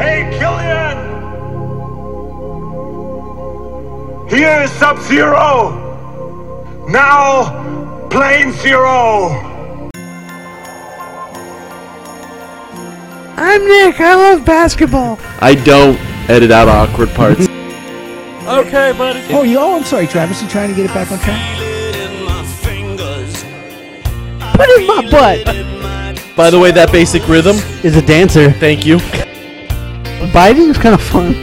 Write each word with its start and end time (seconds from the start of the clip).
Hey, 0.00 0.22
Killian! 0.38 0.96
Here's 4.30 4.70
Sub 4.72 4.98
Zero! 5.02 5.76
Now, 6.88 8.08
Plane 8.08 8.50
Zero! 8.54 9.28
I'm 13.36 13.68
Nick. 13.68 14.00
I 14.00 14.14
love 14.14 14.46
basketball. 14.46 15.18
I 15.40 15.54
don't 15.54 15.98
edit 16.30 16.50
out 16.50 16.68
awkward 16.68 17.10
parts. 17.10 17.46
Okay, 18.50 18.92
buddy. 18.98 19.20
Oh, 19.32 19.42
you, 19.42 19.58
oh, 19.58 19.76
I'm 19.76 19.84
sorry, 19.84 20.08
Travis. 20.08 20.42
You 20.42 20.48
trying 20.48 20.70
to 20.70 20.74
get 20.74 20.86
it 20.90 20.94
back 20.94 21.12
on 21.12 21.18
track? 21.20 21.38
Put 24.56 24.68
it 24.68 24.80
in 24.80 24.86
my 24.88 25.08
butt. 25.08 26.36
By 26.36 26.50
the 26.50 26.58
way, 26.58 26.72
that 26.72 26.90
basic 26.90 27.28
rhythm, 27.28 27.56
Is 27.84 27.96
a 27.96 28.02
dancer. 28.02 28.50
thank 28.50 28.84
you. 28.84 28.98
Biting 30.32 30.68
is 30.68 30.78
kind 30.78 30.94
of 30.94 31.02
fun. 31.02 31.34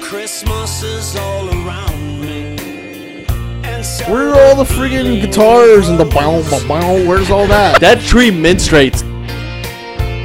Christmas 0.00 0.82
is 0.82 1.14
all 1.14 1.46
around 1.48 2.20
me. 2.22 2.56
And 3.64 3.84
so 3.84 4.10
Where 4.10 4.30
are 4.30 4.40
all 4.40 4.56
the 4.56 4.64
friggin' 4.64 5.20
guitars 5.20 5.90
and 5.90 6.00
the 6.00 6.06
bow, 6.06 6.42
bow, 6.48 6.66
bow? 6.66 7.06
Where's 7.06 7.30
all 7.30 7.46
that? 7.48 7.80
That 7.84 8.00
tree 8.00 8.30
minstrates. 8.30 9.02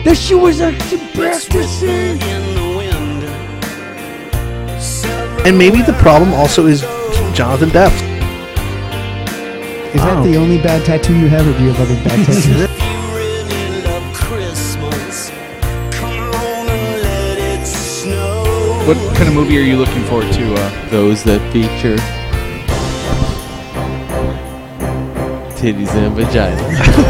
The 0.06 0.16
shoe 0.16 0.38
was 0.40 0.62
actually 0.62 1.06
practicing. 1.14 1.90
in 1.90 2.20
the. 2.20 2.70
And 5.46 5.58
maybe 5.58 5.82
the 5.82 5.94
problem 5.94 6.34
also 6.34 6.68
is 6.68 6.82
Jonathan 7.34 7.70
Depp. 7.70 7.92
Is 9.94 10.02
that 10.02 10.18
oh. 10.18 10.24
the 10.24 10.38
only 10.38 10.58
bad 10.58 10.86
tattoo 10.86 11.18
you 11.18 11.28
have, 11.28 11.48
or 11.48 11.58
do 11.58 11.64
you 11.64 11.74
have 11.74 11.82
other 11.82 11.96
bad 12.04 12.26
tattoos? 12.28 12.80
What 18.90 18.98
kind 19.18 19.30
of 19.30 19.36
movie 19.36 19.56
are 19.60 19.62
you 19.62 19.78
looking 19.78 20.04
forward 20.06 20.34
to? 20.34 20.54
Uh, 20.56 20.90
Those 20.90 21.24
that 21.26 21.40
feature 21.54 21.96
titties 25.56 25.94
and 25.94 26.16
vagina. 26.16 27.06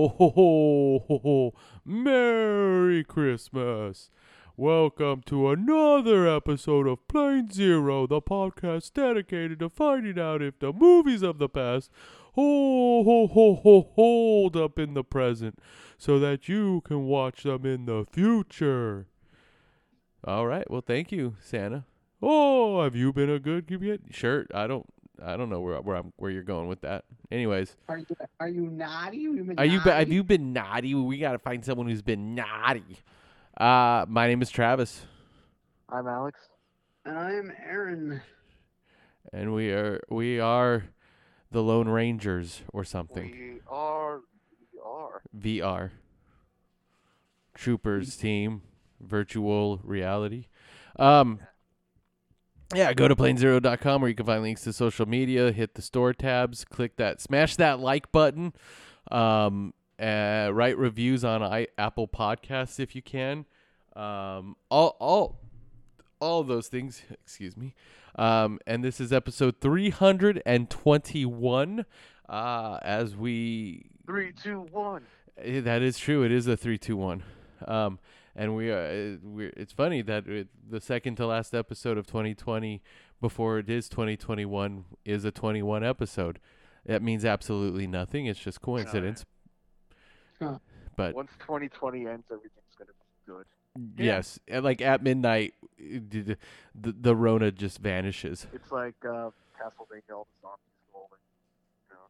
Oh, 0.00 0.06
ho, 0.06 0.30
ho, 0.30 1.04
ho, 1.08 1.20
ho. 1.24 1.54
Merry 1.84 3.02
Christmas. 3.02 4.10
Welcome 4.56 5.22
to 5.26 5.50
another 5.50 6.28
episode 6.28 6.86
of 6.86 7.08
Plane 7.08 7.50
Zero, 7.50 8.06
the 8.06 8.22
podcast 8.22 8.92
dedicated 8.92 9.58
to 9.58 9.68
finding 9.68 10.16
out 10.16 10.40
if 10.40 10.60
the 10.60 10.72
movies 10.72 11.22
of 11.22 11.38
the 11.38 11.48
past 11.48 11.90
ho, 12.34 13.02
ho, 13.02 13.26
ho, 13.26 13.56
ho, 13.56 13.90
hold 13.96 14.56
up 14.56 14.78
in 14.78 14.94
the 14.94 15.02
present 15.02 15.58
so 15.98 16.20
that 16.20 16.48
you 16.48 16.80
can 16.82 17.06
watch 17.06 17.42
them 17.42 17.66
in 17.66 17.86
the 17.86 18.06
future. 18.08 19.08
All 20.22 20.46
right. 20.46 20.70
Well, 20.70 20.84
thank 20.86 21.10
you, 21.10 21.34
Santa. 21.40 21.86
Oh, 22.22 22.84
have 22.84 22.94
you 22.94 23.12
been 23.12 23.30
a 23.30 23.40
good 23.40 23.66
kid? 23.66 24.02
Sure. 24.12 24.46
I 24.54 24.68
don't. 24.68 24.86
I 25.24 25.36
don't 25.36 25.50
know 25.50 25.60
where 25.60 25.80
where 25.80 25.96
I'm 25.96 26.12
where 26.16 26.30
you're 26.30 26.42
going 26.42 26.68
with 26.68 26.80
that. 26.82 27.04
Anyways, 27.30 27.76
Are 27.88 27.98
you, 27.98 28.06
are 28.40 28.48
you 28.48 28.62
naughty? 28.70 29.18
You 29.18 29.44
been 29.44 29.58
are 29.58 29.64
you 29.64 29.80
be- 29.80 29.90
have 29.90 30.12
you 30.12 30.22
been 30.24 30.52
naughty? 30.52 30.94
We 30.94 31.18
gotta 31.18 31.38
find 31.38 31.64
someone 31.64 31.88
who's 31.88 32.02
been 32.02 32.34
naughty. 32.34 32.98
Uh, 33.56 34.06
my 34.08 34.28
name 34.28 34.40
is 34.42 34.50
Travis, 34.50 35.04
I'm 35.88 36.06
Alex. 36.06 36.38
And 37.04 37.18
I'm 37.18 37.52
Aaron. 37.66 38.20
and 39.32 39.52
we 39.54 39.70
are 39.72 40.00
we 40.10 40.38
are 40.38 40.84
the 41.50 41.62
Lone 41.62 41.88
Rangers 41.88 42.62
or 42.72 42.84
something. 42.84 43.30
We 43.30 43.60
are. 43.68 44.20
We 44.72 44.80
are. 44.80 45.22
VR 45.36 45.90
Troopers 47.54 48.16
team, 48.16 48.62
virtual 49.00 49.80
reality. 49.82 50.46
Um, 50.96 51.40
yeah, 52.74 52.92
go 52.92 53.08
to 53.08 53.16
planezero.com 53.16 54.00
where 54.02 54.08
you 54.08 54.14
can 54.14 54.26
find 54.26 54.42
links 54.42 54.62
to 54.62 54.72
social 54.72 55.06
media. 55.06 55.52
Hit 55.52 55.74
the 55.74 55.82
store 55.82 56.12
tabs, 56.12 56.64
click 56.64 56.96
that, 56.96 57.20
smash 57.20 57.56
that 57.56 57.80
like 57.80 58.12
button. 58.12 58.52
Um, 59.10 59.72
uh, 59.98 60.50
write 60.52 60.76
reviews 60.78 61.24
on 61.24 61.42
I- 61.42 61.68
Apple 61.76 62.06
Podcasts 62.08 62.78
if 62.78 62.94
you 62.94 63.02
can. 63.02 63.46
Um, 63.96 64.56
all 64.70 64.96
all 65.00 65.40
all 66.20 66.44
those 66.44 66.68
things. 66.68 67.02
Excuse 67.10 67.56
me. 67.56 67.74
Um, 68.16 68.58
and 68.66 68.82
this 68.84 69.00
is 69.00 69.12
episode 69.12 69.60
three 69.60 69.90
hundred 69.90 70.42
and 70.44 70.68
twenty-one. 70.68 71.84
Uh, 72.28 72.78
as 72.82 73.16
we 73.16 73.86
Three, 74.06 74.32
two, 74.32 74.66
one. 74.70 75.02
Eh, 75.38 75.60
That 75.60 75.82
is 75.82 75.98
true. 75.98 76.22
It 76.22 76.32
is 76.32 76.46
a 76.46 76.56
three, 76.56 76.76
two, 76.78 76.96
one. 76.96 77.22
Um, 77.66 77.98
and 78.38 78.54
we 78.56 78.70
are. 78.70 78.84
eh, 78.86 79.16
We're, 79.22 79.52
it's 79.56 79.72
funny 79.72 80.00
that 80.02 80.26
it, 80.26 80.48
the 80.70 80.80
second 80.80 81.16
to 81.16 81.26
last 81.26 81.54
episode 81.54 81.98
of 81.98 82.06
2020, 82.06 82.80
before 83.20 83.58
it 83.58 83.68
is 83.68 83.88
2021, 83.90 84.84
is 85.04 85.24
a 85.24 85.30
21 85.30 85.82
episode. 85.84 86.38
That 86.86 87.02
means 87.02 87.24
absolutely 87.24 87.86
nothing. 87.86 88.26
It's 88.26 88.38
just 88.40 88.62
coincidence. 88.62 89.24
Huh. 90.40 90.58
But 90.96 91.14
Once 91.14 91.32
2020 91.40 92.06
ends, 92.06 92.24
everything's 92.30 92.74
gonna 92.78 92.90
be 92.92 93.32
good. 93.32 93.44
yes, 94.04 94.38
eh, 94.48 94.60
like 94.60 94.80
at 94.80 95.02
midnight, 95.02 95.54
d- 95.78 95.98
d- 96.00 96.36
the 96.74 96.92
the 96.92 97.14
Rona 97.16 97.50
just 97.52 97.78
vanishes. 97.80 98.46
It's 98.52 98.70
like 98.72 98.94
uh, 99.04 99.30
Castlevania, 99.58 100.14
all 100.14 100.26
the 100.30 100.40
zombies 100.40 100.78
rolling. 100.94 101.20
You 101.90 101.96
know. 101.96 102.08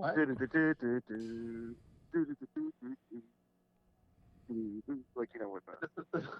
What? 0.00 0.14
Mm-hmm. 4.52 4.94
like 5.14 5.30
you 5.34 5.40
know 5.40 5.48
what 5.48 5.62
that. 5.66 6.22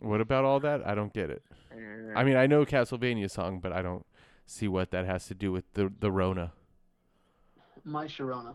What 0.00 0.20
about 0.20 0.44
all 0.44 0.58
that? 0.60 0.84
I 0.84 0.96
don't 0.96 1.12
get 1.12 1.30
it. 1.30 1.44
Eh. 1.70 1.76
I 2.16 2.24
mean, 2.24 2.34
I 2.36 2.48
know 2.48 2.64
Castlevania 2.64 3.30
song, 3.30 3.60
but 3.60 3.72
I 3.72 3.82
don't 3.82 4.04
see 4.46 4.66
what 4.66 4.90
that 4.90 5.06
has 5.06 5.28
to 5.28 5.34
do 5.34 5.52
with 5.52 5.72
the 5.74 5.92
the 6.00 6.10
Rona. 6.10 6.52
My 7.84 8.06
Sharona. 8.06 8.54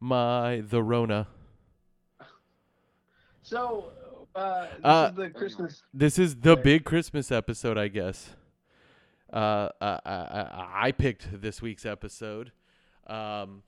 My 0.00 0.62
the 0.68 0.82
Rona. 0.82 1.26
So, 3.42 3.92
uh, 4.34 4.62
this 4.62 4.70
uh, 4.84 5.08
is 5.10 5.16
the 5.16 5.30
Christmas. 5.30 5.82
This 5.92 6.18
is 6.18 6.36
the 6.36 6.56
big 6.56 6.84
Christmas 6.84 7.30
episode, 7.30 7.76
I 7.76 7.88
guess. 7.88 8.30
Uh, 9.30 9.68
I, 9.80 10.00
I, 10.06 10.68
I 10.86 10.92
picked 10.92 11.40
this 11.42 11.60
week's 11.60 11.84
episode. 11.84 12.52
Um, 13.06 13.62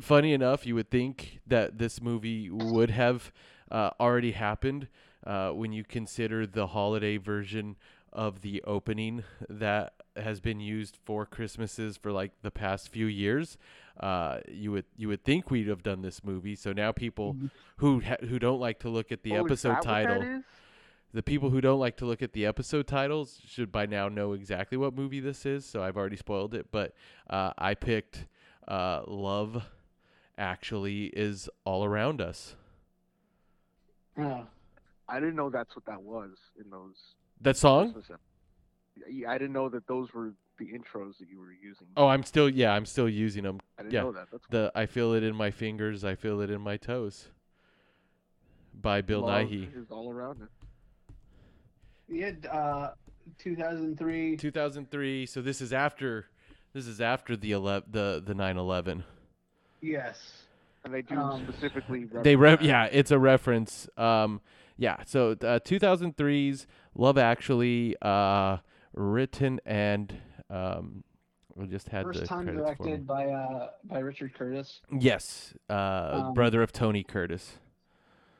funny 0.00 0.32
enough, 0.32 0.66
you 0.66 0.74
would 0.74 0.90
think 0.90 1.40
that 1.46 1.78
this 1.78 2.00
movie 2.00 2.50
would 2.50 2.90
have 2.90 3.32
uh, 3.70 3.90
already 4.00 4.32
happened 4.32 4.88
uh, 5.26 5.50
when 5.50 5.72
you 5.72 5.84
consider 5.84 6.46
the 6.46 6.68
holiday 6.68 7.16
version 7.16 7.76
of 8.12 8.42
the 8.42 8.62
opening 8.64 9.24
that 9.48 9.94
has 10.16 10.40
been 10.40 10.60
used 10.60 10.98
for 11.04 11.24
Christmases 11.24 11.96
for 11.96 12.12
like 12.12 12.32
the 12.42 12.50
past 12.50 12.90
few 12.90 13.06
years. 13.06 13.56
Uh, 13.98 14.40
you 14.48 14.70
would 14.72 14.84
you 14.96 15.08
would 15.08 15.24
think 15.24 15.50
we'd 15.50 15.68
have 15.68 15.82
done 15.82 16.02
this 16.02 16.22
movie. 16.24 16.54
So 16.54 16.72
now 16.72 16.92
people 16.92 17.36
who 17.76 18.00
ha- 18.00 18.16
who 18.20 18.38
don't 18.38 18.60
like 18.60 18.78
to 18.80 18.88
look 18.90 19.12
at 19.12 19.22
the 19.22 19.32
Oh, 19.36 19.44
episode 19.44 19.80
title 19.82 20.42
the 21.14 21.22
people 21.22 21.50
who 21.50 21.60
don't 21.60 21.78
like 21.78 21.96
to 21.98 22.06
look 22.06 22.22
at 22.22 22.32
the 22.32 22.46
episode 22.46 22.86
titles 22.86 23.38
should 23.46 23.70
by 23.70 23.84
now 23.84 24.08
know 24.08 24.32
exactly 24.32 24.78
what 24.78 24.94
movie 24.94 25.20
this 25.20 25.44
is. 25.44 25.64
So 25.66 25.82
I've 25.82 25.96
already 25.96 26.16
spoiled 26.16 26.54
it, 26.54 26.68
but 26.70 26.94
uh, 27.28 27.52
I 27.58 27.74
picked 27.74 28.26
uh, 28.66 29.02
"Love 29.06 29.62
Actually 30.42 31.06
Is 31.06 31.48
All 31.64 31.84
Around 31.84 32.20
Us." 32.20 32.56
Oh. 34.18 34.46
I 35.08 35.20
didn't 35.20 35.36
know 35.36 35.50
that's 35.50 35.76
what 35.76 35.84
that 35.84 36.02
was 36.02 36.30
in 36.62 36.70
those. 36.70 36.96
That 37.40 37.56
song? 37.56 38.02
Yeah, 39.10 39.30
I 39.30 39.38
didn't 39.38 39.52
know 39.52 39.68
that 39.68 39.86
those 39.86 40.12
were 40.14 40.32
the 40.58 40.66
intros 40.66 41.18
that 41.18 41.28
you 41.28 41.38
were 41.38 41.52
using. 41.52 41.86
Oh, 41.96 42.08
I'm 42.08 42.22
still 42.22 42.48
yeah, 42.48 42.72
I'm 42.72 42.86
still 42.86 43.08
using 43.08 43.42
them. 43.42 43.60
I 43.78 43.82
didn't 43.82 43.94
yeah, 43.94 44.00
know 44.02 44.12
that. 44.12 44.28
That's 44.30 44.46
the 44.48 44.72
I 44.74 44.86
feel 44.86 45.12
it 45.12 45.22
in 45.22 45.34
my 45.34 45.50
fingers, 45.50 46.04
I 46.04 46.14
feel 46.14 46.40
it 46.40 46.50
in 46.50 46.60
my 46.60 46.76
toes. 46.76 47.28
By 48.74 49.02
Bill 49.02 49.20
Love 49.20 49.48
Nighy. 49.48 49.76
is 49.76 49.90
all 49.90 50.10
around 50.10 50.40
it. 50.42 50.48
Yeah, 52.08 52.50
uh, 52.50 52.92
2003. 53.38 54.36
2003. 54.36 55.26
So 55.26 55.42
this 55.42 55.60
is 55.60 55.72
after 55.74 56.26
this 56.72 56.86
is 56.86 57.00
after 57.02 57.36
the 57.36 57.52
11, 57.52 57.90
the 57.90 58.22
the 58.24 58.34
9/11. 58.34 59.04
Yes. 59.82 60.44
And 60.84 60.94
they 60.94 61.02
do 61.02 61.16
Um, 61.18 61.46
specifically. 61.48 62.04
they 62.04 62.34
re- 62.36 62.50
that. 62.56 62.62
yeah, 62.62 62.84
it's 62.90 63.10
a 63.10 63.18
reference. 63.18 63.88
Um, 63.96 64.40
yeah, 64.78 65.02
so 65.04 65.32
uh, 65.32 65.60
2003's 65.60 66.66
Love 66.94 67.18
Actually, 67.18 67.94
uh, 68.02 68.58
written 68.94 69.60
and 69.66 70.12
um, 70.50 71.04
we 71.54 71.66
just 71.66 71.88
had 71.88 72.04
First 72.04 72.20
the 72.20 72.26
time 72.26 72.44
credits 72.46 72.76
for 72.78 72.82
me. 72.84 72.90
directed 72.90 73.06
by 73.06 73.26
uh 73.26 73.68
by 73.84 73.98
Richard 74.00 74.34
Curtis. 74.34 74.80
Yes, 74.98 75.54
uh, 75.70 76.22
Um, 76.26 76.34
brother 76.34 76.62
of 76.62 76.72
Tony 76.72 77.02
Curtis. 77.04 77.58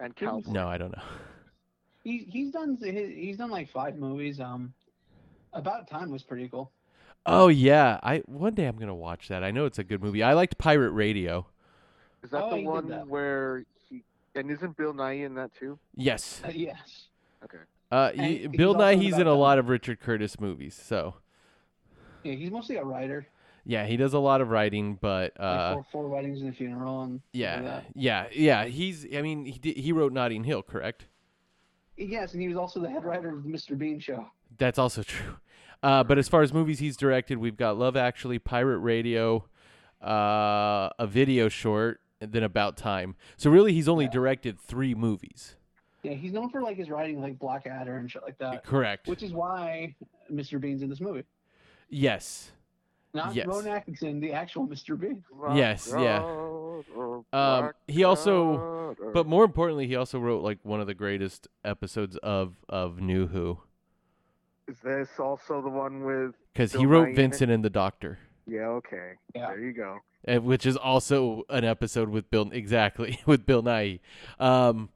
And 0.00 0.16
Cowboy. 0.16 0.50
No, 0.50 0.66
I 0.68 0.78
don't 0.78 0.92
know. 0.96 1.02
He 2.02 2.18
he's 2.28 2.50
done 2.52 2.76
he- 2.80 3.14
he's 3.26 3.36
done 3.36 3.50
like 3.50 3.70
five 3.70 3.96
movies. 3.96 4.40
Um, 4.40 4.72
About 5.52 5.86
Time 5.88 6.10
was 6.10 6.22
pretty 6.22 6.48
cool. 6.48 6.72
Oh 7.24 7.48
yeah, 7.48 8.00
I 8.02 8.18
one 8.26 8.54
day 8.54 8.66
I'm 8.66 8.76
gonna 8.76 8.94
watch 8.94 9.28
that. 9.28 9.44
I 9.44 9.50
know 9.50 9.64
it's 9.64 9.78
a 9.78 9.84
good 9.84 10.02
movie. 10.02 10.22
I 10.22 10.32
liked 10.32 10.58
Pirate 10.58 10.90
Radio. 10.90 11.46
Is 12.22 12.30
that 12.30 12.42
Oh, 12.44 12.50
the 12.50 12.56
he 12.56 12.62
did 12.62 12.68
one 12.68 12.88
that. 12.88 13.06
where 13.06 13.64
he 13.88 14.02
and 14.34 14.50
isn't 14.50 14.76
Bill 14.76 14.92
Nighy 14.92 15.24
in 15.24 15.34
that 15.34 15.54
too? 15.54 15.78
Yes, 15.94 16.40
Uh, 16.44 16.48
yes. 16.54 17.08
Okay. 17.44 17.58
uh, 17.90 18.10
And 18.16 18.20
he, 18.26 18.38
he's 18.38 18.48
Bill 18.48 18.74
also 18.74 18.80
Nighy. 18.86 18.92
in 18.94 19.00
He's 19.00 19.12
About 19.14 19.20
in 19.22 19.26
a 19.26 19.30
Time. 19.30 19.38
lot 19.38 19.58
of 19.58 19.68
Richard 19.68 20.00
Curtis 20.00 20.40
movies. 20.40 20.74
So 20.74 21.14
Yeah, 22.24 22.34
he's 22.34 22.50
mostly 22.50 22.76
a 22.76 22.84
writer. 22.84 23.26
yeah, 23.64 23.86
he 23.86 23.96
does 23.96 24.14
a 24.14 24.18
lot 24.18 24.40
of 24.40 24.50
writing, 24.50 24.96
but 25.00 25.32
Like 25.38 25.46
uh, 25.48 25.74
four, 25.74 25.86
four 25.92 26.08
weddings 26.08 26.40
and 26.40 26.50
a 26.50 26.52
funeral 26.52 27.02
and 27.02 27.20
stuff 27.20 27.30
like 27.32 27.40
yeah, 27.40 27.60
that. 27.62 27.84
yeah, 27.94 28.26
yeah. 28.32 28.64
He's. 28.66 29.06
I 29.14 29.22
mean, 29.22 29.44
he 29.44 29.58
did, 29.58 29.76
he 29.76 29.92
wrote 29.92 30.12
Notting 30.12 30.44
Hill, 30.44 30.62
correct? 30.62 31.06
Yes, 31.96 32.32
and 32.32 32.42
he 32.42 32.48
was 32.48 32.56
also 32.56 32.80
the 32.80 32.90
head 32.90 33.04
writer 33.04 33.28
of 33.36 33.42
the 33.44 33.48
Mr. 33.48 33.76
Bean 33.78 34.00
show. 34.00 34.26
That's 34.58 34.78
also 34.78 35.02
true. 35.04 35.36
Uh, 35.82 36.04
but 36.04 36.18
as 36.18 36.28
far 36.28 36.42
as 36.42 36.52
movies 36.52 36.78
he's 36.78 36.96
directed, 36.96 37.38
we've 37.38 37.56
got 37.56 37.76
Love 37.78 37.96
Actually, 37.96 38.38
Pirate 38.38 38.78
Radio, 38.78 39.46
uh, 40.02 40.90
a 40.98 41.06
video 41.08 41.48
short, 41.48 42.00
and 42.20 42.32
then 42.32 42.42
About 42.42 42.76
Time. 42.76 43.16
So 43.36 43.50
really, 43.50 43.72
he's 43.72 43.88
only 43.88 44.04
Yeah. 44.04 44.10
directed 44.12 44.58
three 44.60 44.94
movies. 44.94 45.56
Yeah, 46.02 46.12
he's 46.14 46.32
known 46.32 46.50
for 46.50 46.60
like 46.62 46.76
his 46.76 46.90
writing, 46.90 47.20
like 47.20 47.38
Blackadder 47.38 47.96
and 47.96 48.10
shit 48.10 48.22
like 48.22 48.38
that. 48.38 48.64
Correct. 48.64 49.06
Which 49.08 49.22
is 49.22 49.32
why 49.32 49.94
Mr. 50.32 50.60
Bean's 50.60 50.82
in 50.82 50.88
this 50.88 51.00
movie. 51.00 51.24
yes. 51.88 52.52
Not 53.14 53.34
Yes. 53.34 53.46
Rowan 53.46 53.66
Atkinson, 53.68 54.20
the 54.20 54.32
actual 54.32 54.66
Mr. 54.66 54.98
Bean. 54.98 55.22
Yes, 55.54 55.92
yeah. 55.94 56.22
Um, 57.34 57.72
he 57.86 58.04
also, 58.04 58.96
but 59.12 59.26
more 59.26 59.44
importantly, 59.44 59.86
he 59.86 59.96
also 59.96 60.18
wrote 60.18 60.42
like 60.42 60.58
one 60.62 60.80
of 60.80 60.86
the 60.86 60.94
greatest 60.94 61.46
episodes 61.62 62.16
of 62.18 62.56
of 62.70 63.00
New 63.02 63.26
Who 63.26 63.58
is 64.72 64.78
this 64.82 65.08
also 65.18 65.60
the 65.62 65.68
one 65.68 66.04
with? 66.04 66.34
because 66.52 66.72
he 66.72 66.86
wrote? 66.86 67.14
Vincent 67.14 67.50
and 67.50 67.64
the 67.64 67.70
Doctor, 67.70 68.18
Yeah. 68.46 68.68
Okay. 68.80 69.12
Yeah. 69.34 69.48
There 69.48 69.60
you 69.60 69.72
go. 69.72 69.98
uh, 70.26 70.36
which 70.40 70.64
is 70.66 70.76
also 70.76 71.42
an 71.50 71.64
episode 71.64 72.08
with 72.08 72.30
Bill 72.30 72.50
exactly 72.52 73.20
with 73.26 73.44
Bill 73.46 73.62
Nighy. 73.62 74.00
Um, 74.40 74.88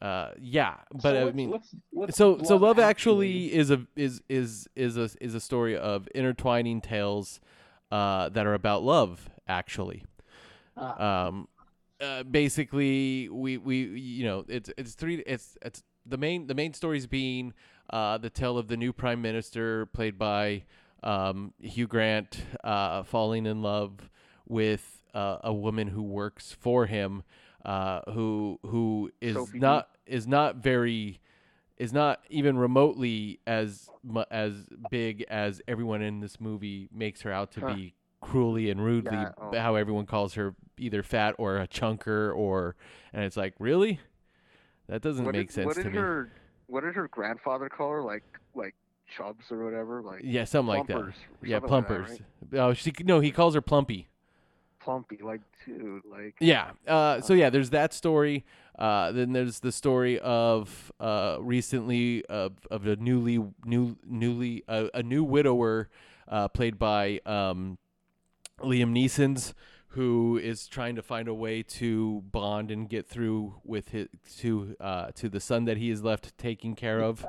uh, 0.00 0.32
yeah, 0.40 0.74
but 0.92 1.02
So 1.02 1.16
I 1.20 1.24
what's- 1.24 1.36
mean, 1.36 1.50
what's- 1.50 1.74
what's 1.90 2.16
so 2.16 2.42
so 2.42 2.56
love 2.56 2.78
actually 2.78 3.52
is 3.54 3.70
a 3.70 3.86
is 3.96 4.20
is 4.28 4.68
is 4.76 4.96
a 4.96 5.08
is 5.20 5.34
a 5.34 5.40
story 5.40 5.76
of 5.76 6.08
intertwining 6.14 6.80
tales 6.80 7.40
uh, 7.90 8.28
that 8.30 8.46
are 8.46 8.54
about 8.54 8.82
love 8.82 9.28
actually 9.48 10.04
Ah. 10.76 11.26
um 11.28 11.48
uh, 12.00 12.22
basically 12.24 13.28
we 13.28 13.58
we 13.58 13.76
you 13.84 14.24
know 14.24 14.44
it's 14.48 14.70
it's 14.78 14.94
three 14.94 15.16
it's 15.26 15.58
it's 15.62 15.82
the 16.06 16.16
main 16.16 16.46
the 16.46 16.54
main 16.54 16.72
stories 16.72 17.06
being 17.06 17.52
uh 17.92 18.18
the 18.18 18.30
tale 18.30 18.58
of 18.58 18.68
the 18.68 18.76
new 18.76 18.92
prime 18.92 19.20
minister 19.22 19.86
played 19.86 20.18
by 20.18 20.64
um 21.02 21.52
Hugh 21.60 21.86
Grant 21.86 22.42
uh 22.64 23.02
falling 23.02 23.46
in 23.46 23.62
love 23.62 24.08
with 24.48 25.02
uh, 25.14 25.38
a 25.44 25.52
woman 25.52 25.88
who 25.88 26.02
works 26.02 26.52
for 26.58 26.86
him 26.86 27.22
uh 27.64 28.00
who 28.12 28.58
who 28.66 29.10
is 29.20 29.34
Sophie 29.36 29.58
not 29.58 29.88
is 30.06 30.26
not 30.26 30.56
very 30.56 31.20
is 31.78 31.92
not 31.92 32.20
even 32.30 32.56
remotely 32.58 33.40
as 33.46 33.88
as 34.30 34.66
big 34.90 35.24
as 35.28 35.60
everyone 35.68 36.02
in 36.02 36.20
this 36.20 36.40
movie 36.40 36.88
makes 36.92 37.22
her 37.22 37.32
out 37.32 37.52
to 37.52 37.60
Huh. 37.60 37.74
be 37.74 37.94
cruelly 38.20 38.70
and 38.70 38.84
rudely 38.84 39.16
Yeah, 39.16 39.30
oh. 39.40 39.56
how 39.58 39.74
everyone 39.74 40.06
calls 40.06 40.34
her 40.34 40.54
either 40.78 41.02
fat 41.02 41.34
or 41.38 41.58
a 41.58 41.66
chunker 41.68 42.34
or 42.36 42.76
and 43.12 43.24
it's 43.24 43.36
like 43.36 43.54
really 43.58 44.00
that 44.88 45.02
doesn't 45.02 45.24
What 45.24 45.34
make 45.34 45.48
did, 45.48 45.54
sense 45.54 45.74
to 45.82 45.90
me 45.90 45.98
her 45.98 46.30
what 46.72 46.84
did 46.84 46.94
her 46.94 47.08
grandfather 47.08 47.68
call 47.68 47.90
her? 47.90 48.02
Like 48.02 48.24
like 48.54 48.74
chubs 49.16 49.50
or 49.50 49.64
whatever. 49.64 50.02
Like 50.02 50.22
yeah 50.24 50.44
something 50.44 50.68
like 50.68 50.86
that 50.86 50.94
yeah 50.96 51.02
something 51.02 51.50
like 51.50 51.62
that, 51.62 51.68
plumpers 51.68 52.20
right? 52.50 52.60
oh 52.60 52.72
she 52.72 52.92
no 53.04 53.20
he 53.20 53.30
calls 53.30 53.54
her 53.54 53.60
plumpy 53.60 54.08
Plumpy. 54.82 55.22
Like 55.22 55.40
dude. 55.64 56.02
Like 56.10 56.34
Yeah. 56.40 56.70
Uh, 56.86 57.20
so 57.20 57.34
yeah, 57.34 57.50
there's 57.50 57.70
that 57.70 57.92
story. 57.92 58.44
Uh, 58.78 59.12
then 59.12 59.32
there's 59.32 59.60
the 59.60 59.70
story 59.70 60.18
of 60.18 60.90
uh, 60.98 61.36
recently 61.40 62.24
of 62.26 62.54
of 62.70 62.86
a 62.86 62.96
newly 62.96 63.38
new 63.64 63.96
newly 64.04 64.64
uh, 64.66 64.86
a 64.94 65.02
new 65.02 65.22
widower 65.22 65.88
uh, 66.26 66.48
played 66.48 66.78
by 66.78 67.20
um, 67.26 67.78
Liam 68.60 68.92
Neeson's 68.92 69.54
who 69.94 70.40
is 70.42 70.66
trying 70.66 70.96
to 70.96 71.02
find 71.02 71.28
a 71.28 71.34
way 71.34 71.62
to 71.62 72.22
bond 72.30 72.70
and 72.70 72.88
get 72.88 73.06
through 73.06 73.54
with 73.64 73.88
his 73.90 74.08
to 74.38 74.74
uh, 74.80 75.06
to 75.14 75.28
the 75.28 75.40
son 75.40 75.64
that 75.66 75.76
he 75.76 75.90
is 75.90 76.02
left 76.02 76.36
taking 76.38 76.74
care 76.74 77.00
of. 77.02 77.24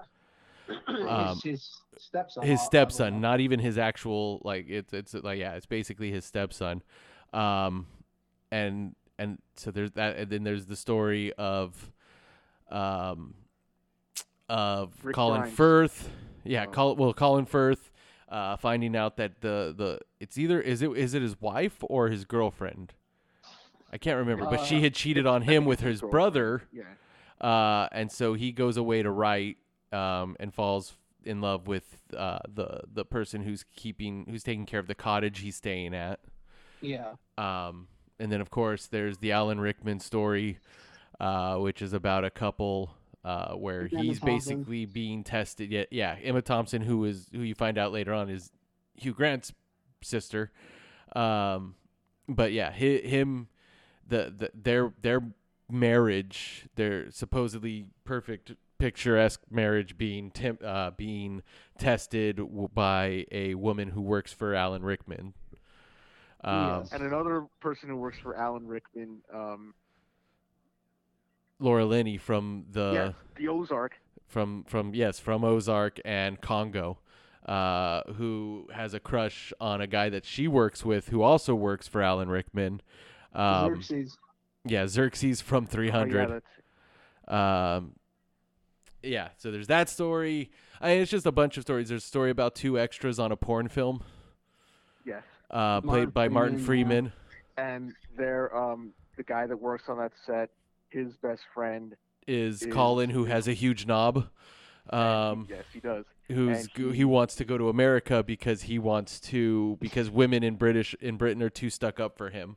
um, 0.87 1.35
his, 1.43 1.43
his 1.43 1.79
stepson. 1.97 2.43
his 2.43 2.61
stepson, 2.61 3.19
not 3.21 3.39
even 3.41 3.59
his 3.59 3.77
actual 3.77 4.41
like 4.43 4.65
it's 4.69 4.93
it's 4.93 5.13
like 5.13 5.39
yeah, 5.39 5.53
it's 5.55 5.65
basically 5.65 6.11
his 6.11 6.23
stepson. 6.25 6.81
Um 7.33 7.87
and 8.51 8.95
and 9.19 9.39
so 9.55 9.71
there's 9.71 9.91
that 9.91 10.15
and 10.17 10.29
then 10.29 10.43
there's 10.43 10.65
the 10.67 10.75
story 10.75 11.33
of 11.33 11.91
um 12.71 13.33
of 14.49 14.93
Rick 15.03 15.15
Colin 15.15 15.41
Grimes. 15.41 15.55
Firth. 15.55 16.09
Yeah, 16.45 16.65
Oh. 16.67 16.71
Col- 16.71 16.95
well 16.95 17.13
Colin 17.13 17.45
Firth 17.45 17.91
uh 18.33 18.57
finding 18.57 18.95
out 18.95 19.17
that 19.17 19.41
the 19.41 19.73
the 19.77 19.99
it's 20.19 20.37
either 20.37 20.59
is 20.59 20.81
it 20.81 20.91
is 20.97 21.13
it 21.13 21.21
his 21.21 21.39
wife 21.39 21.77
or 21.81 22.09
his 22.09 22.25
girlfriend? 22.25 22.93
I 23.91 23.97
can't 23.99 24.17
remember, 24.17 24.45
but 24.45 24.65
she 24.65 24.77
Uh, 24.77 24.81
had 24.81 24.93
cheated 24.95 25.27
on 25.27 25.43
him 25.43 25.65
with 25.65 25.81
his 25.81 26.01
his 26.01 26.09
brother 26.09 26.63
yeah. 26.71 26.83
uh, 27.47 27.87
and 27.91 28.11
so 28.11 28.33
he 28.33 28.51
goes 28.51 28.75
away 28.75 29.03
to 29.03 29.11
write 29.11 29.57
um, 29.91 30.35
and 30.39 30.53
falls 30.53 30.93
in 31.23 31.41
love 31.41 31.67
with 31.67 32.01
uh, 32.17 32.39
the 32.51 32.81
the 32.91 33.05
person 33.05 33.43
who's 33.43 33.63
keeping 33.75 34.25
who's 34.29 34.43
taking 34.43 34.65
care 34.65 34.79
of 34.79 34.87
the 34.87 34.95
cottage 34.95 35.39
he's 35.39 35.55
staying 35.55 35.93
at. 35.93 36.19
Yeah. 36.81 37.13
Um, 37.37 37.87
and 38.19 38.31
then 38.31 38.41
of 38.41 38.49
course 38.49 38.87
there's 38.87 39.19
the 39.19 39.31
Alan 39.31 39.59
Rickman 39.59 39.99
story, 39.99 40.57
uh, 41.19 41.57
which 41.57 41.81
is 41.81 41.93
about 41.93 42.25
a 42.25 42.29
couple 42.31 42.95
uh, 43.23 43.53
where 43.53 43.87
Emma 43.91 44.01
he's 44.03 44.19
Thompson. 44.19 44.57
basically 44.57 44.85
being 44.85 45.23
tested. 45.23 45.71
Yeah, 45.71 45.85
yeah, 45.91 46.15
Emma 46.21 46.41
Thompson, 46.41 46.81
who 46.81 47.05
is 47.05 47.29
who 47.31 47.41
you 47.41 47.55
find 47.55 47.77
out 47.77 47.91
later 47.91 48.13
on 48.13 48.29
is 48.29 48.51
Hugh 48.95 49.13
Grant's 49.13 49.53
sister. 50.01 50.51
Um, 51.15 51.75
but 52.27 52.51
yeah, 52.51 52.71
hi, 52.71 52.97
him, 53.07 53.47
the, 54.07 54.33
the 54.35 54.51
their 54.53 54.93
their 55.01 55.21
marriage, 55.69 56.67
their 56.75 57.09
supposedly 57.11 57.87
perfect 58.03 58.53
picturesque 58.77 59.41
marriage 59.49 59.97
being 59.97 60.29
temp, 60.29 60.61
uh, 60.63 60.91
being 60.91 61.41
tested 61.77 62.35
w- 62.37 62.67
by 62.73 63.25
a 63.31 63.55
woman 63.55 63.89
who 63.89 64.01
works 64.01 64.33
for 64.33 64.53
Alan 64.53 64.83
Rickman. 64.83 65.33
Um, 66.43 66.79
Yes. 66.81 66.91
And 66.91 67.03
another 67.03 67.45
person 67.61 67.87
who 67.87 67.95
works 67.95 68.17
for 68.19 68.35
Alan 68.35 68.67
Rickman, 68.67 69.21
um, 69.33 69.73
Laura 71.59 71.85
Linney 71.85 72.17
from 72.17 72.65
the 72.71 72.91
yeah, 72.93 73.11
the 73.35 73.47
Ozark. 73.47 73.99
from 74.27 74.63
from 74.65 74.93
yes 74.93 75.19
from 75.19 75.43
Ozark 75.43 75.99
and 76.05 76.39
Congo, 76.41 76.97
uh, 77.45 78.01
who 78.13 78.67
has 78.73 78.93
a 78.93 78.99
crush 78.99 79.53
on 79.59 79.81
a 79.81 79.87
guy 79.87 80.09
that 80.09 80.25
she 80.25 80.47
works 80.47 80.83
with, 80.85 81.09
who 81.09 81.21
also 81.21 81.55
works 81.55 81.87
for 81.87 82.01
Alan 82.01 82.29
Rickman. 82.29 82.81
Um, 83.33 83.75
Xerxes. 83.81 84.17
yeah, 84.65 84.85
Xerxes 84.87 85.41
from 85.41 85.63
Oh, 85.65 85.67
300. 85.71 86.41
yeah, 87.27 87.75
Um, 87.75 87.93
yeah, 89.01 89.29
so 89.37 89.49
there's 89.51 89.67
that 89.67 89.89
story. 89.89 90.51
I 90.79 90.89
mean, 90.89 91.01
it's 91.01 91.11
just 91.11 91.25
a 91.25 91.31
bunch 91.31 91.57
of 91.57 91.63
stories. 91.63 91.89
There's 91.89 92.03
a 92.03 92.07
story 92.07 92.29
about 92.29 92.55
two 92.55 92.77
extras 92.79 93.19
on 93.19 93.31
a 93.31 93.35
porn 93.37 93.69
film, 93.69 94.03
yes. 95.05 95.23
uh, 95.49 95.55
Martin 95.83 95.89
played 95.89 96.13
by 96.13 96.27
Martin 96.29 96.57
Freeman, 96.59 97.11
Freeman. 97.11 97.13
And 97.57 97.93
they're 98.17 98.55
um 98.55 98.93
the 99.17 99.23
guy 99.23 99.45
that 99.47 99.57
works 99.57 99.83
on 99.89 99.97
that 99.99 100.11
set, 100.25 100.49
his 100.93 101.17
best 101.17 101.41
friend. 101.53 101.95
Is 102.27 102.61
Is- 102.61 102.73
Colin, 102.73 103.09
who 103.09 103.25
has 103.25 103.47
a 103.49 103.53
huge 103.53 103.85
knob, 103.85 104.29
um, 104.89 105.47
yes, 105.49 105.63
he 105.73 105.79
does. 105.81 106.05
who's 106.29 106.67
he- 106.75 106.91
he 106.93 107.03
wants 107.05 107.35
to 107.35 107.45
go 107.45 107.57
to 107.57 107.67
America 107.69 108.23
because 108.23 108.63
he 108.63 108.79
wants 108.79 109.19
to 109.21 109.77
because 109.81 110.09
women 110.09 110.43
in 110.43 110.55
British 110.55 110.93
in 111.01 111.17
Britain 111.17 111.41
are 111.43 111.49
too 111.49 111.69
stuck 111.69 111.99
up 111.99 112.17
for 112.17 112.29
him. 112.29 112.55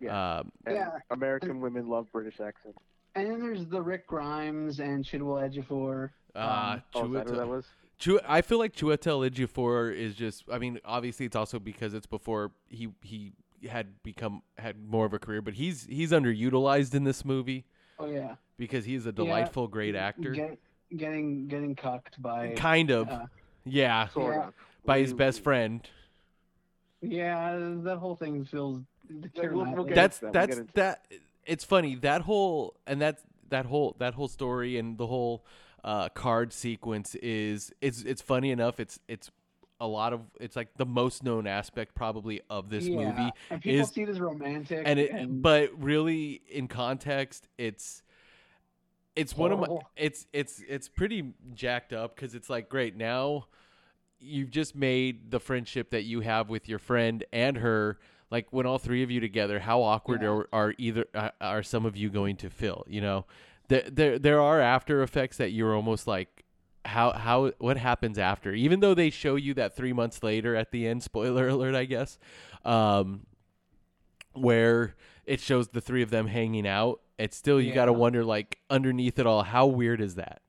Yeah. 0.00 0.38
Um, 0.38 0.52
Yeah. 0.68 0.98
American 1.10 1.60
women 1.60 1.88
love 1.88 2.06
British 2.12 2.38
accents. 2.40 2.78
And 3.14 3.30
then 3.30 3.40
there's 3.40 3.66
the 3.66 3.80
Rick 3.80 4.06
Grimes 4.06 4.78
and 4.78 5.04
Chiwetel 5.04 5.50
Ejiofor. 5.50 6.10
uh, 6.34 6.78
Oh, 6.94 7.06
is 7.06 7.12
that 7.12 7.28
who 7.30 7.36
that 7.36 7.48
was? 7.48 7.66
I 8.28 8.42
feel 8.42 8.58
like 8.58 8.74
Chiwetel 8.74 9.28
Ejiofor 9.30 9.92
is 9.94 10.14
just. 10.14 10.44
I 10.52 10.58
mean, 10.58 10.78
obviously, 10.84 11.24
it's 11.26 11.34
also 11.36 11.58
because 11.58 11.94
it's 11.94 12.06
before 12.06 12.52
he 12.68 12.92
he 13.02 13.32
had 13.70 14.02
become 14.02 14.42
had 14.58 14.76
more 14.88 15.06
of 15.06 15.12
a 15.14 15.18
career, 15.18 15.42
but 15.42 15.54
he's 15.54 15.86
he's 15.86 16.12
underutilized 16.12 16.94
in 16.94 17.04
this 17.04 17.24
movie 17.24 17.64
Oh 17.98 18.06
yeah. 18.06 18.36
because 18.56 18.84
he's 18.84 19.06
a 19.06 19.12
delightful, 19.12 19.68
great 19.68 19.94
actor. 19.94 20.30
Get, 20.30 20.58
getting 20.96 21.48
getting 21.48 21.74
cucked 21.74 22.20
by. 22.20 22.54
kind 22.56 22.90
of, 22.90 23.08
uh, 23.08 23.26
yeah, 23.64 24.08
Sort 24.08 24.34
Yeah. 24.34 24.46
of. 24.48 24.54
by 24.84 24.98
his 25.00 25.12
best 25.14 25.42
friend. 25.42 25.88
yeah, 27.02 27.56
that 27.82 27.98
whole 27.98 28.16
thing 28.16 28.44
feels. 28.44 28.80
we'll- 29.36 29.50
we'll 29.74 29.84
that's 29.84 30.22
into 30.22 30.32
that, 30.32 30.48
we'll 30.48 30.56
that's 30.56 30.72
that 30.74 31.06
it's 31.44 31.64
funny 31.64 31.94
that 31.96 32.22
whole 32.22 32.74
and 32.86 33.00
that's 33.00 33.22
that 33.50 33.66
whole 33.66 33.94
that 33.98 34.14
whole 34.14 34.26
story 34.28 34.76
and 34.78 34.98
the 34.98 35.06
whole 35.06 35.44
uh 35.84 36.08
card 36.08 36.52
sequence 36.52 37.14
is 37.16 37.72
it's 37.80 38.02
it's 38.02 38.20
funny 38.20 38.50
enough 38.50 38.80
it's 38.80 38.98
it's 39.06 39.30
a 39.80 39.86
lot 39.86 40.12
of 40.12 40.20
it's 40.40 40.56
like 40.56 40.68
the 40.76 40.86
most 40.86 41.22
known 41.22 41.46
aspect 41.46 41.94
probably 41.94 42.40
of 42.48 42.70
this 42.70 42.86
yeah. 42.86 42.96
movie 42.96 43.32
and 43.50 43.60
people 43.62 43.80
is 43.80 43.88
see 43.90 44.02
it 44.02 44.08
as 44.08 44.20
romantic, 44.20 44.82
and 44.84 44.98
it 44.98 45.10
and 45.10 45.42
but 45.42 45.70
really 45.82 46.40
in 46.48 46.66
context 46.68 47.48
it's 47.58 48.02
it's 49.14 49.36
one 49.36 49.52
of 49.52 49.60
my 49.60 49.66
it's 49.96 50.26
it's 50.32 50.62
it's 50.68 50.88
pretty 50.88 51.32
jacked 51.54 51.92
up 51.92 52.14
because 52.14 52.34
it's 52.34 52.48
like 52.50 52.68
great 52.68 52.96
now 52.96 53.46
you've 54.18 54.50
just 54.50 54.74
made 54.74 55.30
the 55.30 55.38
friendship 55.40 55.90
that 55.90 56.04
you 56.04 56.20
have 56.20 56.48
with 56.48 56.68
your 56.68 56.78
friend 56.78 57.24
and 57.32 57.58
her 57.58 57.98
like 58.30 58.46
when 58.50 58.64
all 58.66 58.78
three 58.78 59.02
of 59.02 59.10
you 59.10 59.20
together 59.20 59.60
how 59.60 59.82
awkward 59.82 60.22
Yeah. 60.22 60.28
are, 60.28 60.48
are 60.52 60.74
either 60.78 61.04
are 61.40 61.62
some 61.62 61.84
of 61.84 61.96
you 61.96 62.08
going 62.08 62.36
to 62.36 62.48
feel 62.50 62.84
you 62.88 63.00
know 63.02 63.26
there 63.68 63.84
there 63.90 64.18
there 64.18 64.40
are 64.40 64.60
after 64.60 65.02
effects 65.02 65.36
that 65.36 65.50
you're 65.50 65.74
almost 65.74 66.06
like 66.06 66.44
how 66.86 67.12
how 67.12 67.52
what 67.58 67.76
happens 67.76 68.18
after 68.18 68.52
even 68.52 68.80
though 68.80 68.94
they 68.94 69.10
show 69.10 69.36
you 69.36 69.54
that 69.54 69.76
3 69.76 69.92
months 69.92 70.22
later 70.22 70.54
at 70.54 70.70
the 70.70 70.86
end 70.86 71.02
spoiler 71.02 71.48
alert 71.48 71.74
I 71.74 71.84
guess 71.84 72.18
um 72.64 73.26
where 74.32 74.94
it 75.24 75.40
shows 75.40 75.68
the 75.68 75.80
three 75.80 76.02
of 76.02 76.10
them 76.10 76.26
hanging 76.26 76.66
out 76.66 77.00
it's 77.18 77.36
still 77.36 77.60
you 77.60 77.72
got 77.72 77.86
to 77.86 77.92
wonder 77.92 78.24
like 78.24 78.58
underneath 78.68 79.18
it 79.18 79.26
all 79.26 79.42
how 79.42 79.66
weird 79.66 80.00
is 80.00 80.16
that 80.16 80.42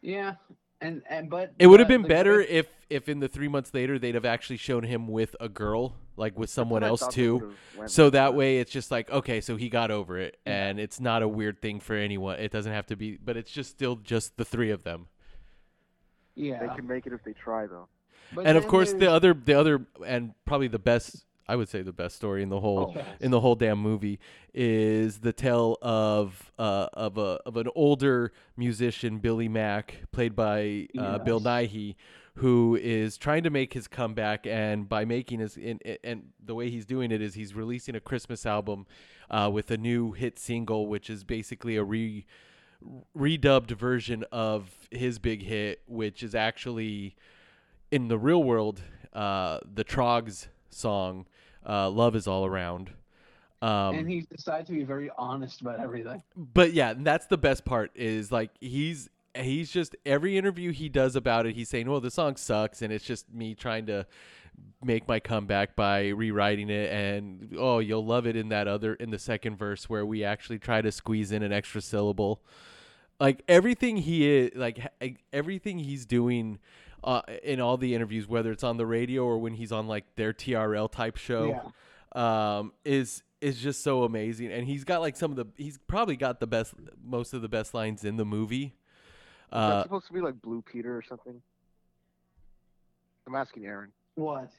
yeah, 0.00 0.34
and 0.80 1.02
and 1.08 1.28
but 1.28 1.52
it 1.58 1.66
would 1.66 1.80
have 1.80 1.88
been 1.88 2.02
better 2.02 2.40
if 2.40 2.66
if 2.88 3.08
in 3.08 3.20
the 3.20 3.28
three 3.28 3.48
months 3.48 3.74
later 3.74 3.98
they'd 3.98 4.14
have 4.14 4.24
actually 4.24 4.58
shown 4.58 4.84
him 4.84 5.08
with 5.08 5.34
a 5.40 5.48
girl, 5.48 5.94
like 6.16 6.38
with 6.38 6.50
someone 6.50 6.84
else 6.84 7.06
too. 7.08 7.52
So 7.86 8.10
that 8.10 8.34
way 8.34 8.58
it's 8.58 8.70
just 8.70 8.90
like 8.90 9.10
okay, 9.10 9.40
so 9.40 9.56
he 9.56 9.68
got 9.68 9.90
over 9.90 10.18
it, 10.18 10.38
and 10.46 10.78
it's 10.78 11.00
not 11.00 11.22
a 11.22 11.28
weird 11.28 11.60
thing 11.60 11.80
for 11.80 11.94
anyone. 11.94 12.38
It 12.38 12.52
doesn't 12.52 12.72
have 12.72 12.86
to 12.86 12.96
be, 12.96 13.16
but 13.16 13.36
it's 13.36 13.50
just 13.50 13.70
still 13.70 13.96
just 13.96 14.36
the 14.36 14.44
three 14.44 14.70
of 14.70 14.84
them. 14.84 15.08
Yeah, 16.38 16.60
They 16.66 16.74
can 16.74 16.86
make 16.86 17.06
it 17.06 17.12
if 17.12 17.22
they 17.24 17.32
try, 17.32 17.66
though. 17.66 17.88
but 18.34 18.46
and 18.46 18.56
of 18.56 18.64
then 18.64 18.70
course, 18.70 18.92
the 18.92 19.10
other 19.10 19.34
the 19.34 19.54
other 19.54 19.86
and 20.06 20.32
probably 20.44 20.68
the 20.68 20.78
best. 20.78 21.24
I 21.50 21.56
would 21.56 21.70
say 21.70 21.80
the 21.80 21.94
best 21.94 22.14
story 22.16 22.42
in 22.42 22.50
the 22.50 22.60
whole 22.60 22.94
Oh. 22.94 23.04
in 23.20 23.30
the 23.30 23.40
whole 23.40 23.54
damn 23.54 23.78
movie 23.78 24.18
is 24.52 25.20
the 25.20 25.32
tale 25.32 25.78
of 25.80 26.52
uh, 26.58 26.88
of 26.92 27.16
a 27.16 27.38
of 27.46 27.56
an 27.56 27.68
older 27.74 28.32
musician 28.56 29.18
Billy 29.18 29.48
Mack 29.48 30.02
played 30.12 30.36
by 30.36 30.88
uh, 30.98 31.16
Bill 31.18 31.40
Yes. 31.42 31.46
Nighy 31.46 31.94
who 32.34 32.76
is 32.80 33.16
trying 33.16 33.42
to 33.44 33.50
make 33.50 33.72
his 33.72 33.88
comeback 33.88 34.46
and 34.46 34.88
by 34.90 35.04
making 35.06 35.40
his 35.40 35.56
and, 35.56 35.82
and 36.04 36.24
the 36.44 36.54
way 36.54 36.68
he's 36.68 36.84
doing 36.84 37.10
it 37.10 37.22
is 37.22 37.32
he's 37.34 37.54
releasing 37.54 37.94
a 37.96 38.00
Christmas 38.00 38.44
album 38.44 38.86
uh, 39.30 39.48
with 39.50 39.70
a 39.70 39.76
new 39.78 40.12
hit 40.12 40.38
single 40.38 40.86
which 40.86 41.08
is 41.08 41.24
basically 41.24 41.76
a 41.76 41.82
re 41.82 42.26
redubbed 43.16 43.70
version 43.72 44.24
of 44.30 44.70
his 44.90 45.18
big 45.18 45.42
hit 45.42 45.82
which 45.86 46.22
is 46.22 46.34
actually 46.34 47.16
in 47.90 48.08
the 48.08 48.18
real 48.18 48.42
world 48.42 48.82
uh, 49.12 49.58
the 49.74 49.84
Troggs 49.84 50.48
song 50.70 51.26
uh, 51.66 51.90
"Love 51.90 52.14
Is 52.14 52.26
All 52.26 52.46
Around." 52.46 52.92
Um, 53.60 53.96
and 53.96 54.08
he 54.08 54.20
decides 54.20 54.68
to 54.68 54.72
be 54.72 54.84
very 54.84 55.10
honest 55.18 55.60
about 55.60 55.80
everything. 55.80 56.22
but 56.36 56.72
yeah, 56.72 56.90
and 56.90 57.04
that's 57.04 57.26
the 57.26 57.38
best 57.38 57.64
part 57.64 57.90
is 57.94 58.30
like 58.30 58.50
he's 58.60 59.08
he's 59.34 59.70
just 59.70 59.96
every 60.06 60.38
interview 60.38 60.72
he 60.72 60.88
does 60.88 61.16
about 61.16 61.46
it, 61.46 61.56
he's 61.56 61.68
saying, 61.68 61.90
"Well, 61.90 62.00
the 62.00 62.10
song 62.10 62.36
sucks," 62.36 62.82
and 62.82 62.92
it's 62.92 63.04
just 63.04 63.32
me 63.32 63.54
trying 63.54 63.86
to 63.86 64.06
make 64.82 65.08
my 65.08 65.18
comeback 65.18 65.74
by 65.74 66.08
rewriting 66.08 66.70
it 66.70 66.92
and 66.92 67.54
oh 67.58 67.80
you'll 67.80 68.04
love 68.04 68.26
it 68.26 68.36
in 68.36 68.48
that 68.48 68.68
other 68.68 68.94
in 68.94 69.10
the 69.10 69.18
second 69.18 69.56
verse 69.56 69.88
where 69.88 70.06
we 70.06 70.22
actually 70.22 70.58
try 70.58 70.80
to 70.80 70.92
squeeze 70.92 71.32
in 71.32 71.42
an 71.42 71.52
extra 71.52 71.80
syllable 71.80 72.40
like 73.18 73.42
everything 73.48 73.96
he 73.96 74.28
is 74.28 74.52
like 74.54 74.78
everything 75.32 75.80
he's 75.80 76.06
doing 76.06 76.58
uh, 77.02 77.22
in 77.42 77.60
all 77.60 77.76
the 77.76 77.92
interviews 77.94 78.28
whether 78.28 78.52
it's 78.52 78.62
on 78.62 78.76
the 78.76 78.86
radio 78.86 79.24
or 79.24 79.38
when 79.38 79.54
he's 79.54 79.72
on 79.72 79.88
like 79.88 80.04
their 80.14 80.32
TRL 80.32 80.90
type 80.90 81.16
show 81.16 81.72
um 82.20 82.72
is 82.84 83.22
is 83.40 83.60
just 83.60 83.82
so 83.82 84.04
amazing 84.04 84.50
and 84.52 84.66
he's 84.66 84.84
got 84.84 85.00
like 85.00 85.16
some 85.16 85.30
of 85.32 85.36
the 85.36 85.46
he's 85.56 85.78
probably 85.88 86.16
got 86.16 86.38
the 86.40 86.46
best 86.46 86.74
most 87.04 87.32
of 87.34 87.42
the 87.42 87.48
best 87.48 87.74
lines 87.74 88.04
in 88.04 88.16
the 88.16 88.24
movie 88.24 88.64
Is 88.64 88.72
that 89.52 89.58
uh 89.58 89.82
supposed 89.82 90.06
to 90.06 90.12
be 90.12 90.20
like 90.20 90.40
Blue 90.40 90.62
Peter 90.62 90.96
or 90.96 91.02
something? 91.02 91.40
I'm 93.26 93.34
asking 93.34 93.66
Aaron. 93.66 93.90
What? 94.14 94.50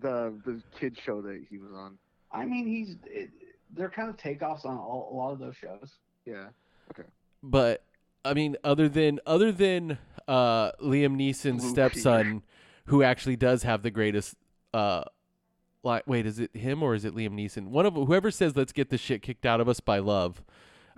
The 0.00 0.34
the 0.44 0.62
kid 0.78 0.98
show 1.04 1.22
that 1.22 1.44
he 1.48 1.58
was 1.58 1.70
on. 1.72 1.98
I 2.32 2.44
mean, 2.44 2.66
he's 2.66 2.96
it, 3.06 3.30
they're 3.72 3.90
kind 3.90 4.08
of 4.08 4.16
takeoffs 4.16 4.64
on 4.64 4.76
all, 4.76 5.10
a 5.12 5.14
lot 5.14 5.32
of 5.32 5.38
those 5.38 5.54
shows. 5.56 5.90
Yeah. 6.26 6.46
Okay. 6.90 7.08
But 7.42 7.84
I 8.24 8.34
mean, 8.34 8.56
other 8.64 8.88
than 8.88 9.20
other 9.26 9.52
than 9.52 9.98
uh, 10.26 10.72
Liam 10.82 11.16
Neeson's 11.16 11.62
Blue 11.62 11.70
stepson, 11.70 12.42
who 12.86 13.02
actually 13.02 13.36
does 13.36 13.62
have 13.62 13.82
the 13.82 13.90
greatest. 13.90 14.34
Uh, 14.72 15.04
like, 15.82 16.06
wait, 16.06 16.24
is 16.24 16.40
it 16.40 16.56
him 16.56 16.82
or 16.82 16.94
is 16.94 17.04
it 17.04 17.14
Liam 17.14 17.32
Neeson? 17.32 17.68
One 17.68 17.84
of 17.84 17.94
whoever 17.94 18.30
says 18.30 18.56
"Let's 18.56 18.72
get 18.72 18.88
the 18.88 18.98
shit 18.98 19.22
kicked 19.22 19.44
out 19.44 19.60
of 19.60 19.68
us" 19.68 19.80
by 19.80 19.98
love. 19.98 20.42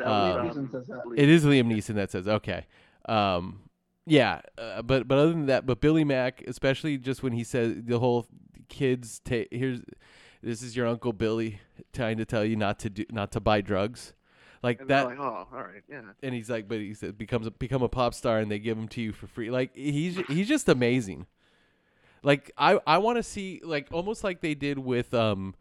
Uh, 0.03 0.43
was, 0.45 0.55
says 0.71 0.87
that. 0.87 1.03
It 1.17 1.29
is 1.29 1.45
Liam 1.45 1.67
Neeson 1.67 1.95
that 1.97 2.11
says 2.11 2.29
okay. 2.29 2.67
Um, 3.09 3.61
yeah, 4.07 4.43
uh, 4.57 4.83
but 4.83 5.09
but 5.09 5.19
other 5.19 5.31
than 5.31 5.47
that, 5.47 5.67
but 5.67 5.81
Billy 5.81 6.05
Mack, 6.05 6.45
especially 6.47 6.99
just 6.99 7.23
when 7.23 7.33
he 7.33 7.43
says 7.43 7.75
the 7.85 7.99
whole 7.99 8.27
kids 8.69 9.21
take 9.25 9.49
here's 9.51 9.81
this 10.43 10.63
is 10.63 10.77
your 10.77 10.87
uncle 10.87 11.13
Billy 11.13 11.61
trying 11.93 12.19
to 12.19 12.25
tell 12.25 12.45
you 12.45 12.57
not 12.57 12.79
to 12.81 12.91
do 12.91 13.05
not 13.11 13.33
to 13.33 13.41
buy 13.41 13.61
drugs, 13.61 14.13
like 14.63 14.81
and 14.81 14.91
that. 14.91 15.07
like, 15.07 15.19
oh, 15.19 15.49
all 15.53 15.63
right, 15.63 15.83
yeah. 15.91 16.03
and 16.23 16.35
he's 16.35 16.51
like, 16.51 16.69
but 16.69 16.79
he 16.79 16.95
said 16.95 17.19
becomes 17.19 17.47
a, 17.47 17.51
become 17.51 17.83
a 17.83 17.89
pop 17.89 18.15
star, 18.15 18.39
and 18.39 18.51
they 18.51 18.59
give 18.59 18.79
him 18.79 18.89
to 18.89 19.01
you 19.01 19.13
for 19.13 19.27
free. 19.27 19.51
Like 19.51 19.75
he's 19.75 20.19
he's 20.29 20.49
just 20.49 20.69
amazing. 20.69 21.27
Like 22.23 22.53
I 22.57 22.79
I 22.87 22.99
want 22.99 23.17
to 23.17 23.23
see 23.23 23.61
like 23.65 23.89
almost 23.91 24.25
like 24.25 24.41
they 24.41 24.55
did 24.55 24.79
with 24.79 25.15
um, 25.15 25.55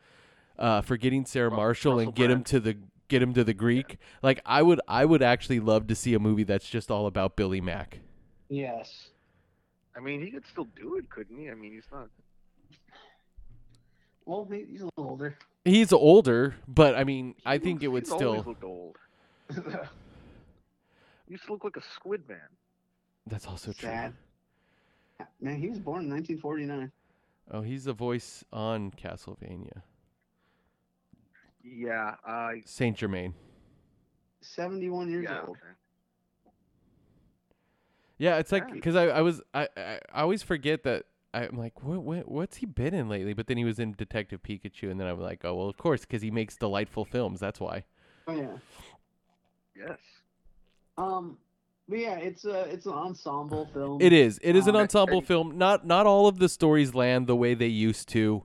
uh, 0.57 0.81
forgetting 0.81 1.25
Sarah 1.25 1.49
Ru- 1.49 1.55
Marshall 1.55 1.93
Russell 1.93 2.07
and 2.07 2.15
get 2.15 2.29
him 2.29 2.43
to 2.45 2.59
the 2.59 2.77
get 3.07 3.21
him 3.21 3.33
to 3.33 3.43
the 3.43 3.53
Greek. 3.53 3.97
Like 4.21 4.41
I 4.45 4.61
would 4.61 4.81
I 4.87 5.05
would 5.05 5.21
actually 5.23 5.59
love 5.59 5.87
to 5.87 5.95
see 5.95 6.13
a 6.13 6.19
movie 6.19 6.43
that's 6.43 6.69
just 6.69 6.91
all 6.91 7.07
about 7.07 7.35
Billy 7.35 7.61
Mack. 7.61 7.99
Yes. 8.49 9.09
I 9.95 10.01
mean, 10.01 10.21
he 10.21 10.29
could 10.29 10.45
still 10.45 10.67
do 10.75 10.97
it, 10.97 11.09
couldn't 11.09 11.37
he? 11.37 11.49
I 11.49 11.53
mean, 11.53 11.73
he's 11.73 11.87
not. 11.91 12.09
Well, 14.25 14.47
he's 14.49 14.81
a 14.81 14.85
little 14.85 15.09
older. 15.11 15.37
He's 15.63 15.91
older, 15.93 16.55
but 16.67 16.95
I 16.95 17.03
mean 17.03 17.35
I 17.45 17.53
he 17.53 17.59
think 17.59 17.75
looks- 17.81 17.83
it 17.83 17.87
would 17.89 18.03
he's 18.03 18.11
always 18.11 18.41
still. 18.41 18.43
looked 18.51 18.63
old. 18.63 18.97
He 19.53 19.55
used 21.33 21.45
to 21.45 21.53
look 21.53 21.63
like 21.63 21.77
a 21.77 21.81
squid 21.93 22.27
man. 22.27 22.39
That's 23.27 23.47
also 23.47 23.71
true. 23.73 23.89
Man, 25.41 25.57
he 25.59 25.69
was 25.69 25.79
born 25.79 26.03
in 26.03 26.09
1949. 26.11 26.91
Oh, 27.51 27.61
he's 27.61 27.85
the 27.85 27.93
voice 27.93 28.43
on 28.51 28.91
Castlevania, 28.91 29.81
Yeah. 31.63 32.15
Uh, 32.27 32.51
Saint 32.65 32.97
Germain. 32.97 33.33
71 34.41 35.09
years 35.09 35.23
yeah. 35.29 35.41
old. 35.47 35.57
Yeah, 38.17 38.37
it's 38.37 38.51
like 38.51 38.71
because 38.71 38.95
I, 38.95 39.05
I 39.07 39.21
was 39.21 39.41
I, 39.53 39.67
I 39.75 39.99
I 40.13 40.21
always 40.21 40.41
forget 40.43 40.83
that 40.83 41.03
I'm 41.35 41.57
like 41.57 41.83
what, 41.83 42.01
what 42.03 42.31
what's 42.31 42.57
he 42.57 42.65
been 42.65 42.93
in 42.93 43.09
lately? 43.09 43.33
But 43.33 43.47
then 43.47 43.57
he 43.57 43.65
was 43.65 43.79
in 43.79 43.93
Detective 43.93 44.41
Pikachu, 44.41 44.89
and 44.89 44.99
then 44.99 45.07
I'm 45.07 45.19
like, 45.19 45.43
oh 45.43 45.53
well, 45.55 45.67
of 45.69 45.77
course, 45.77 46.01
because 46.01 46.21
he 46.21 46.31
makes 46.31 46.55
delightful 46.55 47.05
films. 47.05 47.39
That's 47.39 47.59
why. 47.59 47.83
Oh 48.27 48.35
yeah. 48.35 48.57
Yes. 49.75 49.97
Um, 50.97 51.37
but 51.89 51.99
yeah, 51.99 52.15
it's 52.15 52.45
a 52.45 52.61
it's 52.71 52.85
an 52.85 52.93
ensemble 52.93 53.67
film. 53.73 54.01
It 54.01 54.13
is. 54.13 54.39
It 54.41 54.55
is 54.55 54.67
an 54.67 54.75
Um, 54.75 54.83
ensemble 54.83 55.17
and- 55.19 55.27
film. 55.27 55.57
Not 55.57 55.85
not 55.85 56.05
all 56.07 56.27
of 56.27 56.39
the 56.39 56.47
stories 56.49 56.95
land 56.95 57.27
the 57.27 57.35
way 57.35 57.53
they 57.53 57.67
used 57.67 58.07
to, 58.09 58.43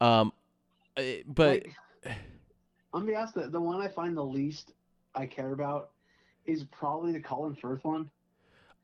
um, 0.00 0.32
eh, 0.96 1.22
but 1.26 1.62
Like, 1.64 1.74
I'm 2.04 2.14
gonna 2.92 3.06
be 3.06 3.14
honest. 3.16 3.34
The, 3.34 3.48
the 3.48 3.60
one 3.60 3.80
I 3.80 3.88
find 3.88 4.16
the 4.16 4.24
least 4.24 4.72
I 5.14 5.26
care 5.26 5.52
about 5.52 5.90
is 6.44 6.64
probably 6.64 7.12
the 7.12 7.20
Colin 7.20 7.54
Firth 7.56 7.82
one. 7.84 8.10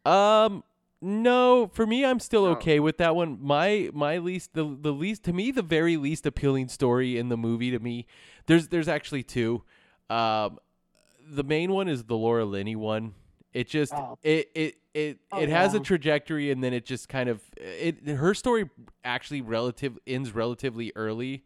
Um 0.05 0.65
no, 1.03 1.67
for 1.75 1.85
me 1.87 2.05
I'm 2.05 2.21
still 2.21 2.45
No. 2.45 2.53
okay 2.53 2.79
with 2.81 2.97
that 2.99 3.15
one. 3.17 3.39
My 3.43 3.91
my 3.93 4.19
least 4.19 4.55
the 4.55 4.65
the 4.81 4.93
least 4.93 5.25
to 5.25 5.33
me 5.33 5.51
the 5.51 5.63
very 5.63 5.97
least 5.97 6.25
appealing 6.27 6.69
story 6.69 7.19
in 7.19 7.29
the 7.29 7.37
movie 7.37 7.71
to 7.73 7.79
me 7.81 8.07
there's 8.47 8.69
there's 8.69 8.89
actually 8.89 9.23
two. 9.25 9.63
Um 10.09 10.59
the 11.29 11.43
main 11.45 11.73
one 11.73 11.89
is 11.89 12.05
the 12.05 12.17
Laura 12.17 12.45
Linney 12.45 12.77
one. 12.77 13.15
It 13.53 13.69
just 13.69 13.93
Oh. 13.93 14.17
it 14.23 14.51
it 14.55 14.77
it, 14.95 15.19
Oh, 15.33 15.41
it 15.41 15.49
has 15.49 15.75
a 15.75 15.81
trajectory 15.81 16.51
and 16.51 16.63
then 16.63 16.73
it 16.73 16.85
just 16.87 17.09
kind 17.09 17.29
of 17.29 17.43
it 17.57 18.07
her 18.07 18.33
story 18.35 18.71
actually 19.05 19.41
relative 19.41 19.99
ends 20.07 20.33
relatively 20.35 20.93
early. 20.95 21.43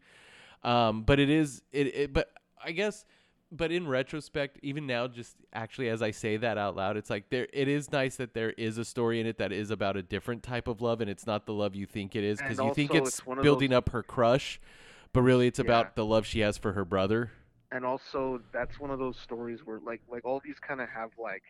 Um, 0.63 1.03
but 1.03 1.19
it 1.19 1.29
is 1.29 1.61
it, 1.71 1.87
it. 1.95 2.13
But 2.13 2.31
I 2.63 2.71
guess. 2.71 3.05
But 3.51 3.71
in 3.71 3.87
retrospect, 3.87 4.59
even 4.61 4.85
now, 4.85 5.07
just 5.07 5.37
actually 5.53 5.87
as 5.87 6.01
I 6.01 6.11
say 6.11 6.35
that 6.37 6.57
out 6.57 6.75
loud, 6.75 6.97
it's 6.97 7.09
like 7.09 7.29
there. 7.29 7.47
It 7.53 7.69
is 7.69 7.91
nice 7.91 8.17
that 8.17 8.33
there 8.33 8.49
is 8.51 8.77
a 8.77 8.83
story 8.83 9.21
in 9.21 9.25
it 9.27 9.37
that 9.37 9.53
is 9.53 9.71
about 9.71 9.95
a 9.95 10.03
different 10.03 10.43
type 10.43 10.67
of 10.67 10.81
love, 10.81 10.99
and 10.99 11.09
it's 11.09 11.25
not 11.25 11.45
the 11.45 11.53
love 11.53 11.73
you 11.73 11.85
think 11.85 12.13
it 12.15 12.25
is, 12.25 12.39
because 12.39 12.59
you 12.59 12.73
think 12.73 12.93
it's, 12.93 13.19
it's 13.19 13.41
building 13.41 13.69
those- 13.69 13.77
up 13.77 13.89
her 13.89 14.03
crush, 14.03 14.59
but 15.13 15.21
really 15.21 15.47
it's 15.47 15.59
Yeah. 15.59 15.65
about 15.65 15.95
the 15.95 16.05
love 16.05 16.25
she 16.25 16.41
has 16.41 16.57
for 16.57 16.73
her 16.73 16.83
brother. 16.85 17.31
and 17.69 17.83
also 17.85 18.41
that's 18.53 18.79
one 18.79 18.91
of 18.91 18.97
those 18.99 19.17
stories 19.19 19.59
where 19.65 19.79
like 19.81 20.01
like 20.09 20.23
all 20.23 20.39
these 20.39 20.57
kind 20.57 20.79
of 20.79 20.87
have 20.87 21.09
like 21.17 21.43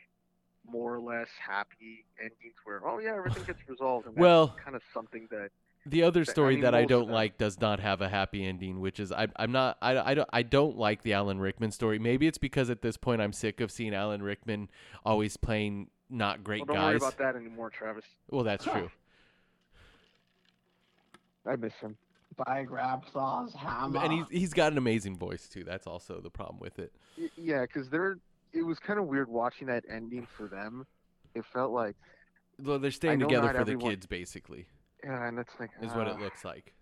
more 0.68 0.96
or 0.96 1.00
less 1.00 1.28
happy 1.40 2.06
endings 2.20 2.56
where 2.64 2.82
oh 2.88 2.98
yeah 2.98 3.16
everything 3.16 3.44
gets 3.44 3.60
resolved 3.70 4.08
and 4.08 4.16
Well- 4.18 4.56
kind 4.64 4.76
of 4.76 4.82
something 4.94 5.28
that 5.30 5.52
The 5.90 6.04
other 6.04 6.26
story 6.26 6.62
that 6.62 6.76
I 6.76 6.86
don't 6.86 7.10
like 7.10 7.38
does 7.38 7.60
not 7.62 7.80
have 7.80 8.02
a 8.02 8.10
happy 8.10 8.46
ending, 8.46 8.80
which 8.80 9.00
is 9.00 9.12
I, 9.12 9.28
I'm 9.38 9.52
not 9.52 9.78
I, 9.82 9.98
I 9.98 10.14
don't 10.14 10.30
I 10.34 10.44
don't 10.44 10.78
like 10.78 11.02
the 11.04 11.14
Alan 11.14 11.40
Rickman 11.40 11.72
story. 11.72 11.98
Maybe 12.00 12.28
it's 12.28 12.38
because 12.38 12.70
at 12.70 12.82
this 12.82 12.98
point 12.98 13.22
I'm 13.22 13.34
sick 13.34 13.62
of 13.62 13.72
seeing 13.72 13.94
Alan 13.94 14.22
Rickman 14.22 14.70
always 15.06 15.38
playing 15.38 15.90
not 16.10 16.44
great 16.44 16.66
well, 16.68 16.76
don't 16.76 16.86
worry 16.86 16.96
about 16.98 17.18
that 17.18 17.36
anymore 17.36 17.70
Travis 17.70 18.06
Well, 18.30 18.44
that's 18.44 18.64
true. 18.66 18.90
I 21.46 21.56
miss 21.56 21.74
him 21.76 21.96
By 22.36 22.66
Grabthar's 22.66 23.54
hammer. 23.54 24.00
and 24.00 24.12
he's 24.14 24.26
he's 24.30 24.54
got 24.54 24.72
an 24.72 24.78
amazing 24.78 25.18
voice 25.18 25.48
too. 25.48 25.64
That's 25.64 25.88
also 25.88 26.20
the 26.20 26.30
problem 26.30 26.60
with 26.60 26.80
it. 26.80 26.92
Y- 27.18 27.30
yeah 27.38 27.62
because 27.62 27.90
they're 27.90 28.18
it 28.54 28.64
was 28.64 28.80
kind 28.80 29.00
of 29.00 29.06
weird 29.06 29.30
watching 29.30 29.68
that 29.68 29.84
ending 29.90 30.28
for 30.38 30.48
them 30.48 30.86
it 31.36 31.46
felt 31.46 31.72
like 31.72 31.96
Well, 32.62 32.80
they're 32.80 32.92
staying 32.92 33.20
together 33.20 33.48
not 33.48 33.56
for 33.56 33.64
the 33.66 33.72
everyone- 33.74 33.92
kids, 33.92 34.06
basically, 34.06 34.68
yeah 35.08 35.28
and 35.28 35.40
it's 35.40 35.54
like 35.60 35.70
is 35.82 35.94
what 35.94 36.08
it 36.08 36.20
looks 36.20 36.44
like. 36.46 36.74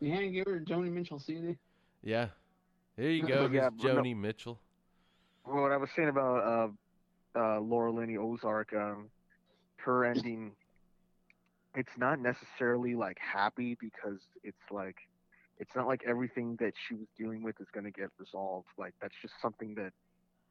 You 0.00 0.12
ain't 0.14 0.34
give 0.34 0.44
her 0.46 0.60
Joni 0.60 0.90
Mitchell 0.92 1.18
CD. 1.18 1.56
Yeah. 2.02 2.28
There 2.96 3.10
you 3.10 3.26
go, 3.26 3.48
yeah, 3.50 3.70
Miss 3.70 3.82
but 3.82 3.94
no- 3.94 4.02
Joni 4.02 4.16
Mitchell. 4.16 4.60
Well, 5.46 5.62
what 5.62 5.72
I 5.72 5.76
was 5.76 5.88
saying 5.96 6.08
about 6.08 6.72
uh, 7.34 7.38
uh, 7.38 7.60
Laura 7.60 7.90
Linney 7.92 8.16
Ozark, 8.16 8.72
um, 8.74 9.08
her 9.76 10.04
ending, 10.04 10.52
it's 11.74 11.92
not 11.96 12.18
necessarily 12.20 12.94
like 12.94 13.16
happy 13.18 13.76
because 13.80 14.18
it's 14.42 14.56
like, 14.70 14.96
it's 15.58 15.74
not 15.74 15.86
like 15.86 16.02
everything 16.06 16.56
that 16.60 16.74
she 16.86 16.94
was 16.94 17.06
dealing 17.16 17.42
with 17.42 17.58
is 17.60 17.68
going 17.72 17.84
to 17.84 17.90
get 17.90 18.10
resolved. 18.18 18.66
Like 18.76 18.94
that's 19.00 19.14
just 19.22 19.34
something 19.40 19.74
that 19.76 19.92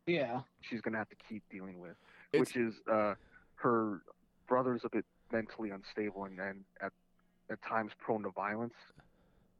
Yeah. 0.07 0.41
she's 0.61 0.81
going 0.81 0.93
to 0.93 0.97
have 0.99 1.09
to 1.09 1.15
keep 1.29 1.43
dealing 1.51 1.79
with, 1.79 1.95
It's- 2.31 2.39
which 2.39 2.55
is 2.55 2.73
uh, 2.91 3.13
her 3.55 4.01
brother's 4.47 4.81
a 4.85 4.89
bit 4.89 5.05
mentally 5.31 5.71
unstable 5.71 6.25
and, 6.25 6.39
and 6.39 6.63
at 6.81 6.91
at 7.51 7.61
times 7.61 7.91
prone 7.99 8.23
to 8.23 8.31
violence, 8.31 8.73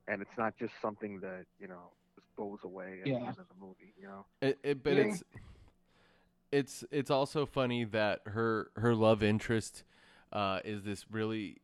and 0.07 0.22
it's 0.22 0.38
not 0.38 0.57
just 0.57 0.74
something 0.81 1.19
that 1.22 1.45
you 1.60 1.67
know 1.67 1.91
just 2.15 2.27
goes 2.38 2.60
away 2.63 3.00
at 3.01 3.07
Yeah. 3.07 3.19
the 3.19 3.25
end 3.27 3.38
of 3.39 3.48
the 3.48 3.55
movie. 3.60 3.93
You 4.00 4.07
know. 4.07 4.25
It, 4.41 4.60
it, 4.63 4.84
but 4.84 4.93
Yeah. 4.93 5.03
it's 5.03 5.24
it's 6.51 6.84
it's 6.91 7.12
also 7.12 7.45
funny 7.45 7.84
that 7.84 8.22
her 8.25 8.72
her 8.77 8.95
love 8.95 9.22
interest 9.24 9.84
uh, 10.31 10.60
is 10.63 10.84
this 10.84 11.05
really 11.12 11.62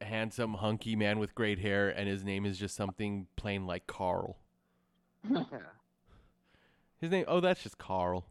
handsome 0.00 0.54
hunky 0.54 0.96
man 0.96 1.18
with 1.18 1.34
great 1.34 1.58
hair, 1.58 1.88
and 1.88 2.08
his 2.08 2.24
name 2.24 2.44
is 2.44 2.58
just 2.58 2.74
something 2.76 3.26
plain 3.36 3.66
like 3.66 3.86
Carl. 3.86 4.38
Yeah. 5.28 5.58
His 6.98 7.10
name? 7.10 7.26
Oh, 7.28 7.40
that's 7.40 7.62
just 7.62 7.76
Carl. 7.76 8.26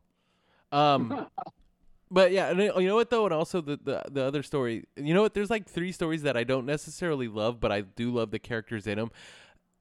Um, 0.71 1.27
but 2.11 2.31
yeah, 2.31 2.49
and 2.49 2.59
you 2.59 2.87
know 2.87 2.95
what 2.95 3.09
though, 3.09 3.25
and 3.25 3.33
also 3.33 3.61
the, 3.61 3.77
the 3.83 4.01
the 4.11 4.23
other 4.23 4.43
story. 4.43 4.85
You 4.95 5.13
know 5.13 5.21
what? 5.21 5.33
There's 5.33 5.49
like 5.49 5.67
three 5.69 5.91
stories 5.91 6.21
that 6.23 6.37
I 6.37 6.43
don't 6.43 6.65
necessarily 6.65 7.27
love, 7.27 7.59
but 7.59 7.71
I 7.71 7.81
do 7.81 8.11
love 8.11 8.31
the 8.31 8.39
characters 8.39 8.87
in 8.87 8.97
them. 8.97 9.11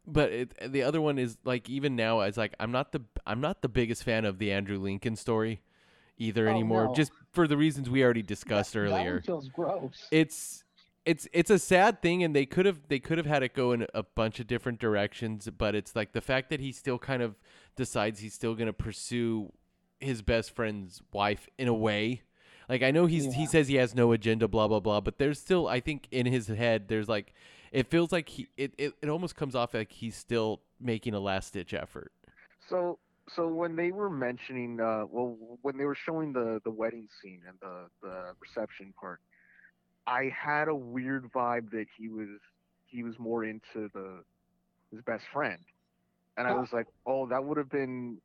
But 0.07 0.33
it, 0.33 0.73
the 0.73 0.83
other 0.83 1.01
one 1.01 1.19
is 1.19 1.39
like 1.45 1.69
even 1.71 1.97
now, 1.97 2.21
it's 2.21 2.37
like 2.37 2.55
I'm 2.61 2.73
not 2.73 2.93
the 2.93 3.03
I'm 3.27 3.41
not 3.41 3.63
the 3.63 3.69
biggest 3.69 4.05
fan 4.05 4.25
of 4.25 4.39
the 4.39 4.53
Andrew 4.53 4.79
Lincoln 4.79 5.17
story 5.17 5.61
either 6.19 6.47
Oh, 6.49 6.51
anymore, 6.51 6.85
no. 6.87 6.95
just 6.95 7.11
for 7.33 7.49
the 7.49 7.57
reasons 7.57 7.89
we 7.91 8.05
already 8.05 8.23
discussed 8.23 8.75
That 8.75 8.81
earlier 8.81 9.15
one 9.15 9.23
feels 9.23 9.49
gross. 9.49 10.07
it's 10.13 10.63
it's 11.05 11.27
it's 11.33 11.51
a 11.51 11.59
sad 11.59 12.01
thing 12.03 12.23
and 12.23 12.37
they 12.37 12.47
could 12.47 12.67
have 12.67 12.81
they 12.89 12.99
could 13.01 13.19
have 13.19 13.27
had 13.27 13.43
it 13.43 13.53
go 13.53 13.73
in 13.73 13.87
a 13.95 14.03
bunch 14.03 14.39
of 14.41 14.47
different 14.47 14.79
directions 14.79 15.49
but 15.59 15.75
it's 15.75 15.97
like 15.97 16.13
the 16.13 16.21
fact 16.21 16.51
that 16.51 16.61
he 16.61 16.71
still 16.71 16.99
kind 16.99 17.21
of 17.21 17.35
decides 17.77 18.21
he's 18.21 18.33
still 18.33 18.55
going 18.55 18.69
to 18.69 18.73
pursue 18.73 19.53
his 20.01 20.23
best 20.23 20.55
friend's 20.55 21.03
wife 21.13 21.49
in 21.59 21.69
a 21.69 21.75
way. 21.75 22.23
Like 22.69 22.83
i 22.83 22.91
know 22.91 23.05
he's 23.05 23.35
he 23.35 23.45
says 23.45 23.69
he 23.69 23.75
has 23.75 23.95
no 23.95 24.13
agenda 24.13 24.49
blah 24.49 24.67
blah 24.69 24.81
blah 24.81 25.03
but 25.03 25.19
there's 25.19 25.39
still 25.39 25.69
i 25.69 25.81
think 25.81 26.09
in 26.11 26.25
his 26.25 26.47
head 26.47 26.89
there's 26.89 27.11
like 27.11 27.35
it 27.75 27.89
feels 27.89 28.13
like 28.13 28.29
he 28.29 28.47
it, 28.57 28.73
it, 28.79 28.95
it 29.03 29.09
almost 29.09 29.35
comes 29.35 29.57
off 29.57 29.75
like 29.75 29.91
he's 29.91 30.17
still 30.17 30.63
making 30.81 31.13
a 31.13 31.19
last 31.19 31.53
ditch 31.53 31.75
effort. 31.75 32.13
So 32.69 32.99
so 33.29 33.49
when 33.49 33.75
they 33.75 33.91
were 33.91 34.09
mentioning 34.09 34.81
uh 34.81 35.05
well 35.11 35.37
when 35.63 35.77
they 35.77 35.85
were 35.85 35.97
showing 35.97 36.33
the 36.33 36.61
the 36.65 36.71
wedding 36.71 37.09
scene 37.21 37.41
and 37.49 37.59
the 37.61 37.87
the 38.01 38.35
reception 38.41 38.95
part, 38.99 39.21
I 40.07 40.33
had 40.33 40.69
a 40.69 40.75
weird 40.75 41.31
vibe 41.33 41.71
that 41.73 41.87
he 41.99 42.09
was 42.09 42.29
he 42.87 43.03
was 43.03 43.19
more 43.19 43.45
into 43.45 43.91
the 43.93 44.23
his 44.93 45.01
best 45.03 45.25
friend. 45.33 45.59
And 46.37 46.49
I 46.49 46.55
was 46.55 46.73
like, 46.73 46.87
"Oh, 47.07 47.27
that 47.27 47.45
would 47.45 47.59
have 47.59 47.71
been 47.71 48.19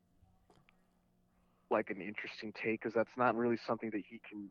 like 1.70 1.90
an 1.90 2.00
interesting 2.00 2.52
take 2.52 2.82
cuz 2.82 2.92
that's 2.94 3.16
not 3.16 3.36
really 3.36 3.58
something 3.66 3.90
that 3.90 4.02
he 4.08 4.20
can 4.28 4.50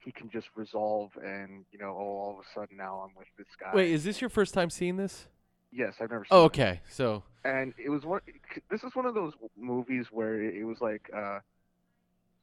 he 0.00 0.12
can 0.12 0.30
just 0.30 0.46
resolve 0.54 1.10
and, 1.16 1.64
you 1.72 1.78
know, 1.78 1.90
oh, 1.90 2.18
all 2.22 2.38
of 2.38 2.44
a 2.46 2.48
sudden 2.54 2.76
now 2.76 3.00
I'm 3.00 3.14
with 3.16 3.26
this 3.36 3.48
guy. 3.58 3.72
wait 3.74 3.90
is 3.90 4.04
this 4.04 4.20
your 4.20 4.30
first 4.30 4.54
time 4.54 4.70
seeing 4.70 4.96
this 4.96 5.28
Yes, 5.70 5.94
I've 6.00 6.10
never 6.10 6.24
seen 6.24 6.38
oh 6.38 6.44
it 6.44 6.46
okay 6.46 6.80
so 6.88 7.22
and 7.44 7.74
it 7.78 7.88
was 7.90 8.04
one. 8.04 8.20
This 8.70 8.82
is 8.84 8.94
one 8.94 9.06
of 9.06 9.14
those 9.14 9.32
movies 9.56 10.06
where 10.10 10.42
it 10.42 10.64
was 10.64 10.80
like 10.80 11.08
a 11.14 11.40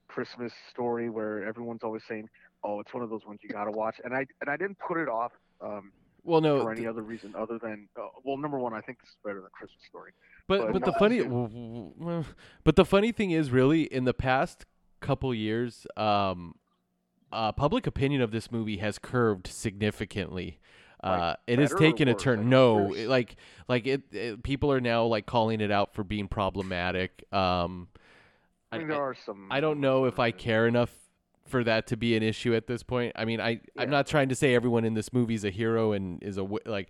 Christmas 0.08 0.54
story 0.71 1.10
where 1.10 1.45
everyone's 1.45 1.84
always 1.84 2.04
saying, 2.08 2.30
"Oh, 2.63 2.80
it's 2.80 2.93
one 2.93 3.04
of 3.04 3.10
those 3.10 3.25
ones 3.25 3.39
you 3.43 3.49
gotta 3.49 3.71
watch," 3.71 3.99
and 4.04 4.13
I 4.13 4.25
and 4.41 4.49
I 4.49 4.58
didn't 4.58 4.80
put 4.80 4.97
it 4.97 5.10
off 5.10 5.32
um, 5.62 5.91
well 6.25 6.41
no 6.41 6.61
for 6.61 6.73
th- 6.73 6.79
any 6.79 6.88
other 6.88 7.01
reason 7.01 7.33
other 7.38 7.57
than 7.57 7.88
uh, 7.97 8.07
well, 8.23 8.35
number 8.38 8.59
one, 8.59 8.73
I 8.73 8.81
think 8.81 8.99
this 8.99 9.09
is 9.11 9.15
better 9.23 9.39
than 9.39 9.49
Christmas 9.53 9.81
Story. 9.88 10.11
But 10.47 10.71
But 10.71 10.73
but 10.73 10.85
the 10.85 10.93
funny 10.93 11.21
but 12.63 12.75
the 12.75 12.85
funny 12.85 13.11
thing 13.11 13.31
is 13.31 13.51
really 13.51 13.83
in 13.83 14.03
the 14.03 14.13
past 14.13 14.65
couple 15.01 15.33
years 15.33 15.85
um 15.97 16.55
uh 17.31 17.51
public 17.51 17.85
opinion 17.88 18.21
of 18.21 18.31
this 18.31 18.51
movie 18.51 18.77
has 18.77 18.99
curved 18.99 19.47
significantly. 19.47 20.59
Uh, 21.03 21.35
it 21.45 21.59
has 21.59 21.71
taken 21.75 22.07
a 22.07 22.15
turn. 22.15 22.49
No, 22.49 22.93
it- 22.93 23.07
like 23.07 23.35
like 23.67 23.85
it, 23.85 24.01
it. 24.11 24.41
People 24.43 24.71
are 24.71 24.81
now 24.81 25.05
like 25.05 25.27
calling 25.27 25.61
it 25.61 25.69
out 25.69 25.93
for 25.93 26.03
being 26.03 26.27
problematic. 26.27 27.23
Um, 27.31 27.89
I 28.71 28.79
mean, 28.79 28.88
there 28.88 29.01
are 29.01 29.13
some. 29.13 29.47
I 29.51 29.59
don't 29.59 29.79
know 29.81 30.05
if 30.05 30.17
I 30.17 30.31
care 30.31 30.65
enough 30.65 30.89
for 31.47 31.63
that 31.63 31.88
to 31.88 31.97
be 31.97 32.15
an 32.15 32.23
issue 32.23 32.55
at 32.55 32.67
this 32.67 32.84
point. 32.84 33.13
I 33.15 33.25
mean, 33.25 33.39
I 33.39 33.62
I'm 33.77 33.89
not 33.89 34.08
trying 34.08 34.29
to 34.29 34.36
say 34.36 34.55
everyone 34.55 34.86
in 34.86 34.93
this 34.93 35.13
movie 35.13 35.36
is 35.36 35.43
a 35.43 35.51
hero 35.51 35.91
and 35.91 36.21
is 36.23 36.38
a 36.38 36.43
like 36.65 36.89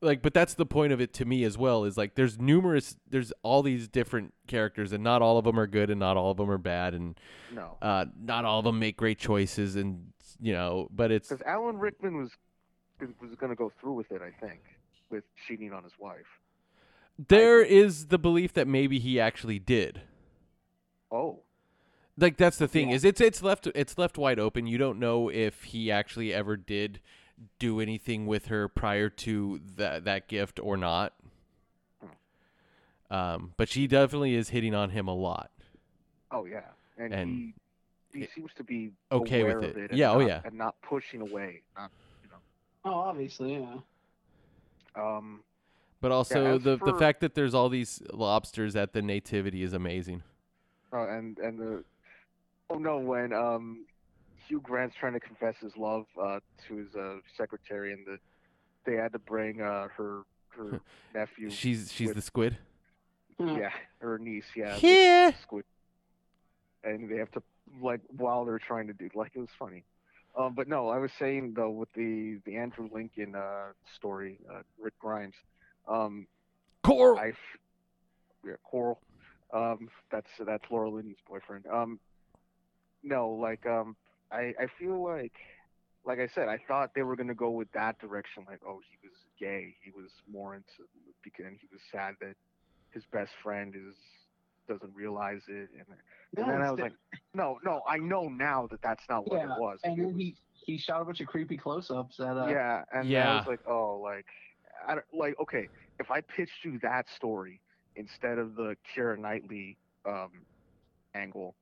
like 0.00 0.20
but 0.22 0.34
that's 0.34 0.54
the 0.54 0.66
point 0.66 0.92
of 0.92 1.00
it 1.00 1.12
to 1.14 1.24
me 1.24 1.44
as 1.44 1.56
well 1.56 1.84
is 1.84 1.96
like 1.96 2.16
there's 2.16 2.38
numerous 2.38 2.96
there's 3.08 3.32
all 3.42 3.62
these 3.62 3.86
different 3.86 4.34
characters 4.48 4.92
and 4.92 5.04
not 5.04 5.22
all 5.22 5.38
of 5.38 5.44
them 5.44 5.60
are 5.60 5.68
good 5.68 5.90
and 5.90 6.00
not 6.00 6.16
all 6.16 6.32
of 6.32 6.36
them 6.38 6.50
are 6.50 6.58
bad 6.58 6.92
and 6.92 7.20
No, 7.54 7.76
uh 7.80 8.06
not 8.20 8.44
all 8.44 8.58
of 8.58 8.64
them 8.64 8.80
make 8.80 8.96
great 8.96 9.18
choices 9.18 9.76
and 9.76 10.12
you 10.40 10.52
know, 10.52 10.88
but 10.90 11.12
it's 11.12 11.28
because 11.28 11.42
Alan 11.46 11.78
Rickman 11.78 12.16
was 12.16 12.30
was 13.20 13.34
going 13.36 13.50
to 13.50 13.56
go 13.56 13.70
through 13.80 13.92
with 13.94 14.10
it. 14.10 14.22
I 14.22 14.30
think 14.44 14.60
with 15.10 15.22
cheating 15.46 15.72
on 15.72 15.84
his 15.84 15.92
wife. 16.00 16.26
there 17.28 17.62
is 17.62 18.06
the 18.06 18.18
belief 18.18 18.52
that 18.54 18.66
maybe 18.66 18.98
he 18.98 19.20
actually 19.20 19.58
did. 19.60 20.00
Oh, 21.12 21.40
like 22.22 22.36
that's 22.36 22.56
the 22.58 22.68
thing 22.68 22.88
Yeah. 22.90 22.96
is 22.96 23.04
it's 23.04 23.20
it's 23.20 23.42
left 23.42 23.66
it's 23.74 23.98
left 23.98 24.16
wide 24.16 24.38
open. 24.38 24.66
You 24.66 24.78
don't 24.78 24.98
know 24.98 25.28
if 25.28 25.64
he 25.64 25.90
actually 25.90 26.32
ever 26.32 26.56
did 26.56 27.00
do 27.58 27.80
anything 27.80 28.26
with 28.26 28.46
her 28.46 28.68
prior 28.68 29.10
to 29.10 29.60
that 29.76 30.04
that 30.04 30.28
gift 30.28 30.58
or 30.62 30.76
not. 30.76 31.12
Um, 33.10 33.52
but 33.58 33.68
she 33.68 33.86
definitely 33.86 34.34
is 34.34 34.48
hitting 34.50 34.74
on 34.74 34.90
him 34.90 35.06
a 35.06 35.14
lot. 35.14 35.50
oh 36.30 36.46
yeah, 36.46 36.62
and, 36.96 37.12
And 37.12 37.52
he 38.14 38.20
he 38.20 38.28
seems 38.34 38.50
to 38.56 38.64
be 38.64 38.92
okay 39.10 39.42
with 39.42 39.56
aware 39.56 39.64
it. 39.68 39.76
of 39.76 39.90
and 39.90 39.98
Yeah, 39.98 40.12
oh, 40.12 40.18
not- 40.20 40.28
yeah. 40.28 40.40
and 40.44 40.54
not 40.54 40.80
pushing 40.82 41.20
away. 41.20 41.62
Not, 41.76 41.90
Oh, 42.84 42.94
obviously, 42.94 43.52
yeah. 43.54 43.76
um, 44.96 45.44
But 46.00 46.10
also 46.10 46.56
as 46.56 46.62
the 46.64 46.76
the 46.78 46.94
fact 46.94 47.20
that 47.20 47.34
there's 47.34 47.54
all 47.54 47.68
these 47.68 48.02
lobsters 48.12 48.74
at 48.76 48.92
the 48.92 49.02
nativity 49.02 49.62
is 49.62 49.72
amazing. 49.72 50.22
Uh, 50.92 51.06
and 51.08 51.38
and 51.38 51.58
the 51.58 51.84
oh 52.70 52.76
no, 52.78 52.98
when 52.98 53.32
um 53.32 53.86
Hugh 54.48 54.60
Grant's 54.60 54.96
trying 54.98 55.12
to 55.14 55.20
confess 55.20 55.54
his 55.60 55.76
love 55.76 56.04
uh, 56.20 56.40
to 56.68 56.76
his 56.76 56.94
uh, 56.94 57.16
secretary, 57.36 57.92
and 57.92 58.06
the 58.06 58.18
they 58.84 58.94
had 58.96 59.12
to 59.12 59.18
bring 59.18 59.60
uh, 59.60 59.88
her 59.96 60.22
her 60.48 60.80
nephew. 61.14 61.50
She's 61.50 61.92
she's 61.92 62.08
with- 62.08 62.16
the 62.16 62.22
squid. 62.22 62.58
yeah, 63.38 63.70
her 64.00 64.18
niece. 64.18 64.44
Yeah, 64.56 64.72
with 64.74 64.80
Here. 64.80 65.34
Squid. 65.42 65.64
And 66.84 67.08
they 67.10 67.16
have 67.16 67.30
to 67.32 67.42
like 67.80 68.00
while 68.10 68.44
they're 68.44 68.58
trying 68.58 68.88
to 68.88 68.92
do 68.92 69.08
like 69.14 69.32
it 69.34 69.38
was 69.40 69.48
funny. 69.58 69.84
Um, 70.36 70.54
but 70.54 70.66
no, 70.66 70.88
I 70.88 70.98
was 70.98 71.10
saying 71.18 71.54
though 71.54 71.70
with 71.70 71.92
the 71.94 72.40
the 72.44 72.56
Andrew 72.56 72.88
Lincoln 72.92 73.34
uh, 73.34 73.72
story, 73.94 74.38
uh, 74.52 74.62
Rick 74.80 74.98
Grimes, 74.98 75.34
um, 75.86 76.26
Coral. 76.82 77.18
I, 77.18 77.28
f- 77.28 77.36
yeah, 78.44 78.54
Coral. 78.64 79.00
Um, 79.52 79.88
that's 80.10 80.30
that's 80.44 80.64
Laura 80.70 80.90
Linney's 80.90 81.16
boyfriend. 81.28 81.66
Um, 81.66 82.00
no, 83.02 83.30
like 83.30 83.66
um, 83.66 83.96
I 84.30 84.54
I 84.58 84.66
feel 84.78 85.02
like, 85.02 85.32
like 86.04 86.18
I 86.18 86.28
said, 86.34 86.48
I 86.48 86.58
thought 86.68 86.90
they 86.94 87.02
were 87.02 87.16
gonna 87.16 87.34
go 87.34 87.50
with 87.50 87.70
that 87.72 87.98
direction. 87.98 88.44
Like, 88.48 88.60
oh, 88.66 88.80
he 88.90 88.96
was 89.02 89.16
gay. 89.38 89.74
He 89.82 89.90
was 89.90 90.10
more 90.30 90.54
into 90.54 90.88
because 91.22 91.46
and 91.46 91.56
he 91.60 91.68
was 91.72 91.80
sad 91.90 92.14
that 92.20 92.34
his 92.90 93.04
best 93.12 93.32
friend 93.42 93.74
is 93.76 93.96
doesn't 94.68 94.94
realize 94.94 95.42
it. 95.48 95.68
And, 95.76 95.86
and 96.36 96.48
then 96.48 96.62
I 96.62 96.70
was 96.70 96.80
like, 96.80 96.92
no, 97.34 97.58
no, 97.64 97.82
I 97.88 97.98
know 97.98 98.28
now 98.28 98.68
that 98.70 98.80
that's 98.82 99.02
not 99.08 99.26
what 99.28 99.40
Yeah, 99.40 99.54
it 99.54 99.60
was. 99.60 99.80
and 99.84 99.98
It 99.98 100.02
then 100.02 100.06
was- 100.12 100.16
he 100.16 100.36
he 100.64 100.78
shot 100.78 101.02
a 101.02 101.04
bunch 101.04 101.20
of 101.20 101.26
creepy 101.26 101.56
close-ups 101.56 102.20
at 102.20 102.36
uh, 102.36 102.46
yeah, 102.48 102.84
and 102.92 103.10
then 103.10 103.26
I 103.26 103.36
was 103.38 103.46
like, 103.48 103.60
oh, 103.66 103.98
like, 103.98 104.26
I 104.86 104.94
don't, 104.94 105.04
like, 105.12 105.34
okay, 105.40 105.68
if 105.98 106.10
I 106.10 106.20
pitched 106.20 106.64
you 106.64 106.78
that 106.82 107.08
story 107.16 107.60
instead 107.96 108.38
of 108.38 108.54
the 108.54 108.76
Kira 108.94 109.18
Knightley 109.18 109.76
um, 110.06 110.46
angle, 111.14 111.56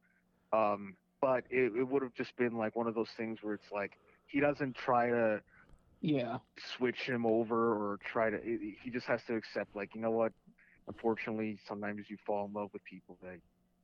um, 0.52 0.96
but 1.20 1.44
it, 1.50 1.72
it 1.76 1.88
would 1.88 2.02
have 2.02 2.14
just 2.14 2.36
been 2.36 2.56
like 2.56 2.74
one 2.76 2.86
of 2.86 2.94
those 2.94 3.10
things 3.16 3.38
where 3.42 3.54
it's 3.54 3.70
like 3.72 3.92
he 4.26 4.40
doesn't 4.40 4.74
try 4.76 5.08
to 5.10 5.40
yeah. 6.00 6.38
switch 6.76 7.00
him 7.00 7.26
over 7.26 7.72
or 7.74 7.98
try 8.04 8.30
to. 8.30 8.36
It, 8.36 8.76
he 8.82 8.90
just 8.90 9.06
has 9.06 9.20
to 9.26 9.34
accept, 9.34 9.74
like, 9.76 9.94
you 9.94 10.00
know 10.00 10.10
what? 10.10 10.32
Unfortunately, 10.88 11.58
sometimes 11.68 12.06
you 12.08 12.16
fall 12.26 12.46
in 12.46 12.52
love 12.52 12.70
with 12.72 12.82
people 12.84 13.16
that 13.22 13.38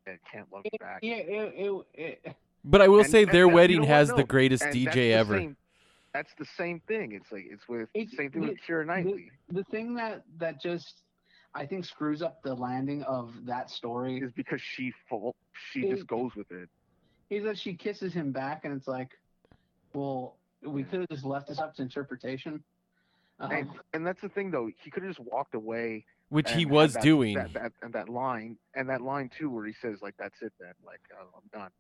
that 0.07 0.18
can't 0.31 0.46
love 0.53 0.62
you 0.64 0.79
back. 0.79 1.01
Yeah, 1.03 1.16
it, 1.16 1.55
it, 1.94 2.20
it, 2.25 2.37
But 2.64 2.81
I 2.81 2.87
will 2.88 3.01
And- 3.01 3.11
say 3.11 3.22
and 3.25 3.33
their 3.33 3.44
that- 3.44 3.49
you 3.51 3.55
wedding 3.55 3.81
know 3.83 3.87
has 3.88 4.12
the 4.12 4.22
greatest 4.25 4.62
and 4.62 4.72
that's 4.72 4.77
DJ 4.77 4.92
the 4.94 5.12
ever. 5.14 5.38
same- 5.38 5.57
that's 6.14 6.33
the 6.38 6.44
same 6.57 6.81
thing. 6.88 7.12
It's 7.12 7.31
like 7.31 7.44
it's 7.51 7.68
with 7.68 7.88
It's- 7.92 8.16
same 8.16 8.31
thing 8.31 8.42
with 8.42 8.51
the- 8.66 8.72
Kira 8.72 8.87
Knightley. 8.87 9.31
the 9.51 9.64
thing 9.64 9.94
that 9.96 10.22
that 10.38 10.61
just 10.62 11.03
I 11.55 11.66
think 11.66 11.85
screws 11.85 12.22
up 12.22 12.42
the 12.42 12.55
landing 12.55 13.03
of 13.03 13.33
that 13.46 13.68
story 13.70 14.18
is 14.20 14.31
because 14.33 14.61
she 14.62 14.92
full 15.09 15.35
she 15.72 15.81
It- 15.87 15.96
just 15.96 16.07
goes 16.07 16.35
with 16.37 16.51
it. 16.53 16.68
Is 17.28 17.44
says 17.44 17.58
she 17.58 17.74
kisses 17.74 18.12
him 18.12 18.30
back, 18.32 18.64
and 18.64 18.74
it's 18.74 18.86
like, 18.86 19.10
well, 19.92 20.36
we 20.62 20.84
could 20.84 21.00
have 21.00 21.08
just 21.08 21.24
left 21.24 21.48
this 21.48 21.58
up 21.58 21.74
to 21.76 21.82
interpretation. 21.82 22.62
Um, 23.40 23.50
And 23.50 23.70
and 23.92 24.06
that's 24.06 24.20
the 24.20 24.28
thing 24.28 24.50
though. 24.50 24.70
He 24.82 24.90
could 24.90 25.02
have 25.02 25.14
just 25.16 25.28
walked 25.28 25.54
away. 25.54 26.04
Which 26.28 26.48
he 26.50 26.62
and 26.62 26.70
had 26.70 26.70
was 26.72 26.92
that- 26.94 27.02
doing. 27.02 27.34
That, 27.34 27.52
that 27.54 27.72
and 27.82 27.92
that 27.92 28.08
line 28.08 28.56
and 28.74 28.88
that 28.88 29.00
line 29.00 29.30
too, 29.36 29.50
where 29.50 29.66
he 29.66 29.74
says 29.80 29.98
like, 30.02 30.14
"That's 30.18 30.40
it 30.40 30.52
then." 30.58 30.72
Like, 30.84 31.00
oh, 31.20 31.26
I'm 31.36 31.60
done. 31.60 31.70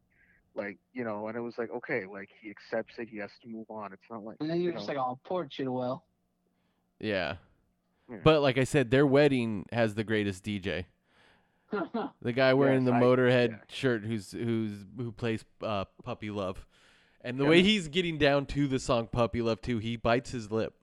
Like 0.54 0.78
you 0.92 1.04
know, 1.04 1.28
and 1.28 1.36
it 1.36 1.40
was 1.40 1.58
like, 1.58 1.70
okay, 1.70 2.04
like 2.06 2.28
he 2.40 2.50
accepts 2.50 2.94
it. 2.98 3.08
He 3.08 3.18
has 3.18 3.30
to 3.42 3.48
move 3.48 3.66
on. 3.70 3.92
It's 3.92 4.02
not 4.10 4.24
like 4.24 4.36
and 4.40 4.50
then 4.50 4.60
you're 4.60 4.72
you 4.72 4.78
just 4.78 4.88
know, 4.88 4.94
like, 4.94 5.02
oh, 5.02 5.18
poor 5.24 5.46
Chiwetel. 5.46 6.00
Yeah. 7.00 7.36
Yeah. 8.10 8.18
But 8.22 8.40
like 8.42 8.56
I 8.56 8.64
said, 8.64 8.90
their 8.90 9.06
wedding 9.06 9.66
has 9.72 9.94
the 9.94 10.04
greatest 10.04 10.44
DJ. 10.44 10.84
The 12.22 12.32
guy 12.32 12.54
wearing 12.54 12.84
Yes, 12.84 12.90
the 12.90 12.94
I- 12.94 13.00
Motorhead 13.00 13.48
yeah. 13.50 13.56
shirt, 13.68 14.04
who's 14.04 14.32
who's 14.32 14.84
who 14.96 15.12
plays 15.12 15.44
uh, 15.62 15.84
Puppy 16.04 16.30
Love, 16.30 16.64
and 17.22 17.38
the 17.38 17.44
way 17.44 17.62
he's 17.62 17.88
getting 17.88 18.18
down 18.18 18.46
to 18.46 18.66
the 18.68 18.78
song 18.78 19.08
Puppy 19.10 19.42
Love 19.42 19.60
too, 19.60 19.78
he 19.78 19.96
bites 19.96 20.30
his 20.30 20.50
lip, 20.50 20.74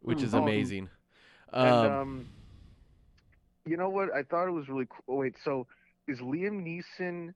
which 0.00 0.22
is 0.22 0.32
Mhm. 0.32 0.42
amazing. 0.42 0.90
And 1.52 1.68
Um, 1.86 1.92
um, 1.92 2.28
you 3.66 3.76
know 3.76 3.88
what? 3.90 4.12
I 4.14 4.22
thought 4.22 4.48
it 4.48 4.52
was 4.52 4.68
really 4.68 4.86
cool. 4.86 5.04
Oh, 5.08 5.16
wait, 5.20 5.36
so 5.44 5.66
is 6.08 6.20
Liam 6.20 6.62
Neeson, 6.64 7.32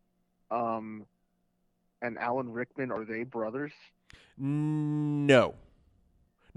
um, 0.50 1.06
and 2.02 2.18
Alan 2.18 2.52
Rickman 2.52 2.90
are 2.90 3.04
they 3.04 3.22
brothers? 3.24 3.72
no, 4.36 5.54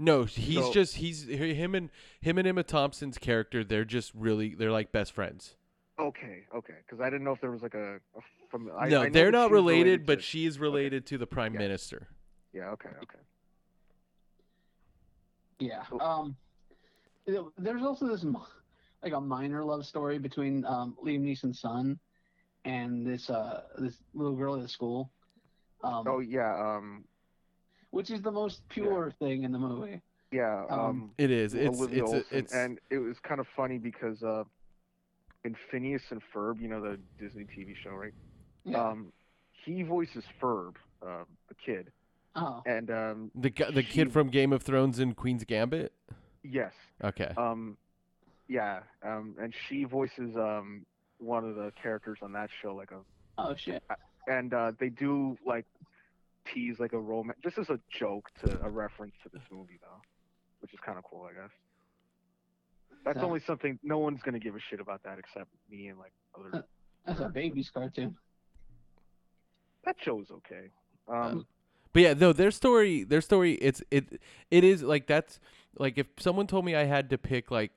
no, 0.02 0.24
he's 0.24 0.56
So- 0.66 0.72
just 0.72 0.96
he's 0.96 1.26
him 1.26 1.74
and 1.74 1.90
him 2.20 2.38
and 2.38 2.46
Emma 2.48 2.62
Thompson's 2.62 3.18
character. 3.18 3.62
They're 3.64 3.84
just 3.84 4.12
really 4.14 4.54
they're 4.54 4.72
like 4.72 4.92
best 4.92 5.12
friends. 5.12 5.56
Okay, 5.98 6.44
okay, 6.54 6.74
because 6.84 7.00
I 7.00 7.04
didn't 7.10 7.24
know 7.24 7.32
if 7.32 7.40
there 7.40 7.50
was 7.50 7.62
like 7.62 7.74
a, 7.74 7.96
a 7.96 8.20
from. 8.50 8.70
I, 8.76 8.88
no, 8.88 9.02
I 9.02 9.08
they're 9.10 9.30
not 9.30 9.46
she's 9.48 9.52
related, 9.52 10.06
but 10.06 10.16
to- 10.16 10.22
she 10.22 10.46
is 10.46 10.58
related 10.58 11.06
to 11.06 11.18
the 11.18 11.26
prime 11.26 11.54
Yeah. 11.54 11.60
minister. 11.60 12.08
Yeah. 12.52 12.70
Okay. 12.70 12.88
Okay. 13.02 13.18
Yeah. 15.58 15.82
Um, 16.00 16.36
there's 17.56 17.82
also 17.82 18.08
this 18.08 18.24
like 19.02 19.12
a 19.12 19.20
minor 19.20 19.62
love 19.64 19.86
story 19.86 20.18
between 20.18 20.64
um, 20.64 20.96
Liam 21.04 21.20
Neeson's 21.22 21.60
son 21.60 21.98
and 22.64 23.06
this 23.06 23.30
uh 23.30 23.62
this 23.78 23.96
little 24.14 24.34
girl 24.34 24.56
at 24.56 24.62
the 24.62 24.68
school. 24.68 25.10
Um, 25.84 26.04
Oh 26.06 26.18
yeah. 26.20 26.54
Um. 26.56 27.04
Which 27.92 28.10
is 28.10 28.20
the 28.22 28.32
most 28.32 28.62
pure 28.68 29.12
thing 29.20 29.44
in 29.44 29.52
the 29.52 29.58
movie. 29.58 30.00
Yeah. 30.32 30.64
Um, 30.68 30.80
Um. 30.80 31.10
It 31.18 31.30
is. 31.30 31.54
It's 31.54 31.78
Olivia 31.78 32.02
it's 32.04 32.12
Olson, 32.12 32.24
it's 32.30 32.54
and 32.54 32.78
it 32.90 32.98
was 32.98 33.18
kind 33.20 33.38
of 33.38 33.46
funny 33.54 33.78
because 33.78 34.22
uh, 34.22 34.44
in 35.44 35.54
Phineas 35.70 36.02
and 36.10 36.20
Ferb, 36.34 36.60
you 36.60 36.68
know 36.68 36.80
the 36.80 36.98
Disney 37.20 37.44
TV 37.44 37.76
show, 37.76 37.90
right? 37.90 38.14
Yeah. 38.64 38.82
Um, 38.82 39.12
he 39.64 39.82
voices 39.82 40.24
Ferb, 40.40 40.74
uh, 41.06 41.24
the 41.48 41.54
kid, 41.54 41.92
oh. 42.34 42.62
and 42.66 42.90
um, 42.90 43.30
the 43.34 43.50
gu- 43.50 43.70
the 43.72 43.82
she- 43.82 43.92
kid 43.92 44.12
from 44.12 44.28
Game 44.28 44.52
of 44.52 44.62
Thrones 44.62 44.98
and 44.98 45.14
Queen's 45.14 45.44
Gambit. 45.44 45.92
yes, 46.42 46.72
Okay. 47.04 47.32
um, 47.36 47.76
yeah, 48.48 48.80
um, 49.04 49.34
and 49.40 49.52
she 49.68 49.84
voices 49.84 50.34
um 50.36 50.84
one 51.18 51.44
of 51.44 51.54
the 51.56 51.72
characters 51.80 52.18
on 52.22 52.32
that 52.32 52.48
show, 52.62 52.74
like 52.74 52.90
a, 52.90 53.00
Oh 53.38 53.54
shit. 53.54 53.82
and 54.28 54.52
uh, 54.54 54.72
they 54.78 54.88
do 54.88 55.36
like 55.46 55.66
tease 56.52 56.76
like 56.78 56.92
a 56.92 56.98
romance, 56.98 57.38
just 57.42 57.58
as 57.58 57.68
a 57.70 57.78
joke 57.98 58.28
to 58.44 58.60
a 58.62 58.68
reference 58.70 59.14
to 59.22 59.28
this 59.32 59.42
movie 59.50 59.78
though, 59.80 60.00
which 60.60 60.72
is 60.72 60.80
kind 60.84 60.98
of 60.98 61.04
cool, 61.04 61.28
I 61.30 61.34
guess. 61.34 61.50
That's 63.04 63.18
Yeah. 63.18 63.24
only 63.24 63.40
something 63.40 63.78
no 63.82 63.98
one's 63.98 64.20
gonna 64.22 64.38
give 64.38 64.54
a 64.54 64.60
shit 64.60 64.80
about 64.80 65.02
that 65.04 65.18
except 65.18 65.50
me 65.70 65.88
and 65.88 65.98
like 65.98 66.12
other. 66.38 66.64
That's 67.04 67.20
a 67.20 67.28
baby's 67.28 67.70
cartoon. 67.70 68.16
that 69.84 69.96
show's 70.00 70.30
okay. 70.30 70.70
Um, 71.08 71.46
But 71.92 72.02
yeah, 72.02 72.14
no, 72.14 72.32
their 72.32 72.50
story, 72.52 73.02
their 73.04 73.20
story, 73.20 73.54
it's 73.54 73.82
it, 73.90 74.20
it 74.50 74.62
is 74.64 74.82
like 74.82 75.06
that's 75.08 75.40
like 75.78 75.98
if 75.98 76.06
someone 76.18 76.46
told 76.46 76.64
me 76.64 76.74
I 76.76 76.84
had 76.84 77.10
to 77.10 77.18
pick 77.18 77.50
like 77.50 77.72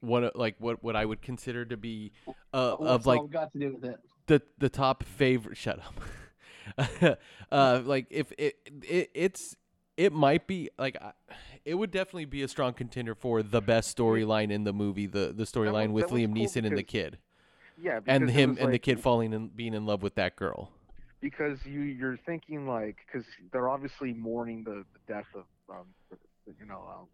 one 0.00 0.24
of- 0.24 0.32
like 0.34 0.56
what 0.58 0.82
what 0.82 0.96
I 0.96 1.04
would 1.04 1.22
consider 1.22 1.64
to 1.66 1.76
be 1.76 2.12
uh, 2.52 2.76
of 2.78 3.06
like 3.06 3.30
got 3.30 3.52
to 3.52 3.58
do 3.58 3.74
with 3.74 3.84
it? 3.84 4.00
the 4.26 4.42
the 4.58 4.68
top 4.68 5.02
favorite. 5.04 5.56
Shut 5.56 5.78
up. 5.78 5.94
uh, 7.52 7.80
like 7.84 8.06
if 8.10 8.32
it, 8.38 8.56
it 8.82 9.10
it's 9.14 9.56
it 9.96 10.12
might 10.12 10.46
be 10.46 10.70
like 10.78 10.96
it 11.64 11.74
would 11.74 11.90
definitely 11.90 12.24
be 12.24 12.42
a 12.42 12.48
strong 12.48 12.72
contender 12.72 13.14
for 13.14 13.42
the 13.42 13.60
best 13.60 13.96
storyline 13.96 14.50
in 14.50 14.64
the 14.64 14.72
movie, 14.72 15.06
the 15.06 15.32
the 15.34 15.44
storyline 15.44 15.92
with 15.92 16.06
Liam 16.06 16.34
cool 16.34 16.44
Neeson 16.44 16.66
and 16.66 16.76
the 16.76 16.82
kid, 16.82 17.18
yeah, 17.80 18.00
and 18.06 18.26
because 18.26 18.36
it 18.36 18.40
him 18.40 18.58
and 18.60 18.72
the 18.72 18.78
kid 18.78 19.00
falling 19.00 19.32
and 19.34 19.54
being 19.54 19.74
in 19.74 19.86
love 19.86 20.02
with 20.02 20.14
that 20.16 20.36
girl. 20.36 20.70
because 21.20 21.58
you 21.64 21.80
you're 21.80 22.18
thinking 22.26 22.66
like 22.66 22.96
because 23.06 23.26
they're 23.52 23.68
obviously 23.68 24.12
mourning 24.12 24.62
the, 24.64 24.84
the 24.92 25.12
death 25.12 25.26
of 25.34 25.44
um 25.70 25.86
you 26.46 26.66
know 26.66 26.82
um, 26.94 27.06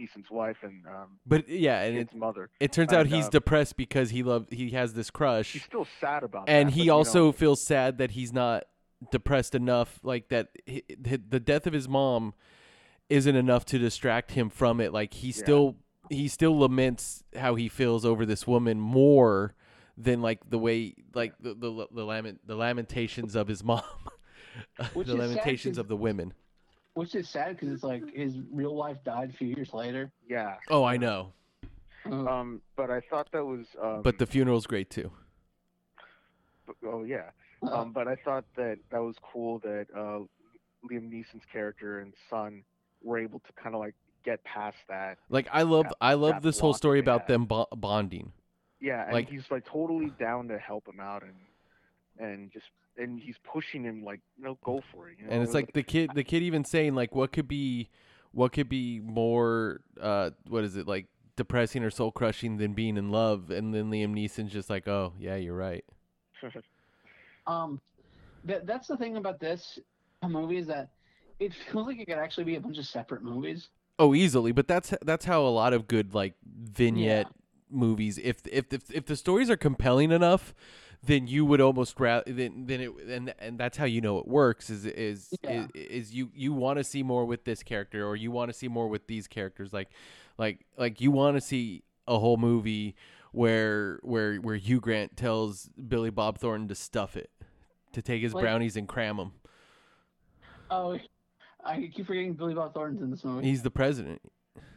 Neeson's 0.00 0.30
wife 0.30 0.56
and 0.62 0.84
um 0.86 1.18
But 1.24 1.48
yeah, 1.48 1.82
and 1.82 1.98
it 1.98 2.14
mother. 2.14 2.50
it 2.58 2.72
turns 2.72 2.92
out 2.92 3.06
he's 3.06 3.26
um, 3.26 3.30
depressed 3.30 3.76
because 3.76 4.10
he 4.10 4.22
love 4.24 4.46
he 4.50 4.70
has 4.70 4.94
this 4.94 5.10
crush. 5.10 5.52
He's 5.52 5.62
still 5.62 5.86
sad 6.00 6.24
about 6.24 6.48
and 6.48 6.68
that. 6.68 6.72
he 6.72 6.80
but, 6.80 6.84
you 6.84 6.90
know, 6.90 6.96
also 6.96 7.32
feels 7.32 7.62
sad 7.62 7.98
that 7.98 8.10
he's 8.12 8.32
not 8.32 8.64
depressed 9.10 9.54
enough 9.54 9.98
like 10.02 10.28
that 10.28 10.48
hi- 10.68 10.82
hi- 11.08 11.18
the 11.28 11.40
death 11.40 11.66
of 11.66 11.72
his 11.72 11.88
mom 11.88 12.34
isn't 13.08 13.36
enough 13.36 13.64
to 13.66 13.78
distract 13.78 14.32
him 14.32 14.48
from 14.50 14.80
it 14.80 14.92
like 14.92 15.14
he 15.14 15.28
Yeah. 15.28 15.32
still 15.34 15.76
he 16.10 16.28
still 16.28 16.58
laments 16.58 17.24
how 17.36 17.54
he 17.54 17.68
feels 17.68 18.04
over 18.04 18.26
this 18.26 18.46
woman 18.46 18.78
more 18.80 19.54
than 19.96 20.20
like 20.22 20.48
the 20.50 20.58
way 20.58 20.94
like 21.14 21.32
the 21.40 21.54
the, 21.54 21.86
the 21.92 22.04
lament 22.04 22.40
the 22.46 22.56
lamentations 22.56 23.34
of 23.34 23.48
his 23.48 23.62
mom 23.64 23.82
Which 24.94 25.06
the 25.06 25.14
is 25.14 25.18
sad 25.20 25.28
lamentations 25.28 25.72
'cause- 25.76 25.78
of 25.78 25.88
the 25.88 25.96
women 25.96 26.32
Which 26.94 27.14
is 27.14 27.28
sad 27.28 27.56
because 27.56 27.70
it's 27.72 27.82
like 27.82 28.02
his 28.14 28.38
real 28.52 28.74
wife 28.74 28.98
died 29.04 29.30
a 29.30 29.32
few 29.32 29.48
years 29.48 29.72
later. 29.74 30.12
yeah. 30.28 30.56
oh 30.70 30.84
i 30.84 30.96
know 30.96 31.32
Uh, 32.06 32.26
Um, 32.26 32.60
but 32.76 32.90
I 32.90 33.00
thought 33.00 33.30
that 33.32 33.44
was 33.44 33.66
um, 33.82 34.02
but 34.02 34.18
the 34.18 34.26
funeral's 34.26 34.66
great 34.66 34.90
too 34.90 35.10
oh 36.86 37.04
yeah. 37.04 37.30
Um, 37.72 37.92
but 37.92 38.08
I 38.08 38.16
thought 38.16 38.44
that 38.56 38.78
that 38.90 38.98
was 39.02 39.16
cool 39.32 39.58
that 39.60 39.86
uh, 39.94 40.20
Liam 40.90 41.10
Neeson's 41.10 41.44
character 41.52 42.00
and 42.00 42.12
son 42.30 42.62
were 43.02 43.18
able 43.18 43.40
to 43.40 43.52
kind 43.62 43.74
of 43.74 43.80
like 43.80 43.94
get 44.24 44.42
past 44.44 44.78
that. 44.88 45.18
like 45.28 45.46
i 45.52 45.60
love 45.60 45.84
That- 45.84 45.96
i 46.00 46.14
love 46.14 46.40
this 46.42 46.58
whole 46.58 46.72
story 46.72 46.98
about 46.98 47.22
had. 47.22 47.28
them 47.28 47.44
bo- 47.44 47.66
bonding 47.76 48.32
Yeah, 48.80 49.04
and 49.04 49.12
Like- 49.12 49.28
he's 49.28 49.44
like 49.50 49.66
totally 49.66 50.10
down 50.18 50.48
to 50.48 50.58
help 50.58 50.88
him 50.88 50.98
out 50.98 51.22
and 51.22 51.34
and 52.18 52.50
just 52.50 52.64
and 52.96 53.20
he's 53.20 53.36
pushing 53.44 53.82
him 53.84 54.02
like 54.02 54.20
you 54.38 54.44
know 54.44 54.56
go 54.64 54.80
for 54.92 55.10
it. 55.10 55.18
You 55.20 55.26
know? 55.26 55.32
and 55.34 55.42
it's 55.42 55.52
like 55.52 55.74
the 55.74 55.82
kid 55.82 56.10
the 56.14 56.24
kid 56.24 56.42
even 56.42 56.64
saying 56.64 56.94
like 56.94 57.14
what 57.14 57.32
could 57.32 57.46
be 57.48 57.90
what 58.32 58.52
could 58.52 58.68
be 58.70 58.98
more 59.00 59.80
uh 60.00 60.30
what 60.48 60.64
is 60.64 60.76
it 60.76 60.86
like 60.88 61.06
depressing 61.36 61.82
or 61.84 61.90
soul 61.90 62.10
crushing 62.10 62.56
than 62.56 62.72
being 62.72 62.96
in 62.96 63.10
love 63.10 63.50
and 63.50 63.74
then 63.74 63.90
liam 63.90 64.14
neeson's 64.14 64.52
just 64.52 64.70
like 64.70 64.88
oh 64.88 65.12
yeah 65.18 65.36
you're 65.36 65.54
right 65.56 65.84
Um, 67.46 67.80
that 68.44 68.66
that's 68.66 68.88
the 68.88 68.96
thing 68.96 69.16
about 69.16 69.40
this 69.40 69.78
movie 70.26 70.58
is 70.58 70.66
that 70.66 70.90
it 71.38 71.52
feels 71.54 71.86
like 71.86 71.98
it 71.98 72.06
could 72.06 72.18
actually 72.18 72.44
be 72.44 72.56
a 72.56 72.60
bunch 72.60 72.78
of 72.78 72.86
separate 72.86 73.22
movies. 73.22 73.68
Oh, 73.98 74.14
easily. 74.14 74.52
But 74.52 74.68
that's 74.68 74.94
that's 75.02 75.24
how 75.24 75.42
a 75.42 75.48
lot 75.48 75.72
of 75.72 75.86
good 75.86 76.14
like 76.14 76.34
vignette 76.44 77.28
movies. 77.70 78.18
If 78.18 78.46
if 78.50 78.72
if 78.72 78.90
if 78.90 79.06
the 79.06 79.16
stories 79.16 79.50
are 79.50 79.56
compelling 79.56 80.10
enough, 80.10 80.54
then 81.02 81.26
you 81.26 81.44
would 81.44 81.60
almost 81.60 81.98
rather 82.00 82.30
then 82.32 82.64
then 82.66 82.80
it 82.80 82.90
and 83.08 83.34
and 83.38 83.58
that's 83.58 83.76
how 83.76 83.84
you 83.84 84.00
know 84.00 84.18
it 84.18 84.26
works 84.26 84.70
is 84.70 84.84
is 84.86 85.34
Yeah. 85.42 85.66
is, 85.74 85.86
is 86.08 86.14
you 86.14 86.30
you 86.34 86.52
want 86.52 86.78
to 86.78 86.84
see 86.84 87.02
more 87.02 87.24
with 87.24 87.44
this 87.44 87.62
character 87.62 88.06
or 88.06 88.16
you 88.16 88.30
want 88.30 88.50
to 88.50 88.56
see 88.56 88.68
more 88.68 88.88
with 88.88 89.06
these 89.06 89.26
characters 89.28 89.72
like 89.72 89.90
like 90.38 90.64
like 90.76 91.00
you 91.00 91.10
want 91.10 91.36
to 91.36 91.40
see 91.40 91.82
a 92.06 92.18
whole 92.18 92.36
movie 92.36 92.94
where 93.32 93.98
where 94.02 94.36
where 94.36 94.56
Hugh 94.56 94.80
Grant 94.80 95.16
tells 95.16 95.68
Billy 95.88 96.10
Bob 96.10 96.38
Thornton 96.38 96.68
to 96.68 96.74
stuff 96.74 97.16
it 97.16 97.30
to 97.94 98.02
take 98.02 98.22
his 98.22 98.34
Like- 98.34 98.42
brownies 98.42 98.76
and 98.76 98.86
cram 98.88 99.16
them. 99.16 99.32
Oh, 100.70 100.98
I 101.64 101.90
keep 101.94 102.06
forgetting 102.06 102.34
Billy 102.34 102.54
Bob 102.54 102.74
Thornton's 102.74 103.02
in 103.02 103.10
this 103.10 103.24
movie, 103.24 103.46
He's 103.46 103.62
the 103.62 103.70
president. 103.70 104.20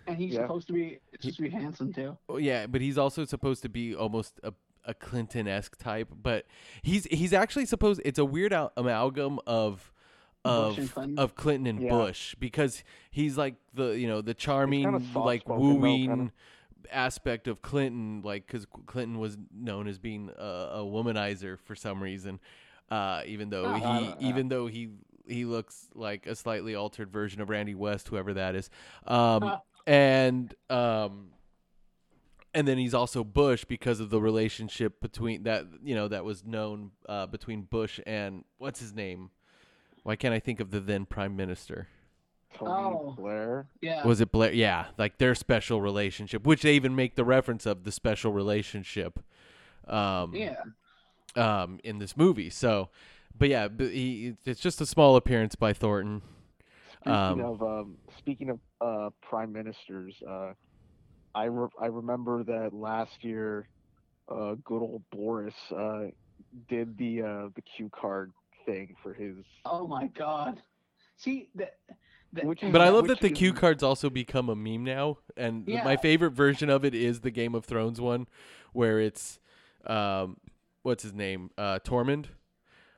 and 0.05 0.17
he's 0.17 0.33
Yeah. 0.33 0.41
supposed 0.41 0.67
to 0.67 0.73
be 0.73 0.99
supposed 1.19 1.37
to 1.37 1.41
be 1.43 1.49
handsome 1.49 1.93
too. 1.93 2.17
Oh, 2.29 2.37
yeah, 2.37 2.67
but 2.67 2.81
he's 2.81 2.97
also 2.97 3.25
supposed 3.25 3.61
to 3.63 3.69
be 3.69 3.95
almost 3.95 4.39
a 4.43 4.53
a 4.85 4.93
Clinton 4.93 5.49
esque 5.49 5.75
type, 5.77 6.07
but 6.23 6.45
he's 6.81 7.03
he's 7.05 7.33
actually 7.33 7.65
supposed. 7.65 7.99
It's 8.05 8.17
a 8.19 8.23
weird 8.23 8.53
al- 8.53 8.71
amalgam 8.77 9.37
of 9.45 9.91
Bush 10.45 10.77
and 10.77 10.85
of 10.87 10.93
Clinton? 10.93 11.19
of 11.19 11.35
Clinton 11.35 11.67
and 11.67 11.81
Yeah. 11.81 11.89
Bush 11.89 12.35
because 12.39 12.85
he's 13.11 13.37
like 13.37 13.55
the 13.73 13.99
you 13.99 14.07
know 14.07 14.21
the 14.21 14.33
charming 14.33 14.83
soft-spoken, 14.85 15.21
like 15.25 15.43
though, 15.43 15.57
wooing 15.59 16.07
kinda. 16.07 16.31
aspect 16.89 17.49
of 17.49 17.61
Clinton, 17.61 18.21
like 18.23 18.47
because 18.47 18.65
Clinton 18.85 19.19
was 19.19 19.37
known 19.53 19.89
as 19.89 19.99
being 19.99 20.29
a, 20.37 20.41
a 20.41 20.79
womanizer 20.85 21.59
for 21.59 21.75
some 21.75 22.01
reason, 22.01 22.39
uh, 22.89 23.21
even 23.25 23.49
though 23.49 23.65
Oh, 23.65 23.73
he 23.73 23.81
don't 23.81 24.21
even 24.21 24.47
though 24.49 24.67
he 24.67 24.89
he 25.27 25.43
looks 25.45 25.89
like 25.93 26.25
a 26.25 26.35
slightly 26.35 26.73
altered 26.75 27.11
version 27.11 27.41
of 27.41 27.49
Randy 27.49 27.75
West, 27.75 28.07
whoever 28.07 28.33
that 28.35 28.55
is, 28.55 28.69
um, 29.05 29.43
Ah. 29.43 29.61
and 29.85 30.53
um, 30.69 31.29
and 32.53 32.67
then 32.67 32.77
he's 32.77 32.93
also 32.93 33.23
Bush 33.23 33.65
because 33.65 33.99
of 33.99 34.09
the 34.09 34.21
relationship 34.21 35.01
between 35.01 35.43
that 35.43 35.65
you 35.83 35.95
know 35.95 36.07
that 36.07 36.23
was 36.23 36.45
known 36.45 36.91
uh, 37.09 37.25
between 37.27 37.63
Bush 37.63 37.99
and 38.07 38.43
what's 38.57 38.79
his 38.79 38.93
name? 38.93 39.31
Why 40.03 40.15
can't 40.15 40.33
I 40.33 40.39
think 40.39 40.59
of 40.61 40.71
the 40.71 40.79
then 40.79 41.05
prime 41.05 41.35
minister? 41.35 41.87
Tony 42.55 42.71
Oh. 42.71 43.13
Blair. 43.17 43.67
Yeah. 43.81 44.05
Was 44.07 44.21
it 44.21 44.31
Blair? 44.31 44.53
Yeah, 44.53 44.85
like 44.97 45.17
their 45.17 45.35
special 45.35 45.81
relationship, 45.81 46.45
which 46.47 46.61
they 46.61 46.75
even 46.75 46.95
make 46.95 47.15
the 47.15 47.25
reference 47.25 47.65
of 47.65 47.83
the 47.83 47.91
special 47.91 48.31
relationship. 48.31 49.19
Um, 49.85 50.33
yeah. 50.33 50.55
Um, 51.37 51.79
in 51.83 51.99
this 51.99 52.17
movie. 52.17 52.49
So, 52.49 52.89
but 53.37 53.49
yeah, 53.49 53.67
but 53.67 53.87
he, 53.91 54.35
it's 54.45 54.59
just 54.59 54.81
a 54.81 54.85
small 54.85 55.15
appearance 55.15 55.55
by 55.55 55.73
Thornton. 55.73 56.21
Speaking 57.01 57.13
Um, 57.13 57.39
of 57.41 57.61
um, 57.61 57.97
speaking 58.17 58.49
of 58.49 58.59
uh, 58.81 59.09
prime 59.21 59.53
ministers, 59.53 60.15
uh, 60.27 60.53
I 61.35 61.45
re- 61.45 61.69
I 61.81 61.85
remember 61.87 62.43
that 62.43 62.73
last 62.73 63.23
year, 63.23 63.69
uh, 64.29 64.55
good 64.63 64.81
old 64.81 65.03
Boris 65.11 65.53
uh, 65.71 66.05
did 66.67 66.97
the 66.97 67.21
uh, 67.21 67.49
the 67.55 67.61
cue 67.75 67.89
card 67.93 68.33
thing 68.65 68.95
for 69.03 69.13
his. 69.13 69.35
Oh 69.65 69.87
my 69.87 70.07
God. 70.07 70.61
See 71.15 71.49
that. 71.55 71.77
that 72.33 72.45
Which 72.45 72.59
But 72.61 72.81
I 72.81 72.89
love 72.89 73.07
that 73.07 73.21
the 73.21 73.31
is- 73.31 73.37
cue 73.37 73.53
cards 73.53 73.81
also 73.83 74.09
become 74.09 74.49
a 74.49 74.55
meme 74.55 74.83
now, 74.83 75.17
and 75.37 75.67
Yeah. 75.67 75.83
my 75.83 75.95
favorite 75.97 76.31
version 76.31 76.69
of 76.69 76.83
it 76.83 76.93
is 76.93 77.21
the 77.21 77.31
Game 77.31 77.55
of 77.55 77.65
Thrones 77.65 78.01
one, 78.01 78.27
where 78.73 78.99
it's, 78.99 79.39
um, 79.85 80.37
what's 80.87 81.03
his 81.03 81.13
name, 81.13 81.51
uh, 81.57 81.79
Tormund, 81.83 82.27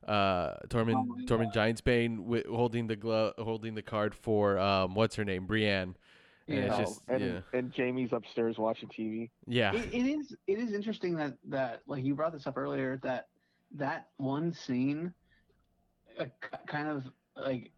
uh, 0.08 0.54
Tormund, 0.67 0.93
Oh 0.95 1.15
Tormund 1.25 1.52
Giantsbane 1.52 2.17
wi- 2.17 2.43
holding 2.47 2.86
the 2.86 2.95
glove, 2.95 3.34
holding 3.39 3.73
the 3.73 3.82
card 3.82 4.13
for, 4.13 4.60
um, 4.60 4.93
what's 4.93 5.15
her 5.15 5.25
name, 5.25 5.47
Brienne. 5.47 5.95
And 6.47 6.58
Yeah. 6.58 6.63
it's 6.65 6.75
Oh, 6.75 6.80
just, 6.84 7.02
and 7.08 7.21
yeah, 7.21 7.41
and 7.54 7.73
Jaime's 7.75 8.13
upstairs 8.13 8.60
watching 8.60 8.89
TV. 8.89 9.32
yeah, 9.47 9.73
It, 9.73 9.91
it 9.93 10.06
is. 10.06 10.36
It 10.45 10.60
is 10.60 10.71
interesting 10.73 11.15
that 11.15 11.34
that 11.45 11.82
like 11.88 12.04
you 12.04 12.13
brought 12.15 12.34
this 12.34 12.45
up 12.47 12.58
earlier 12.58 12.97
that 13.04 13.28
that 13.75 14.10
one 14.17 14.54
scene, 14.54 15.13
uh, 16.19 16.25
kind 16.67 16.88
of 16.89 17.06
like 17.36 17.71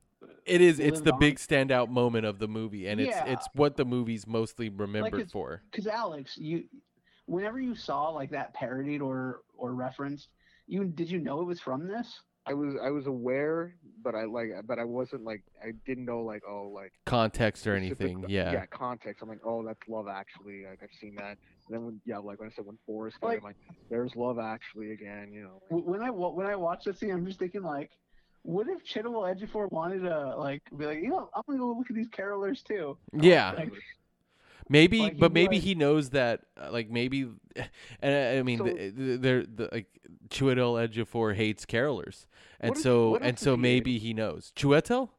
it 0.45 0.59
is. 0.61 0.79
It's 0.79 0.99
the 1.01 1.13
on. 1.13 1.19
big 1.19 1.37
standout 1.37 1.87
moment 1.89 2.25
of 2.25 2.39
the 2.39 2.47
movie, 2.49 2.87
and 2.87 2.99
it's 2.99 3.09
Yeah. 3.15 3.25
it's 3.33 3.47
what 3.55 3.75
the 3.77 3.85
movie's 3.85 4.25
mostly 4.27 4.67
remembered 4.69 5.15
it's- 5.21 5.31
for. 5.31 5.61
because 5.71 5.87
Alex, 5.87 6.37
you 6.37 6.65
whenever 7.25 7.59
you 7.61 7.75
saw 7.75 8.09
like 8.09 8.29
that 8.31 8.53
parodied 8.53 9.01
or 9.01 9.41
or 9.61 9.73
referenced, 9.73 10.29
you 10.67 10.83
did 10.85 11.09
you 11.09 11.19
know 11.19 11.41
it 11.41 11.45
was 11.45 11.59
from 11.59 11.87
this? 11.87 12.19
I 12.47 12.53
was 12.55 12.73
I 12.83 12.89
was 12.89 13.05
aware, 13.05 13.75
but 14.03 14.15
I 14.15 14.23
like 14.25 14.49
but 14.65 14.79
I 14.79 14.83
wasn't 14.83 15.23
like 15.23 15.43
I 15.63 15.73
didn't 15.85 16.05
know 16.05 16.21
like 16.21 16.41
oh 16.49 16.71
like 16.73 16.91
Context 17.05 17.67
or 17.67 17.77
specific- 17.77 18.01
anything, 18.01 18.25
yeah. 18.27 18.51
yeah 18.51 18.65
context. 18.65 19.21
I'm 19.21 19.29
like 19.29 19.45
oh 19.45 19.63
that's 19.63 19.87
Love 19.87 20.07
Actually. 20.07 20.65
Like 20.67 20.79
I've 20.81 20.89
seen 20.99 21.13
that. 21.17 21.37
And 21.67 21.69
then 21.69 21.85
when 21.85 22.01
yeah 22.03 22.17
like 22.17 22.39
when 22.39 22.49
I 22.49 22.51
said 22.51 22.65
when 22.65 22.79
Boris 22.87 23.15
came, 23.17 23.29
Like- 23.29 23.37
I'm 23.39 23.43
like 23.43 23.57
there's 23.91 24.15
Love 24.15 24.39
Actually 24.39 24.91
again. 24.91 25.31
You 25.31 25.43
know. 25.43 25.61
W- 25.69 25.87
When 25.87 26.01
I 26.01 26.09
when 26.09 26.47
I 26.47 26.55
watched 26.55 26.85
that 26.85 26.97
scene, 26.97 27.11
I'm 27.11 27.27
just 27.27 27.37
thinking 27.37 27.61
like, 27.61 27.91
what 28.41 28.67
if 28.67 28.83
Chiwetel 28.83 29.21
Ejiofor 29.39 29.71
wanted 29.71 29.99
to 30.01 30.35
like 30.37 30.63
be 30.75 30.85
like, 30.87 30.97
you 31.03 31.09
know, 31.09 31.29
I'm 31.35 31.43
gonna 31.45 31.59
go 31.59 31.67
look 31.77 31.91
at 31.91 31.95
these 31.95 32.09
carolers 32.09 32.63
too. 32.63 32.97
Yeah, 33.13 33.51
Like, 33.51 33.71
maybe, 34.71 34.99
Like, 34.99 35.17
but 35.19 35.31
maybe 35.33 35.57
was- 35.57 35.63
he 35.65 35.75
knows 35.75 36.09
that. 36.11 36.41
uh, 36.59 36.71
Like 36.71 36.89
maybe, 36.89 37.21
and 38.01 38.15
I, 38.15 38.37
I 38.39 38.43
mean, 38.43 38.57
So- 38.59 38.65
th- 38.65 38.95
th- 38.95 39.19
they're 39.21 39.45
the 39.45 39.69
like 39.71 39.87
Chiwetel 40.29 40.87
Ejiofor 40.87 41.35
hates 41.35 41.65
carolers, 41.65 42.25
and 42.59 42.69
What 42.69 42.77
if- 42.77 42.83
so 42.83 43.15
and 43.15 43.25
else 43.25 43.41
so 43.41 43.51
is 43.51 43.53
he 43.53 43.53
in? 43.55 43.61
maybe 43.61 43.97
he 43.99 44.13
knows 44.13 44.51
Chiwetel. 44.55 45.09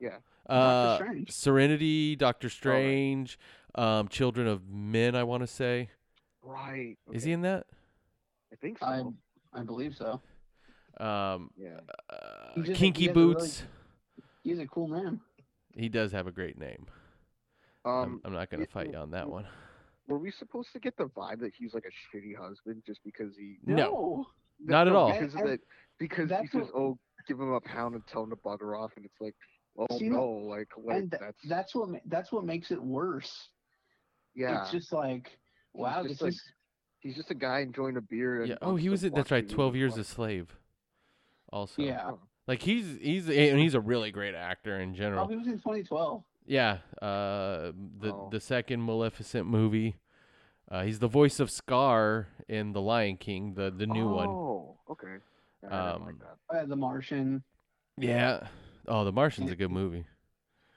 Yeah. 0.00 0.18
Uh, 0.48 0.96
Strange. 0.96 1.30
Serenity, 1.32 2.16
Doctor 2.16 2.48
Strange, 2.48 3.38
um, 3.74 4.08
Children 4.08 4.46
of 4.46 4.68
Men. 4.68 5.14
I 5.16 5.24
want 5.24 5.42
to 5.42 5.46
say, 5.48 5.88
Right. 6.42 6.96
is 7.12 7.24
he 7.24 7.32
in 7.32 7.42
that? 7.42 7.66
I 8.52 8.56
think 8.56 8.78
so. 8.78 8.86
I 8.86 9.02
I 9.52 9.62
believe 9.62 9.96
so. 9.96 10.20
Um, 10.98 11.50
yeah. 11.56 11.80
uh, 12.10 12.52
He 12.54 12.62
just- 12.62 12.78
Kinky 12.78 13.00
he 13.02 13.06
has 13.08 13.16
a 13.16 13.20
really- 13.20 13.34
Boots. 13.34 13.62
He's 14.44 14.58
a 14.60 14.66
cool 14.66 14.88
name. 14.88 15.20
He 15.74 15.88
does 15.88 16.12
have 16.12 16.26
a 16.26 16.32
great 16.32 16.56
name. 16.58 16.86
I'm, 17.86 17.92
Um, 18.14 18.20
I'm 18.24 18.32
not 18.32 18.50
gonna 18.50 18.66
fight 18.66 18.90
you 18.90 18.96
on 18.98 19.10
that 19.12 19.28
one. 19.28 19.46
were 20.08 20.18
we 20.18 20.30
supposed 20.30 20.72
to 20.72 20.78
get 20.80 20.96
the 20.96 21.06
vibe 21.06 21.40
that 21.40 21.52
he's 21.54 21.74
like 21.74 21.84
a 21.84 22.16
shitty 22.16 22.36
husband 22.36 22.82
just 22.86 23.00
because 23.04 23.36
he? 23.36 23.58
No. 23.64 24.26
Not 24.60 24.86
at 24.88 24.94
all. 24.94 25.12
Because 25.12 25.34
of 25.34 25.40
And- 25.40 25.48
that, 25.50 25.60
because 25.98 26.24
he 26.30 26.36
that's 26.36 26.52
says, 26.52 26.66
what- 26.72 26.74
"Oh, 26.80 26.98
give 27.28 27.38
him 27.40 27.52
a 27.52 27.60
pound 27.60 27.94
and 27.94 28.06
tell 28.06 28.22
him 28.24 28.30
to 28.30 28.36
bugger 28.36 28.78
off," 28.78 28.92
and 28.96 29.04
it's 29.04 29.20
like, 29.20 29.34
"Oh 29.78 29.86
See, 29.98 30.08
no, 30.08 30.16
no, 30.16 30.26
like, 30.48 30.68
like 30.78 30.96
and 30.96 31.10
th- 31.10 31.20
that's 31.20 31.42
that's 31.48 31.74
what 31.74 32.00
that's 32.06 32.32
what 32.32 32.44
makes 32.44 32.70
it 32.70 32.82
worse. 32.82 33.50
yeah." 34.34 34.62
It's 34.62 34.70
just 34.72 34.92
like, 34.92 35.38
wow, 35.74 36.02
just 36.02 36.14
this 36.14 36.22
like- 36.22 36.32
is 36.32 36.52
He's 37.00 37.14
just 37.14 37.30
a 37.30 37.34
guy 37.34 37.60
enjoying 37.60 37.96
a 37.98 38.00
beer. 38.00 38.40
And 38.40 38.48
Yeah. 38.48 38.56
Oh, 38.62 38.74
he 38.74 38.88
was. 38.88 39.04
in 39.04 39.12
That's 39.12 39.30
right. 39.30 39.48
Twelve 39.48 39.76
Years 39.76 39.96
a. 39.96 40.02
Slave. 40.02 40.56
Also. 41.52 41.82
yeah. 41.82 42.02
Oh, 42.10 42.20
Like 42.48 42.62
he's 42.62 42.96
he's 43.00 43.28
and 43.28 43.60
he's 43.60 43.74
a 43.74 43.80
really 43.80 44.10
great 44.10 44.34
actor 44.34 44.80
in 44.80 44.92
general. 44.94 45.24
Oh, 45.24 45.28
he 45.28 45.36
was 45.36 45.46
in 45.46 45.58
2012. 45.58 46.24
Yeah. 46.46 46.78
Uh, 47.02 47.72
the 47.98 48.12
Oh. 48.12 48.28
the 48.30 48.40
second 48.40 48.84
Maleficent 48.84 49.46
movie. 49.46 49.96
Uh, 50.70 50.82
he's 50.84 50.98
the 50.98 51.08
voice 51.08 51.38
of 51.40 51.50
Scar 51.50 52.28
in 52.48 52.72
The 52.72 52.80
Lion 52.80 53.16
King, 53.16 53.54
the 53.54 53.70
the 53.70 53.86
new 53.86 54.08
one. 54.08 54.28
Oh, 54.28 54.76
okay. 54.90 55.16
Yeah, 55.62 55.68
I 55.88 55.92
didn't 55.92 56.04
like 56.06 56.14
Um, 56.14 56.20
that. 56.50 56.56
Uh, 56.62 56.66
the 56.66 56.76
Martian, 56.76 57.42
Yeah. 57.96 58.46
Oh, 58.88 59.04
The 59.04 59.12
Martian's 59.12 59.50
a 59.50 59.56
good 59.56 59.70
movie. 59.70 60.04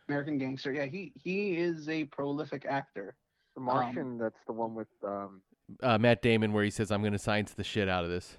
American 0.08 0.38
Gangster. 0.40 0.72
Yeah, 0.74 0.86
he 0.86 1.12
he 1.16 1.58
is 1.58 1.88
a 1.90 2.06
prolific 2.06 2.66
actor. 2.66 3.16
The 3.56 3.62
Martian. 3.62 4.18
that's 4.18 4.40
the 4.48 4.54
one 4.54 4.74
with. 4.76 4.88
um 5.04 5.42
Uh, 5.84 6.00
Matt 6.00 6.24
Damon, 6.24 6.52
where 6.52 6.64
he 6.64 6.72
says, 6.72 6.92
"I'm 6.92 7.04
gonna 7.04 7.20
science 7.20 7.54
the 7.54 7.64
shit 7.64 7.88
out 7.88 8.04
of 8.04 8.10
this," 8.10 8.38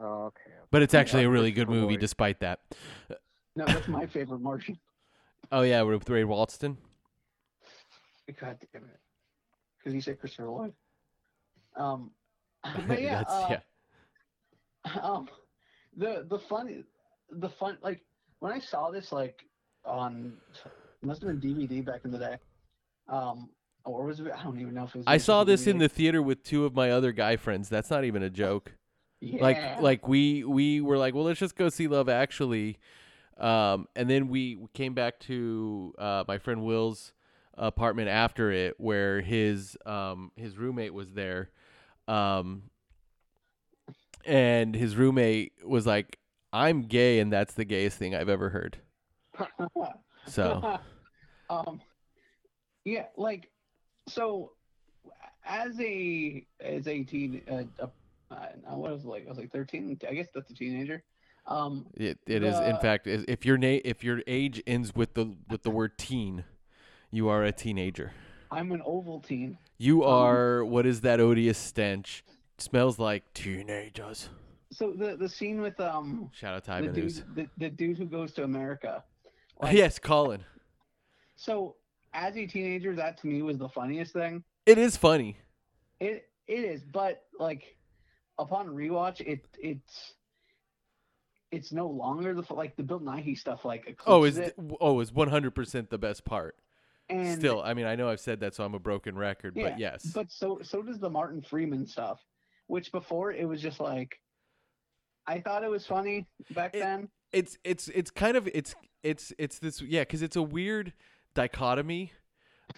Oh, 0.00 0.24
okay. 0.24 0.50
but 0.72 0.82
it's 0.82 0.94
actually 0.94 1.22
a 1.22 1.30
really 1.30 1.52
good 1.52 1.68
movie, 1.68 1.92
Lloyd. 1.94 2.00
despite 2.00 2.40
that. 2.40 2.58
No, 3.54 3.66
that's 3.66 3.86
my 3.86 4.04
favorite 4.06 4.40
Martian. 4.40 4.76
Oh 5.52 5.60
yeah, 5.60 5.82
with 5.82 6.08
Ray 6.08 6.22
Walston. 6.22 6.78
God 8.40 8.56
damn 8.72 8.84
it. 8.84 9.00
Because 9.78 9.92
he 9.92 10.00
said 10.00 10.18
Christopher 10.18 10.48
Lloyd. 10.48 10.72
Um, 11.76 12.10
but 12.88 13.02
yeah, 13.02 13.18
That's, 13.18 13.32
uh, 13.32 13.58
yeah. 14.86 15.00
um, 15.02 15.28
the 15.94 16.24
the 16.30 16.38
fun, 16.38 16.84
the 17.30 17.50
fun, 17.50 17.76
like 17.82 18.00
when 18.38 18.50
I 18.50 18.60
saw 18.60 18.90
this, 18.90 19.12
like 19.12 19.44
on, 19.84 20.32
must 21.02 21.22
have 21.22 21.38
been 21.38 21.56
DVD 21.56 21.84
back 21.84 22.00
in 22.06 22.10
the 22.10 22.18
day. 22.18 22.36
Um, 23.08 23.50
or 23.84 24.06
was 24.06 24.20
it? 24.20 24.28
I 24.34 24.42
don't 24.44 24.58
even 24.58 24.72
know 24.72 24.84
if 24.84 24.94
it 24.94 24.98
was. 24.98 25.04
I 25.06 25.18
saw 25.18 25.44
this 25.44 25.66
in 25.66 25.76
the 25.76 25.88
theater 25.88 26.22
with 26.22 26.42
two 26.44 26.64
of 26.64 26.74
my 26.74 26.92
other 26.92 27.12
guy 27.12 27.36
friends. 27.36 27.68
That's 27.68 27.90
not 27.90 28.04
even 28.04 28.22
a 28.22 28.30
joke. 28.30 28.72
yeah. 29.20 29.42
like 29.42 29.80
like 29.82 30.08
we 30.08 30.44
we 30.44 30.80
were 30.80 30.96
like 30.96 31.14
well 31.14 31.24
let's 31.24 31.40
just 31.40 31.56
go 31.56 31.68
see 31.68 31.88
love 31.88 32.08
actually 32.08 32.78
um 33.38 33.86
and 33.96 34.08
then 34.08 34.28
we 34.28 34.56
we 34.56 34.66
came 34.74 34.94
back 34.94 35.18
to 35.20 35.94
uh 35.98 36.24
my 36.28 36.38
friend 36.38 36.64
will's 36.64 37.12
apartment 37.54 38.08
after 38.08 38.50
it 38.50 38.78
where 38.78 39.20
his 39.20 39.76
um 39.86 40.32
his 40.36 40.56
roommate 40.56 40.94
was 40.94 41.12
there. 41.12 41.50
Um 42.08 42.64
and 44.24 44.74
his 44.74 44.96
roommate 44.96 45.52
was 45.64 45.86
like 45.86 46.18
i'm 46.52 46.82
gay 46.82 47.18
and 47.18 47.32
that's 47.32 47.54
the 47.54 47.64
gayest 47.64 47.98
thing 47.98 48.14
i've 48.14 48.28
ever 48.28 48.50
heard. 48.50 48.78
So. 50.26 50.78
Um, 51.50 51.80
Yeah, 52.84 53.06
like 53.16 53.50
so 54.08 54.52
as 55.44 55.78
a 55.80 56.46
as 56.60 56.86
a 56.88 57.02
teen 57.04 57.42
uh, 57.50 57.64
uh, 57.82 57.88
uh, 58.30 58.76
what 58.76 58.92
was 58.92 59.04
like? 59.04 59.26
I 59.26 59.28
was 59.28 59.38
like 59.38 59.52
13 59.52 59.98
I 60.08 60.14
guess 60.14 60.28
that's 60.34 60.50
a 60.50 60.54
teenager 60.54 61.02
um 61.46 61.86
It, 61.94 62.18
it 62.26 62.42
is 62.42 62.58
in 62.60 62.76
fact 62.78 63.06
if 63.06 63.44
your 63.44 63.58
na- 63.58 63.80
if 63.84 64.04
your 64.04 64.22
age 64.26 64.62
ends 64.66 64.94
with 64.94 65.14
the 65.14 65.34
with 65.50 65.62
the 65.62 65.70
word 65.70 65.98
teen, 65.98 66.44
you 67.10 67.28
are 67.28 67.42
a 67.44 67.52
teenager. 67.52 68.12
I'm 68.50 68.70
an 68.72 68.82
oval 68.84 69.20
teen 69.20 69.58
You 69.78 70.04
Um, 70.04 70.10
are 70.12 70.64
what 70.64 70.86
is 70.86 71.00
that 71.00 71.20
odious 71.20 71.58
stench? 71.58 72.22
Smells 72.58 72.98
like 72.98 73.32
teenagers. 73.34 74.28
so 74.70 74.92
the 74.92 75.16
the 75.16 75.28
scene 75.28 75.60
with 75.60 75.78
um 75.80 76.30
Shout 76.32 76.54
out 76.54 76.64
to 76.64 76.86
the 76.86 76.92
dude 76.92 77.04
News. 77.04 77.24
the, 77.34 77.48
the 77.58 77.70
dude 77.70 77.98
who 77.98 78.06
goes 78.06 78.32
to 78.34 78.44
America 78.44 79.02
like, 79.60 79.74
yes, 79.76 79.98
Colin. 79.98 80.44
so 81.36 81.76
as 82.14 82.36
a 82.36 82.46
teenager 82.46 82.94
that 82.94 83.18
to 83.18 83.26
me 83.26 83.42
was 83.42 83.58
the 83.58 83.68
funniest 83.68 84.12
thing 84.12 84.44
It 84.66 84.78
is 84.78 84.96
funny. 84.96 85.36
it 85.98 86.28
it 86.46 86.64
is 86.64 86.82
but 86.84 87.24
like 87.38 87.76
upon 88.38 88.68
rewatch 88.68 89.20
it 89.20 89.40
it's 89.58 90.14
it's 91.52 91.70
no 91.70 91.86
longer 91.86 92.34
the 92.34 92.52
like 92.54 92.74
the 92.76 92.82
Bill 92.82 92.98
Nighy 93.00 93.38
stuff 93.38 93.64
like 93.64 94.00
Oh, 94.06 94.24
is 94.24 94.38
it. 94.38 94.54
oh 94.80 94.98
is 95.00 95.12
one 95.12 95.28
hundred 95.28 95.54
percent 95.54 95.90
the 95.90 95.98
best 95.98 96.24
part. 96.24 96.56
and 97.08 97.38
Still, 97.38 97.62
I 97.62 97.74
mean, 97.74 97.86
I 97.86 97.94
know 97.94 98.08
I've 98.08 98.20
said 98.20 98.40
that, 98.40 98.54
so 98.54 98.64
I'm 98.64 98.74
a 98.74 98.78
broken 98.80 99.16
record, 99.16 99.54
Yeah, 99.54 99.70
but 99.70 99.78
yes, 99.78 100.06
But 100.14 100.32
so 100.32 100.58
so 100.62 100.82
does 100.82 100.98
the 100.98 101.10
Martin 101.10 101.42
Freeman 101.42 101.86
stuff, 101.86 102.20
which 102.66 102.90
before 102.90 103.32
it 103.32 103.46
was 103.46 103.60
just 103.62 103.78
like, 103.80 104.18
I 105.26 105.40
thought 105.40 105.62
it 105.62 105.70
was 105.70 105.86
funny 105.86 106.26
back 106.54 106.74
It- 106.74 106.80
then. 106.80 107.08
it's 107.32 107.58
it's 107.64 107.88
it's 107.88 108.10
kind 108.10 108.36
of 108.36 108.48
it's 108.52 108.74
it's 109.02 109.32
it's 109.38 109.58
this 109.58 109.80
yeah 109.82 110.00
because 110.02 110.22
it's 110.22 110.36
a 110.36 110.42
weird 110.42 110.92
dichotomy 111.34 112.12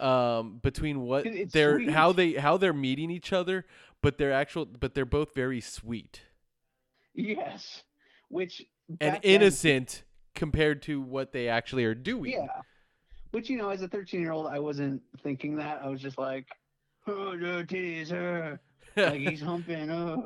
um 0.01 0.59
between 0.63 1.01
what 1.03 1.27
it's 1.27 1.53
they're 1.53 1.77
sweet. 1.77 1.91
how 1.91 2.13
they 2.13 2.33
how 2.33 2.57
they're 2.57 2.73
meeting 2.73 3.11
each 3.11 3.33
other 3.33 3.65
but 4.03 4.17
they're 4.19 4.33
actual 4.33 4.65
but 4.65 4.95
they're 4.95 5.05
both 5.05 5.35
very 5.35 5.61
sweet 5.61 6.23
Yes, 7.17 7.83
which 8.35 8.63
and 8.89 8.99
back 8.99 9.23
then- 9.23 9.31
innocent 9.31 10.05
compared 10.35 10.83
to 10.83 11.01
what 11.01 11.33
they 11.33 11.49
actually 11.49 11.85
are 11.85 11.95
doing 11.95 12.33
yeah, 12.33 12.47
which 13.35 13.51
you 13.51 13.57
know, 13.57 13.69
as 13.69 13.83
a 13.83 13.89
thirteen 13.89 14.21
year 14.21 14.31
old, 14.31 14.47
I 14.47 14.61
wasn't 14.61 15.03
thinking 15.23 15.57
that. 15.57 15.81
I 15.83 15.89
was 15.89 16.01
just 16.01 16.19
like, 16.19 16.47
oh, 17.09 17.37
the 17.37 17.65
titties, 17.65 18.13
uh, 18.13 18.57
like 18.97 19.21
he's 19.21 19.41
humping, 19.41 19.91
uh. 19.91 20.19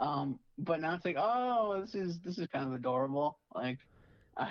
Um, 0.00 0.38
but 0.58 0.80
now 0.80 0.94
it's 0.94 1.04
like, 1.04 1.16
oh, 1.18 1.80
this 1.80 1.94
is 1.94 2.18
this 2.20 2.36
is 2.36 2.48
kind 2.48 2.66
of 2.66 2.72
adorable. 2.74 3.38
Like, 3.54 3.78
I, 4.36 4.48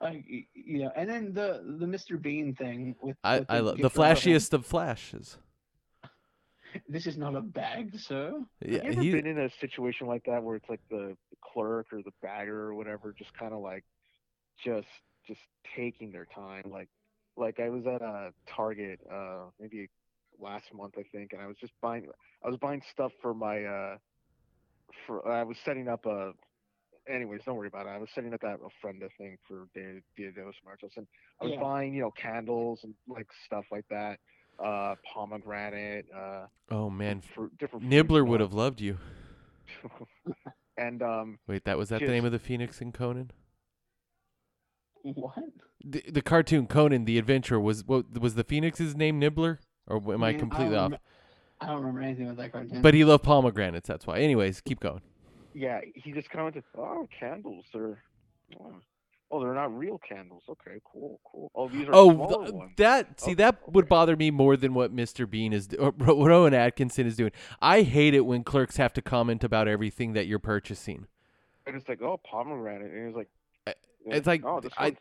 like 0.00 0.24
you 0.26 0.78
know, 0.82 0.90
and 0.96 1.08
then 1.08 1.32
the 1.32 1.62
the 1.78 1.86
Mr. 1.86 2.20
Bean 2.20 2.56
thing 2.56 2.96
with 3.00 3.16
I, 3.22 3.38
with 3.38 3.50
I 3.50 3.60
love 3.60 3.78
the 3.78 3.90
flashiest 3.90 4.52
of 4.52 4.66
flashes. 4.66 5.38
This 6.88 7.06
is 7.06 7.16
not 7.16 7.36
a 7.36 7.40
bag, 7.40 7.96
sir. 7.96 8.40
Yeah, 8.60 8.82
Have 8.82 8.84
you 8.84 8.90
ever 8.90 9.02
he, 9.02 9.10
been 9.12 9.26
in 9.26 9.38
a 9.38 9.50
situation 9.60 10.08
like 10.08 10.24
that 10.24 10.42
where 10.42 10.56
it's 10.56 10.68
like 10.68 10.80
the, 10.90 11.16
the 11.30 11.33
clerk 11.52 11.86
or 11.92 12.02
the 12.02 12.12
bagger 12.22 12.60
or 12.62 12.74
whatever 12.74 13.12
just 13.16 13.32
kind 13.38 13.52
of 13.52 13.60
like 13.60 13.84
just 14.64 14.86
just 15.26 15.40
taking 15.76 16.12
their 16.12 16.26
time 16.34 16.64
like 16.70 16.88
like 17.36 17.58
I 17.60 17.68
was 17.68 17.86
at 17.86 18.02
a 18.02 18.32
Target 18.54 19.00
uh 19.10 19.46
maybe 19.60 19.88
last 20.38 20.64
month 20.74 20.94
I 20.98 21.04
think 21.12 21.32
and 21.32 21.40
I 21.42 21.46
was 21.46 21.56
just 21.60 21.72
buying 21.80 22.06
I 22.44 22.48
was 22.48 22.58
buying 22.58 22.82
stuff 22.92 23.12
for 23.22 23.34
my 23.34 23.64
uh 23.64 23.96
for 25.06 25.26
I 25.28 25.42
was 25.42 25.56
setting 25.64 25.88
up 25.88 26.06
a 26.06 26.32
anyways 27.08 27.40
don't 27.44 27.56
worry 27.56 27.68
about 27.68 27.86
it 27.86 27.90
I 27.90 27.98
was 27.98 28.08
setting 28.14 28.32
up 28.34 28.40
that 28.40 28.58
ofrenda 28.60 29.08
thing 29.18 29.36
for 29.46 29.66
Dia, 29.74 30.00
Dia 30.16 30.32
de 30.32 30.44
los 30.44 30.54
Muertos 30.64 30.92
and 30.96 31.06
I 31.40 31.44
was 31.44 31.54
Yeah. 31.54 31.60
buying 31.60 31.94
you 31.94 32.02
know 32.02 32.10
candles 32.12 32.80
and 32.84 32.94
like 33.08 33.26
stuff 33.44 33.64
like 33.70 33.86
that 33.90 34.18
uh 34.64 34.94
pomegranate 35.12 36.06
uh 36.14 36.46
oh 36.70 36.88
man, 36.88 37.22
fruit 37.34 37.52
different 37.58 37.84
Nibbler 37.84 38.24
would 38.24 38.40
have 38.40 38.52
loved 38.52 38.80
you. 38.80 38.98
and 40.76 41.02
um 41.02 41.38
Wait, 41.46 41.64
that 41.64 41.78
was 41.78 41.88
that 41.90 42.00
the 42.00 42.06
name 42.08 42.24
of 42.24 42.32
the 42.32 42.38
Phoenix 42.38 42.80
in 42.80 42.92
Conan? 42.92 43.30
What? 45.02 45.34
The, 45.84 46.02
the 46.10 46.22
cartoon 46.22 46.66
Conan 46.66 47.04
the 47.04 47.18
Adventurer 47.18 47.60
was 47.60 47.84
what 47.84 48.18
was 48.18 48.34
the 48.36 48.44
Phoenix's 48.44 48.96
name 48.96 49.18
Nibbler 49.18 49.60
or 49.86 49.96
am 50.12 50.24
I 50.24 50.30
Man, 50.32 50.40
completely 50.40 50.74
don't 50.74 50.84
off? 50.84 50.90
rem- 50.92 51.00
I 51.60 51.66
don't 51.66 51.76
remember 51.80 52.00
anything 52.02 52.26
about 52.26 52.36
that 52.38 52.52
cartoon. 52.52 52.82
But 52.82 52.94
he 52.94 53.04
loved 53.04 53.22
pomegranates. 53.24 53.86
That's 53.86 54.06
why. 54.06 54.18
Anyways, 54.18 54.60
keep 54.62 54.80
going. 54.80 55.02
yeah, 55.54 55.80
he 55.94 56.12
just 56.12 56.28
commented, 56.30 56.64
"Oh, 56.76 57.06
candles. 57.18 57.64
Oh, 57.74 57.96
oh, 59.36 59.40
they're 59.42 59.54
not 59.54 59.76
real 59.76 59.98
candles. 59.98 60.42
Okay, 60.48 60.80
cool, 60.84 61.20
cool. 61.30 61.50
Oh, 61.54 61.68
these 61.68 61.88
are 61.88 61.94
Oh, 61.94 62.10
smaller 62.12 62.44
th- 62.44 62.54
ones. 62.54 62.72
that 62.76 63.20
see 63.20 63.32
Oh, 63.32 63.34
that 63.36 63.68
would 63.72 63.88
bother 63.88 64.16
me 64.16 64.30
more 64.30 64.56
than 64.56 64.74
what 64.74 64.94
Mr. 64.94 65.28
Bean 65.28 65.52
is 65.52 65.68
or 65.78 65.90
what 65.96 66.16
Rowan 66.28 66.54
Atkinson 66.54 67.06
is 67.06 67.16
doing. 67.16 67.32
I 67.60 67.82
hate 67.82 68.14
it 68.14 68.20
when 68.26 68.44
clerks 68.44 68.76
have 68.76 68.92
to 68.94 69.02
comment 69.02 69.42
about 69.44 69.68
everything 69.68 70.12
that 70.12 70.26
you're 70.26 70.38
purchasing. 70.38 71.06
And 71.66 71.76
it's 71.76 71.88
like, 71.88 72.02
oh, 72.02 72.20
pomegranate, 72.24 72.92
and 72.92 73.06
he's 73.08 73.16
like, 73.16 73.28
It's 74.06 74.26
like 74.26 74.42
oh, 74.44 74.60
this 74.60 74.72
I 74.76 74.96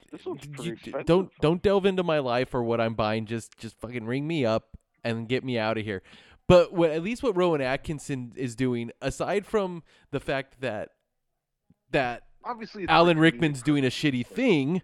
you- 0.62 0.78
don't 1.06 1.30
don't 1.42 1.62
delve 1.62 1.86
into 1.86 2.04
my 2.04 2.20
life 2.20 2.54
or 2.56 2.64
what 2.64 2.80
I'm 2.80 2.94
buying. 2.96 3.26
Just 3.26 3.58
just 3.58 3.78
fucking 3.80 4.06
ring 4.06 4.26
me 4.26 4.46
up 4.46 4.78
and 5.04 5.28
get 5.28 5.44
me 5.44 5.58
out 5.60 5.78
of 5.78 5.84
here. 5.84 6.02
But 6.48 6.74
what, 6.74 6.90
at 6.92 7.04
least 7.04 7.24
what 7.24 7.36
Rowan 7.38 7.62
Atkinson 7.62 8.34
is 8.36 8.56
doing, 8.56 8.92
aside 9.02 9.46
from 9.46 9.84
the 10.12 10.20
fact 10.20 10.60
that 10.62 10.90
that 11.92 12.24
Obviously, 12.46 12.84
it's 12.84 12.92
Alan 12.92 13.18
pretty 13.18 13.38
Rickman's 13.38 13.62
doing 13.62 13.84
a 13.86 13.90
shitty 13.90 14.26
thing. 14.26 14.82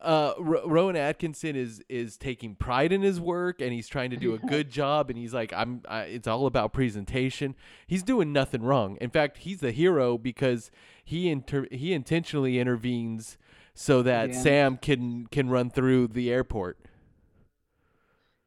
Uh, 0.00 0.32
Ro- 0.38 0.64
Rowan 0.68 0.94
Atkinson 0.94 1.56
is 1.56 1.82
is 1.88 2.16
taking 2.16 2.54
pride 2.54 2.92
in 2.92 3.02
his 3.02 3.20
work 3.20 3.60
and 3.60 3.72
he's 3.72 3.88
trying 3.88 4.10
to 4.10 4.16
do 4.16 4.32
a 4.32 4.38
good 4.38 4.70
job. 4.80 5.10
And 5.10 5.18
he's 5.18 5.34
like, 5.34 5.52
I'm. 5.52 5.82
I, 5.88 6.02
it's 6.02 6.28
all 6.28 6.46
about 6.46 6.72
presentation. 6.72 7.56
He's 7.86 8.04
doing 8.04 8.32
nothing 8.32 8.62
wrong. 8.62 8.96
In 9.00 9.10
fact, 9.10 9.38
he's 9.38 9.58
the 9.60 9.72
hero 9.72 10.16
because 10.16 10.70
he 11.04 11.28
inter- 11.28 11.66
he 11.72 11.92
intentionally 11.92 12.60
intervenes 12.60 13.38
so 13.74 14.02
that 14.02 14.30
Yeah. 14.30 14.40
Sam 14.40 14.76
can 14.76 15.26
can 15.26 15.48
run 15.48 15.68
through 15.70 16.08
the 16.08 16.30
airport. 16.30 16.78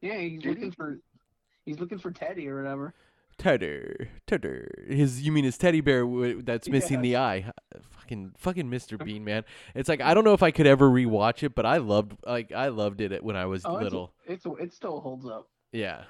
yeah, 0.00 0.16
he's 0.18 0.44
looking 0.44 0.72
for 0.72 0.98
he's 1.66 1.78
looking 1.78 1.98
for 1.98 2.10
Teddy 2.10 2.48
or 2.48 2.56
whatever. 2.62 2.94
Teddy, 3.38 4.08
Teddy. 4.26 4.64
His, 4.88 5.22
you 5.22 5.32
mean 5.32 5.44
his 5.44 5.58
teddy 5.58 5.80
bear 5.80 6.02
w- 6.02 6.42
that's 6.42 6.68
missing 6.68 7.02
the 7.02 7.16
eye? 7.16 7.50
Fucking, 7.90 8.32
fucking 8.36 8.68
Mr. 8.70 9.02
Bean, 9.02 9.24
man. 9.24 9.44
It's 9.74 9.88
like 9.88 10.00
I 10.00 10.14
don't 10.14 10.24
know 10.24 10.34
if 10.34 10.42
I 10.42 10.50
could 10.50 10.66
ever 10.66 10.88
rewatch 10.88 11.42
it, 11.42 11.54
but 11.54 11.66
I 11.66 11.78
loved, 11.78 12.12
like, 12.26 12.52
I 12.52 12.68
loved 12.68 13.00
it 13.00 13.22
when 13.24 13.36
I 13.36 13.46
was 13.46 13.64
Oh, 13.64 13.74
little. 13.74 14.12
It's, 14.26 14.44
it 14.60 14.72
still 14.72 15.00
holds 15.00 15.26
up. 15.26 15.48
Yeah. 15.72 16.04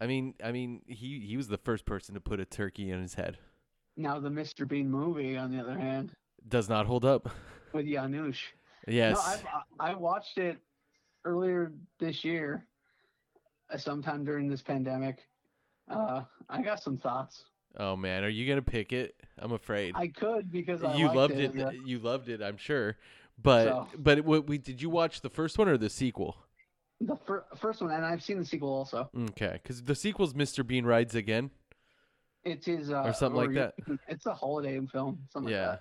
I 0.00 0.06
mean, 0.06 0.34
I 0.42 0.50
mean, 0.52 0.82
he 0.86 1.20
he 1.20 1.36
was 1.36 1.48
the 1.48 1.58
first 1.58 1.84
person 1.86 2.14
to 2.14 2.20
put 2.20 2.40
a 2.40 2.44
turkey 2.44 2.90
in 2.90 3.00
his 3.00 3.14
head. 3.14 3.38
Now 3.96 4.18
the 4.18 4.28
Mr. 4.30 4.66
Bean 4.66 4.90
movie, 4.90 5.36
on 5.36 5.50
the 5.52 5.60
other 5.60 5.78
hand, 5.78 6.12
Does 6.48 6.68
not 6.68 6.86
hold 6.86 7.04
up. 7.04 7.28
with 7.72 7.86
Janusz. 7.86 8.38
Yes. 8.88 9.14
No, 9.44 9.50
I 9.80 9.90
I 9.92 9.94
watched 9.94 10.38
it 10.38 10.58
earlier 11.24 11.72
this 12.00 12.24
year, 12.24 12.66
uh, 13.72 13.76
sometime 13.78 14.24
during 14.24 14.48
this 14.48 14.60
pandemic. 14.62 15.18
Uh, 15.90 16.22
I 16.48 16.62
got 16.62 16.82
some 16.82 16.96
thoughts. 16.98 17.44
oh 17.76 17.96
man, 17.96 18.24
are 18.24 18.28
you 18.28 18.48
gonna 18.48 18.62
pick 18.62 18.92
it? 18.92 19.14
I'm 19.38 19.52
afraid. 19.52 19.92
I 19.96 20.08
could 20.08 20.50
because 20.50 20.82
I 20.82 20.94
you 20.96 21.06
liked 21.06 21.16
loved 21.16 21.34
it. 21.34 21.56
it. 21.56 21.74
You 21.86 21.98
loved 21.98 22.28
it. 22.28 22.40
I'm 22.42 22.56
sure. 22.56 22.96
But 23.42 23.64
So- 23.68 23.88
but 23.98 24.24
what 24.24 24.46
we 24.46 24.58
did 24.58 24.80
you 24.82 24.90
watch 24.90 25.20
the 25.22 25.30
first 25.30 25.58
one 25.58 25.68
or 25.68 25.76
the 25.76 25.90
sequel? 25.90 26.36
The 27.00 27.16
fir- 27.26 27.44
first 27.56 27.80
one, 27.82 27.90
and 27.90 28.04
I've 28.04 28.22
seen 28.22 28.38
the 28.38 28.44
sequel 28.44 28.68
also. 28.72 29.10
Okay, 29.30 29.58
because 29.60 29.82
the 29.82 29.94
sequel's 29.96 30.34
Mr. 30.34 30.64
Bean 30.64 30.84
rides 30.86 31.14
again. 31.16 31.50
It's 32.44 32.66
his 32.66 32.90
uh, 32.92 33.02
Or 33.02 33.12
something 33.12 33.36
like 33.40 33.48
you- 33.50 33.54
that. 33.56 33.74
It's 34.08 34.26
a 34.26 34.34
holiday 34.34 34.78
film, 34.86 35.18
something 35.32 35.52
yeah. 35.52 35.68
like 35.70 35.80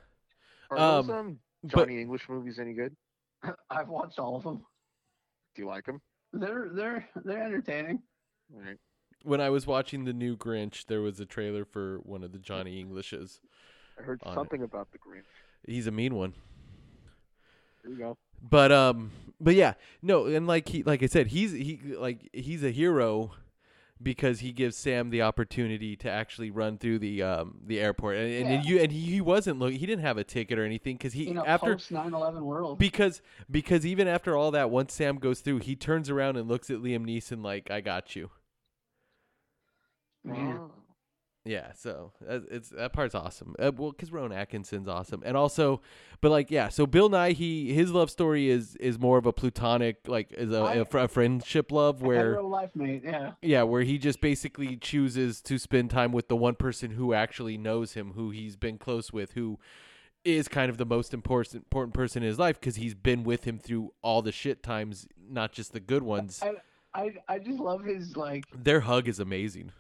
Are 0.72 0.78
those 1.04 1.10
Um, 1.10 1.16
um, 1.16 1.40
but- 1.64 1.70
Johnny 1.88 2.02
English 2.02 2.28
movies 2.28 2.58
any 2.60 2.74
good? 2.74 2.96
I've 3.70 3.90
watched 3.90 4.18
all 4.18 4.36
of 4.36 4.44
them. 4.44 4.66
Do 5.56 5.62
you 5.62 5.68
like 5.68 5.86
them? 5.86 6.02
They're 6.34 6.70
they're 6.74 7.10
they're 7.24 7.44
entertaining. 7.44 8.02
All 8.56 8.62
right. 8.62 8.78
When 9.23 9.39
I 9.41 9.49
was 9.49 9.67
watching 9.67 10.05
the 10.05 10.13
new 10.13 10.36
Grinch, 10.36 10.86
there 10.88 11.01
was 11.01 11.19
a 11.19 11.26
trailer 11.26 11.65
for 11.65 11.97
one 12.03 12.24
of 12.24 12.32
the 12.32 12.39
Johnny 12.39 12.80
Englishes. 12.80 13.39
I 13.99 14.03
heard 14.03 14.22
On 14.24 14.32
it. 14.32 14.36
something 14.36 14.63
about 14.63 14.91
the 14.91 14.97
Grinch. 14.97 15.24
He's 15.67 15.86
a 15.88 15.91
mean 15.91 16.15
one. 16.15 16.34
There 17.84 17.91
you 17.91 17.97
go. 17.97 18.17
But 18.41 18.72
um 18.72 19.11
but 19.39 19.53
yeah, 19.55 19.74
no, 20.01 20.26
and 20.26 20.47
like 20.47 20.69
he 20.69 20.84
like 20.84 21.03
I 21.03 21.07
said, 21.07 21.28
he's 21.28 21.51
he 21.51 21.80
like 21.97 22.30
he's 22.34 22.63
a 22.63 22.72
hero 22.72 23.34
because 24.01 24.39
he 24.39 24.51
gives 24.51 24.76
Sam 24.76 25.11
the 25.11 25.22
opportunity 25.22 25.95
to 25.97 26.09
actually 26.09 26.49
run 26.49 26.80
through 26.80 26.97
the 26.99 27.22
um 27.22 27.59
the 27.63 27.80
airport. 27.80 28.17
And 28.17 28.34
and 28.34 28.49
Yeah. 28.49 28.61
you 28.63 28.80
and 28.82 28.91
he, 28.91 28.99
he 29.01 29.22
wasn't 29.22 29.59
look 29.59 29.74
he 29.74 29.86
didn't 29.86 30.01
have 30.01 30.17
a 30.17 30.24
ticket 30.24 30.57
or 30.57 30.65
anything 30.65 30.97
cuz 30.97 31.13
he 31.13 31.28
In 31.28 31.38
a 31.38 31.45
after 31.45 31.74
post 31.74 31.91
9/11 31.91 32.41
world. 32.41 32.80
because 32.80 33.22
because 33.49 33.86
even 33.86 34.07
after 34.07 34.36
all 34.36 34.49
that 34.51 34.72
once 34.72 34.93
Sam 34.93 35.17
goes 35.17 35.41
through, 35.41 35.59
he 35.59 35.76
turns 35.76 36.09
around 36.09 36.38
and 36.38 36.47
looks 36.47 36.72
at 36.72 36.78
Liam 36.78 37.05
Neeson 37.05 37.43
like 37.43 37.69
I 37.69 37.82
got 37.82 38.15
you. 38.15 38.32
Man. 40.24 40.57
Oh. 40.59 40.72
Yeah, 41.43 41.72
so 41.74 42.11
uh, 42.30 42.41
it's 42.51 42.69
that 42.69 42.93
part's 42.93 43.15
awesome. 43.15 43.55
Uh, 43.57 43.72
well, 43.76 43.89
because 43.89 44.11
Rowan 44.11 44.32
Atkinson's 44.32 44.88
awesome, 44.88 45.24
and 45.26 45.36
also, 45.36 45.82
but 46.22 46.30
like, 46.30 46.51
yeah. 46.51 46.69
So 46.69 46.86
Bill 46.86 47.09
Nighy, 47.09 47.34
he 47.34 47.74
his 47.74 47.91
love 47.91 48.11
story 48.11 48.47
is 48.47 48.76
is 48.76 48.99
more 48.99 49.17
of 49.17 49.26
a 49.26 49.34
platonic, 49.34 50.07
like, 50.07 50.32
is 50.34 50.51
a, 50.51 50.59
I- 50.59 50.74
a, 50.76 50.86
fr- 50.86 50.99
a 50.99 51.07
friendship 51.07 51.72
love 51.72 52.03
where, 52.03 52.34
Hetero 52.34 52.47
life 52.47 52.69
mate, 52.76 53.01
yeah. 53.03 53.32
yeah, 53.41 53.63
where 53.63 53.82
he 53.82 53.97
just 53.97 54.22
basically 54.22 54.78
chooses 54.78 55.41
to 55.41 55.57
spend 55.57 55.89
time 55.89 56.11
with 56.11 56.28
the 56.28 56.36
one 56.36 56.53
person 56.53 56.91
who 56.91 57.11
actually 57.11 57.57
knows 57.57 57.93
him, 57.93 58.11
who 58.13 58.30
he's 58.30 58.55
been 58.55 58.78
close 58.78 59.11
with, 59.11 59.32
who 59.32 59.57
is 60.24 60.47
kind 60.47 60.69
of 60.69 60.78
the 60.78 60.86
most 60.86 61.11
important 61.11 61.55
important 61.55 61.95
person 61.95 62.22
in 62.22 62.30
his 62.30 62.38
life 62.38 62.59
because 62.59 62.76
he's 62.76 62.93
been 62.93 63.24
with 63.24 63.45
him 63.45 63.57
through 63.57 63.91
all 64.03 64.22
the 64.22 64.32
shit 64.32 64.61
times, 64.61 65.07
not 65.28 65.51
just 65.53 65.74
the 65.74 65.80
good 65.80 66.03
ones. 66.03 66.39
I, 66.43 66.51
I 66.93 67.11
I 67.28 67.39
just 67.39 67.59
love 67.59 67.84
his 67.84 68.15
like, 68.15 68.43
Their 68.53 68.82
hug 68.82 69.07
is 69.07 69.19
amazing. 69.19 69.72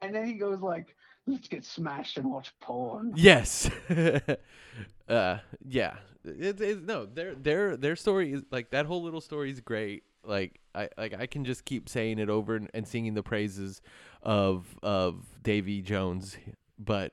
And 0.00 0.14
then 0.14 0.26
he 0.26 0.34
goes 0.34 0.60
like, 0.60 0.94
"Let's 1.26 1.48
get 1.48 1.64
smashed 1.64 2.18
and 2.18 2.30
watch 2.30 2.52
porn." 2.60 3.12
Yes. 3.16 3.70
uh 5.08 5.38
yeah. 5.66 5.96
It, 6.24 6.60
it, 6.60 6.84
no, 6.84 7.06
their 7.06 7.34
their 7.34 7.76
their 7.76 7.96
story 7.96 8.32
is 8.32 8.42
like 8.50 8.70
that 8.70 8.86
whole 8.86 9.02
little 9.02 9.20
story 9.20 9.50
is 9.50 9.60
great. 9.60 10.02
Like 10.24 10.60
I 10.74 10.88
like 10.98 11.14
I 11.14 11.26
can 11.26 11.44
just 11.44 11.64
keep 11.64 11.88
saying 11.88 12.18
it 12.18 12.28
over 12.28 12.56
and, 12.56 12.68
and 12.74 12.86
singing 12.86 13.14
the 13.14 13.22
praises 13.22 13.80
of 14.22 14.66
of 14.82 15.24
Davy 15.42 15.82
Jones, 15.82 16.36
but 16.78 17.12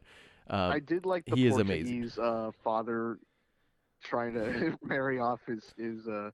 um, 0.49 0.71
I 0.71 0.79
did 0.79 1.05
like 1.05 1.25
the 1.25 1.36
he 1.36 1.45
is 1.45 1.53
Portuguese 1.53 2.17
amazing. 2.17 2.23
uh, 2.23 2.51
father 2.63 3.19
trying 4.03 4.34
to 4.34 4.77
marry 4.84 5.19
off 5.19 5.39
his 5.47 5.73
his 5.77 6.07
uh, 6.07 6.31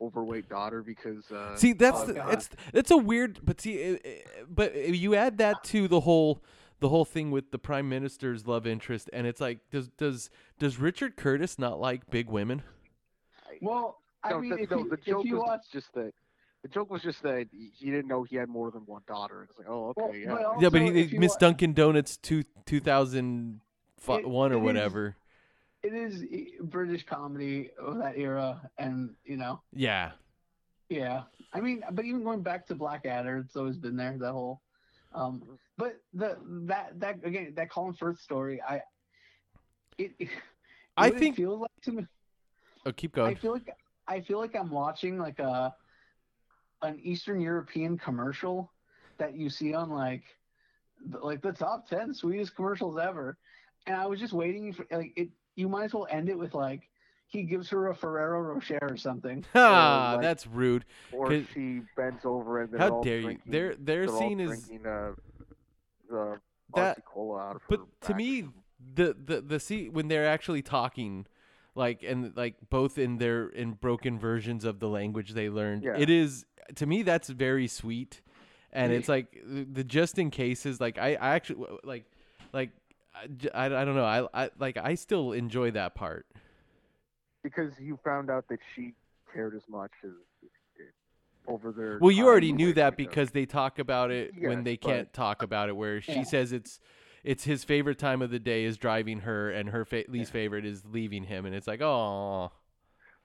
overweight 0.00 0.48
daughter 0.48 0.82
because 0.82 1.30
uh, 1.30 1.56
See, 1.56 1.72
that's 1.72 2.00
Oh, 2.00 2.06
the- 2.06 2.14
God. 2.14 2.32
it's 2.32 2.48
it's 2.72 2.90
a 2.90 2.96
weird, 2.96 3.40
but 3.44 3.60
see, 3.60 3.74
it, 3.74 4.04
it- 4.06 4.28
but 4.48 4.74
you 4.74 5.14
add 5.14 5.38
that 5.38 5.62
to 5.64 5.88
the 5.88 6.00
whole 6.00 6.42
the 6.80 6.88
whole 6.88 7.04
thing 7.04 7.30
with 7.30 7.50
the 7.50 7.58
prime 7.58 7.88
minister's 7.88 8.46
love 8.46 8.66
interest, 8.66 9.10
and 9.12 9.26
it's 9.26 9.40
like, 9.40 9.58
does 9.70 9.88
does 9.98 10.30
does 10.58 10.78
Richard 10.78 11.16
Curtis 11.16 11.58
not 11.58 11.78
like 11.80 12.08
big 12.10 12.28
women? 12.28 12.62
Well, 13.60 13.98
I 14.22 14.30
no, 14.30 14.40
mean, 14.40 14.50
the, 14.50 14.56
if 14.58 14.70
no, 14.70 14.78
you, 14.78 14.88
the 14.88 14.94
if 14.96 15.04
joke 15.04 15.24
was 15.24 15.32
watch, 15.46 15.60
just 15.72 15.92
that. 15.94 16.12
The 16.62 16.68
joke 16.68 16.90
was 16.90 17.02
just 17.02 17.22
that 17.22 17.46
he 17.52 17.70
he 17.78 17.86
didn't 17.90 18.06
know 18.08 18.22
he 18.22 18.36
had 18.36 18.48
more 18.48 18.70
than 18.70 18.82
one 18.82 19.02
daughter. 19.08 19.46
It's 19.48 19.58
like, 19.58 19.66
oh, 19.68 19.94
okay, 19.96 20.02
Well, 20.02 20.14
yeah. 20.16 20.26
but 20.28 20.60
yeah, 20.62 20.68
but 20.68 20.80
also, 20.82 20.92
he, 20.94 21.00
if 21.00 21.12
you 21.12 21.20
Miss 21.20 21.32
wa- 21.32 21.38
Dunkin' 21.38 21.72
Donuts 21.72 22.16
two 22.18 22.42
two 22.66 22.80
thousand 22.80 23.60
It- 24.08 24.28
one 24.28 24.52
it 24.52 24.56
or 24.56 24.58
is- 24.58 24.64
whatever. 24.64 25.16
It 25.82 25.94
is 25.94 26.24
British 26.62 27.04
comedy 27.06 27.70
of 27.78 27.98
that 27.98 28.16
era, 28.16 28.70
and 28.78 29.14
you 29.24 29.36
know, 29.36 29.60
Yeah, 29.72 30.12
yeah. 30.88 31.22
I 31.52 31.60
mean, 31.60 31.82
but 31.92 32.04
even 32.04 32.22
going 32.22 32.42
back 32.42 32.66
to 32.66 32.74
Blackadder, 32.74 33.38
it's 33.38 33.56
always 33.56 33.76
been 33.76 33.96
there. 33.96 34.16
That 34.18 34.32
whole, 34.32 34.60
um, 35.14 35.42
but 35.76 35.96
the 36.14 36.38
that 36.66 36.98
that 37.00 37.24
again 37.24 37.52
that 37.56 37.70
Colin 37.70 37.94
Firth 37.94 38.20
story, 38.20 38.60
I, 38.62 38.82
it, 39.98 40.12
it 40.18 40.28
I 40.96 41.10
think- 41.10 41.36
feels 41.36 41.60
like 41.60 41.70
to 41.82 41.92
me. 41.92 42.06
oh, 42.86 42.92
keep 42.92 43.12
going. 43.12 43.30
I 43.30 43.34
feel 43.34 43.52
like 43.52 43.74
I 44.06 44.20
feel 44.20 44.38
like 44.38 44.54
I'm 44.54 44.70
watching 44.70 45.18
like 45.18 45.38
a 45.38 45.74
an 46.82 46.98
Eastern 47.02 47.40
European 47.40 47.98
commercial 47.98 48.72
that 49.18 49.34
you 49.34 49.50
see 49.50 49.74
on 49.74 49.90
like 49.90 50.24
like 51.22 51.40
the 51.42 51.52
top 51.52 51.88
ten 51.88 52.12
sweetest 52.14 52.54
commercials 52.54 52.98
ever, 52.98 53.38
and 53.86 53.96
I 53.96 54.06
was 54.06 54.20
just 54.20 54.32
waiting 54.34 54.72
for 54.72 54.86
like 54.90 55.12
it. 55.16 55.30
You 55.60 55.68
might 55.68 55.84
as 55.84 55.94
well 55.94 56.06
end 56.10 56.28
it 56.30 56.38
with 56.38 56.54
like 56.54 56.88
he 57.26 57.42
gives 57.42 57.68
her 57.68 57.88
a 57.88 57.94
Ferrero 57.94 58.40
Rocher 58.40 58.78
or 58.82 58.96
something. 58.96 59.44
Ha, 59.52 60.12
like- 60.14 60.22
that's 60.22 60.46
rude. 60.46 60.84
or 61.12 61.30
she 61.54 61.82
bends 61.96 62.24
over 62.24 62.62
and 62.62 62.76
How 62.78 63.02
dare 63.02 63.18
you? 63.20 63.38
Their 63.46 63.74
their 63.76 64.08
scene 64.08 64.40
is 64.40 64.48
drinking 64.66 64.86
uh, 64.86 65.12
the 66.08 66.40
That- 66.74 67.04
cola 67.04 67.40
out 67.40 67.56
of 67.56 67.62
But 67.68 67.80
to 68.02 68.14
me, 68.14 68.48
the 68.94 69.14
the 69.24 69.40
the 69.42 69.60
scene 69.60 69.92
when 69.92 70.08
they're 70.08 70.26
actually 70.26 70.62
talking, 70.62 71.26
like 71.74 72.02
and 72.02 72.34
like 72.36 72.54
both 72.70 72.96
in 72.98 73.18
their 73.18 73.48
in 73.48 73.72
broken 73.74 74.18
versions 74.18 74.64
of 74.64 74.80
the 74.80 74.88
language 74.88 75.30
they 75.34 75.50
learned, 75.50 75.82
Yeah. 75.84 75.96
it 75.98 76.08
is 76.10 76.46
to 76.76 76.86
me 76.86 77.02
that's 77.02 77.28
very 77.28 77.68
sweet, 77.68 78.22
and 78.72 78.90
Yeah. 78.92 78.98
it's 78.98 79.08
like 79.08 79.40
the, 79.44 79.64
the 79.64 79.84
just 79.84 80.18
in 80.18 80.30
cases. 80.30 80.80
Like 80.80 80.96
I 80.98 81.10
I 81.16 81.34
actually 81.34 81.66
like 81.84 82.04
like 82.52 82.70
I, 83.14 83.26
j- 83.26 83.50
I, 83.52 83.66
I 83.66 83.84
don't 83.84 83.96
know 83.96 84.04
I 84.04 84.44
I 84.44 84.50
like 84.58 84.76
I 84.76 84.94
still 84.94 85.32
enjoy 85.32 85.72
that 85.72 85.94
part. 85.94 86.26
because 87.42 87.72
you 87.80 87.98
found 88.04 88.30
out 88.30 88.46
that 88.48 88.60
she 88.74 88.94
cared 89.32 89.54
as 89.54 89.62
much 89.68 89.90
as 90.04 90.10
eh, 90.44 90.82
over 91.48 91.72
there. 91.72 91.98
Well, 92.00 92.10
you 92.10 92.26
already 92.26 92.52
knew 92.52 92.72
that 92.74 92.96
because 92.96 93.30
they 93.30 93.46
talk 93.46 93.78
about 93.78 94.10
it 94.10 94.32
when 94.38 94.62
they 94.64 94.76
can't 94.76 95.12
talk 95.12 95.42
about 95.42 95.68
it. 95.68 95.76
Where 95.76 96.00
she 96.00 96.12
Yeah. 96.16 96.22
says 96.24 96.52
it's 96.52 96.78
it's 97.24 97.44
his 97.44 97.64
favorite 97.64 97.98
time 97.98 98.22
of 98.22 98.30
the 98.30 98.38
day 98.38 98.64
is 98.64 98.78
driving 98.78 99.20
her, 99.20 99.50
and 99.50 99.68
her 99.70 99.84
fa- 99.84 100.04
least 100.08 100.32
favorite 100.32 100.64
is 100.64 100.84
leaving 100.86 101.24
him, 101.24 101.44
and 101.44 101.54
it's 101.54 101.66
like, 101.66 101.82
oh, 101.82 102.50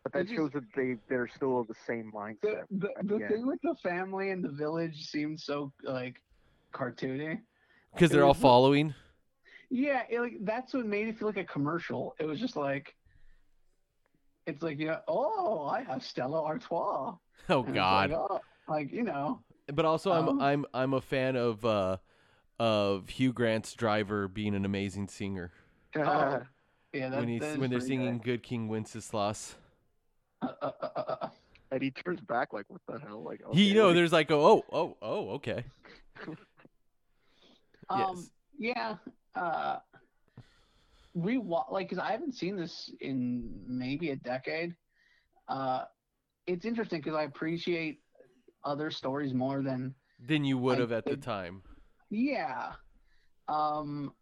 But 0.03 0.11
that 0.13 0.23
just- 0.23 0.35
shows 0.35 0.51
that 0.53 0.63
they 0.75 0.97
they're 1.07 1.27
still 1.33 1.59
of 1.61 1.67
the 1.67 1.75
same 1.87 2.11
The 2.11 2.17
mindset. 2.17 2.63
the, 2.71 2.89
the 3.03 3.19
the 3.19 3.27
thing 3.27 3.45
with 3.47 3.59
the 3.61 3.75
family 3.83 4.31
and 4.31 4.43
the 4.43 4.49
village 4.49 5.05
seems 5.09 5.43
so 5.45 5.71
like 5.83 6.21
cartoony. 6.73 7.39
because 7.93 8.09
they're 8.11 8.23
all 8.23 8.29
was 8.29 8.37
the- 8.37 8.41
following. 8.41 8.93
Yeah, 9.69 10.03
it, 10.09 10.19
like 10.19 10.37
that's 10.41 10.73
what 10.73 10.85
made 10.85 11.07
it 11.07 11.17
feel 11.17 11.27
like 11.27 11.37
a 11.37 11.43
commercial. 11.43 12.15
It 12.19 12.25
was 12.25 12.39
just 12.39 12.55
like, 12.55 12.95
it's 14.45 14.61
like 14.61 14.79
you 14.79 14.87
know, 14.87 14.99
oh, 15.07 15.67
I 15.67 15.83
have 15.83 16.03
Stella 16.03 16.41
Artois. 16.43 17.15
Oh 17.47 17.63
And 17.63 17.75
God! 17.75 18.09
Like, 18.09 18.19
oh, 18.19 18.39
like 18.67 18.91
you 18.91 19.03
know, 19.03 19.41
but 19.71 19.85
also, 19.85 20.11
I'm 20.11 20.29
um, 20.29 20.41
I'm 20.41 20.65
I'm 20.73 20.93
a 20.93 21.01
fan 21.01 21.35
of 21.35 21.63
uh 21.63 21.97
of 22.59 23.09
Hugh 23.09 23.33
Grant's 23.33 23.73
driver 23.73 24.27
being 24.27 24.55
an 24.55 24.65
amazing 24.65 25.09
singer 25.09 25.51
oh, 25.95 26.41
yeah, 26.93 27.09
that, 27.09 27.19
when 27.19 27.27
he's 27.27 27.41
that 27.41 27.53
is 27.53 27.57
when 27.57 27.69
they're 27.69 27.79
pretty 27.79 27.95
singing 27.95 28.21
"Good 28.23 28.43
King 28.43 28.67
Wenceslas." 28.67 29.55
Uh, 30.41 30.47
uh, 30.61 30.71
uh, 30.81 30.87
uh, 30.95 31.15
uh. 31.21 31.29
and 31.71 31.81
he 31.81 31.91
turns 31.91 32.21
back 32.21 32.53
like, 32.53 32.65
what 32.67 32.81
the 32.87 32.99
hell? 32.99 33.23
Like, 33.23 33.41
He, 33.53 33.69
you 33.69 33.75
know, 33.75 33.87
like- 33.87 33.95
there's 33.95 34.13
like, 34.13 34.31
oh, 34.31 34.63
oh, 34.71 34.97
oh, 35.01 35.29
okay. 35.31 35.65
Um, 37.87 37.99
Yes. 37.99 38.29
yeah. 38.57 38.95
Uh, 39.35 39.79
we 41.13 41.37
like 41.37 41.89
because 41.89 41.99
I 42.03 42.11
haven't 42.11 42.33
seen 42.33 42.55
this 42.55 42.89
in 43.01 43.63
maybe 43.67 44.11
a 44.11 44.15
decade. 44.15 44.75
Uh, 45.47 45.85
it's 46.47 46.65
interesting 46.65 46.99
because 46.99 47.15
I 47.15 47.23
appreciate 47.23 48.01
other 48.63 48.91
stories 48.91 49.33
more 49.33 49.61
than 49.61 49.95
Than 50.19 50.43
you 50.45 50.57
would 50.57 50.77
I 50.77 50.81
have 50.81 50.91
at 50.91 51.05
the 51.05 51.17
time. 51.17 51.63
yeah. 52.09 52.73
Um, 53.47 54.13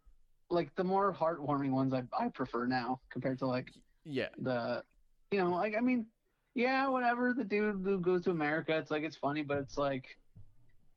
like 0.50 0.74
the 0.76 0.84
more 0.84 1.12
heartwarming 1.12 1.70
ones 1.70 1.94
I 1.94 2.02
I 2.18 2.28
prefer 2.28 2.66
now 2.66 3.00
compared 3.10 3.38
to 3.38 3.46
like 3.46 3.72
Yeah, 4.04 4.28
the 4.38 4.84
you 5.30 5.38
know 5.38 5.50
like 5.50 5.74
I 5.76 5.80
mean 5.80 6.06
yeah 6.54 6.86
whatever 6.88 7.32
the 7.34 7.44
dude 7.44 7.82
who 7.84 7.98
goes 7.98 8.22
to 8.24 8.30
America 8.30 8.76
it's 8.76 8.90
like 8.90 9.02
it's 9.02 9.16
funny 9.16 9.42
but 9.42 9.58
it's 9.58 9.78
like. 9.78 10.04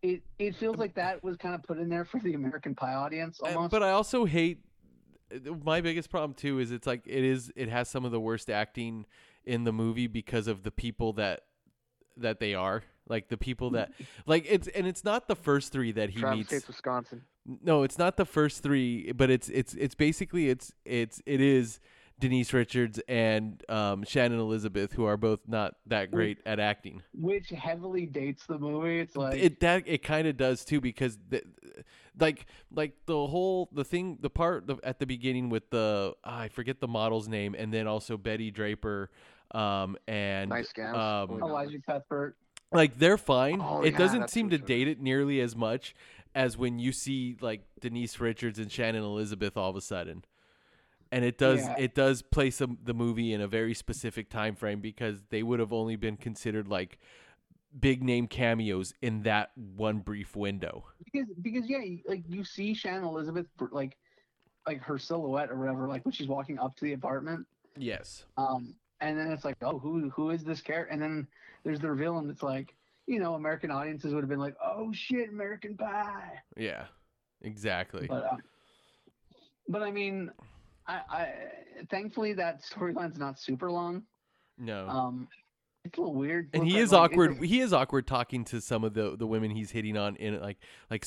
It, 0.02 0.22
it 0.38 0.56
feels 0.56 0.78
like 0.78 0.94
that 0.96 1.24
was 1.24 1.38
kind 1.38 1.56
of 1.56 1.64
put 1.64 1.78
in 1.80 1.90
there 1.90 2.06
for 2.06 2.20
the 2.20 2.34
American 2.34 2.76
Pie 2.76 2.94
audience 2.94 3.40
Uh, 3.42 3.48
almost. 3.48 3.72
but 3.72 3.82
I 3.84 3.92
also 3.92 4.26
hate. 4.26 4.60
My 5.66 5.82
biggest 5.82 6.10
problem 6.10 6.34
too 6.34 6.60
is 6.60 6.72
it's 6.72 6.88
like 6.88 7.02
it 7.06 7.24
is 7.24 7.52
it 7.56 7.68
has 7.68 7.90
some 7.90 8.06
of 8.06 8.12
the 8.12 8.20
worst 8.20 8.50
acting 8.50 9.06
in 9.44 9.64
the 9.66 9.74
movie 9.74 10.08
because 10.08 10.48
of 10.48 10.64
the 10.64 10.72
people 10.72 11.14
that 11.14 11.42
that 12.16 12.40
they 12.40 12.54
are 12.54 12.84
like 13.10 13.28
the 13.28 13.38
people 13.38 13.72
that 13.72 13.92
like 14.26 14.46
it's 14.48 14.68
and 14.70 14.88
it's 14.88 15.04
not 15.04 15.28
the 15.28 15.36
first 15.36 15.74
three 15.74 15.92
that 15.92 16.12
he 16.12 16.20
Travis 16.22 16.38
meets. 16.38 16.50
States, 16.50 16.68
Wisconsin. 16.68 17.24
No, 17.62 17.84
it's 17.84 17.98
not 17.98 18.16
the 18.18 18.26
first 18.26 18.64
three, 18.64 19.12
but 19.14 19.30
it's 19.30 19.50
it's 19.50 19.74
it's 19.74 19.96
basically 19.96 20.50
it's 20.50 20.72
it's 20.86 21.22
it 21.26 21.42
is 21.42 21.80
Denise 22.20 22.52
Richards 22.52 23.00
and 23.08 23.64
um, 23.70 24.04
Shannon 24.04 24.40
Elizabeth 24.40 24.94
who 24.94 25.06
are 25.06 25.18
both 25.18 25.40
not 25.48 25.76
that 25.86 26.10
great 26.12 26.40
at 26.46 26.60
acting. 26.60 27.04
which 27.14 27.50
heavily 27.50 28.06
dates 28.08 28.46
the 28.48 28.58
movie. 28.58 29.00
It's 29.00 29.16
like 29.16 29.40
it 29.40 29.60
that 29.60 29.84
it 29.86 30.02
kind 30.04 30.28
of 30.28 30.36
does 30.38 30.66
too 30.66 30.82
because 30.82 31.18
the, 31.30 31.44
like 32.20 32.48
like 32.74 32.94
the 33.06 33.28
whole 33.28 33.70
the 33.72 33.84
thing 33.84 34.18
the 34.22 34.30
part 34.32 34.66
the, 34.66 34.78
at 34.84 34.98
the 35.00 35.06
beginning 35.06 35.50
with 35.50 35.70
the 35.70 36.16
ah, 36.24 36.40
I 36.42 36.48
forget 36.50 36.80
the 36.80 36.88
model's 36.88 37.28
name 37.28 37.56
and 37.58 37.72
then 37.72 37.86
also 37.88 38.18
Betty 38.18 38.50
Draper 38.50 39.12
um 39.52 39.96
and 40.08 40.50
Nice 40.50 40.74
gals. 40.74 40.96
um 40.98 41.40
Oh, 41.44 41.56
Elisha 41.56 41.78
Cuthbert. 41.86 42.36
like 42.72 42.98
they're 42.98 43.20
fine. 43.20 43.62
Oh, 43.62 43.84
it 43.84 43.92
yeah, 43.92 43.98
doesn't 44.00 44.30
seem 44.32 44.50
to 44.50 44.56
it 44.56 44.66
date 44.66 44.88
it 44.88 45.00
nearly 45.00 45.40
as 45.40 45.56
much 45.56 45.96
as 46.34 46.58
when 46.58 46.80
you 46.80 46.92
see 46.92 47.38
like 47.42 47.62
Denise 47.80 48.20
Richards 48.20 48.58
and 48.58 48.72
Shannon 48.72 49.04
Elizabeth 49.04 49.56
all 49.56 49.70
of 49.70 49.76
a 49.76 49.82
sudden. 49.82 50.24
And 51.12 51.24
it 51.26 51.38
does 51.38 51.62
Yeah. 51.62 51.76
it 51.78 51.96
does 51.96 52.22
place 52.22 52.58
the 52.58 52.68
the 52.84 52.94
movie 52.94 53.34
in 53.34 53.42
a 53.42 53.48
very 53.48 53.74
specific 53.74 54.30
time 54.30 54.56
frame 54.56 54.80
because 54.82 55.24
they 55.30 55.44
would 55.44 55.60
have 55.60 55.74
only 55.74 55.96
been 55.96 56.18
considered 56.18 56.68
like 56.68 56.98
big 57.80 58.04
name 58.04 58.28
cameos 58.28 58.94
in 59.02 59.24
that 59.24 59.52
one 59.56 60.00
brief 60.00 60.36
window. 60.36 60.86
Because 61.06 61.28
because 61.42 61.70
yeah, 61.70 61.80
like 62.08 62.24
you 62.28 62.44
see 62.44 62.74
Shannon 62.74 63.04
Elizabeth 63.04 63.48
like 63.72 63.98
like 64.66 64.82
her 64.82 64.98
silhouette 64.98 65.50
or 65.50 65.58
whatever, 65.58 65.88
like 65.88 66.04
when 66.06 66.12
she's 66.12 66.28
walking 66.28 66.60
up 66.60 66.76
to 66.78 66.86
the 66.86 66.94
apartment. 66.94 67.46
Yes. 67.78 68.26
Um, 68.38 68.76
and 69.00 69.18
then 69.18 69.32
it's 69.32 69.46
like, 69.46 69.58
oh, 69.62 69.80
who 69.80 70.10
who 70.10 70.32
is 70.32 70.44
this 70.44 70.62
character? 70.62 70.92
And 70.92 71.02
then 71.02 71.28
there's 71.64 71.80
the 71.80 71.90
reveal, 71.90 72.18
and 72.18 72.30
it's 72.30 72.44
like, 72.44 72.74
you 73.06 73.20
know, 73.20 73.36
American 73.36 73.72
audiences 73.72 74.14
would 74.14 74.22
have 74.22 74.30
been 74.30 74.40
like, 74.40 74.56
oh 74.64 74.92
shit, 74.92 75.30
American 75.30 75.78
Pie. 75.78 76.42
Yeah. 76.58 76.86
Exactly. 77.44 78.08
But 78.08 78.24
uh, 78.24 78.38
but 79.70 79.84
I 79.84 79.92
mean, 79.92 80.32
I, 80.88 81.02
I 81.10 81.34
thankfully 81.90 82.34
that 82.34 82.64
storyline's 82.64 83.18
not 83.18 83.40
super 83.40 83.72
long. 83.72 84.04
No. 84.58 84.88
Um, 84.88 85.28
it's 85.86 85.98
a 85.98 86.02
little 86.02 86.16
weird. 86.16 86.50
and 86.54 86.68
he 86.68 86.78
is 86.80 86.92
like, 86.92 87.12
awkward. 87.12 87.42
a- 87.42 87.46
He 87.46 87.60
is 87.62 87.72
awkward 87.74 88.08
talking 88.08 88.44
to 88.46 88.60
some 88.62 88.84
of 88.84 88.94
the 88.94 89.16
the 89.18 89.28
women 89.28 89.52
he's 89.52 89.72
hitting 89.72 89.96
on 89.98 90.16
in 90.18 90.40
like 90.42 90.58
like 90.90 91.06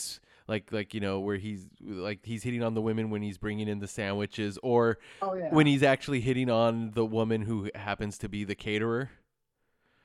like 0.48 0.72
like 0.72 0.94
you 0.94 1.00
know 1.00 1.20
where 1.20 1.36
he's 1.36 1.66
like 1.80 2.20
he's 2.24 2.42
hitting 2.42 2.62
on 2.62 2.74
the 2.74 2.80
women 2.80 3.10
when 3.10 3.20
he's 3.22 3.36
bringing 3.38 3.68
in 3.68 3.78
the 3.78 3.88
sandwiches 3.88 4.58
or 4.62 4.98
oh 5.22 5.34
yeah. 5.34 5.52
when 5.54 5.66
he's 5.66 5.82
actually 5.82 6.20
hitting 6.20 6.48
on 6.50 6.92
the 6.92 7.04
woman 7.04 7.42
who 7.42 7.68
happens 7.74 8.16
to 8.18 8.28
be 8.28 8.44
the 8.44 8.54
caterer. 8.54 9.10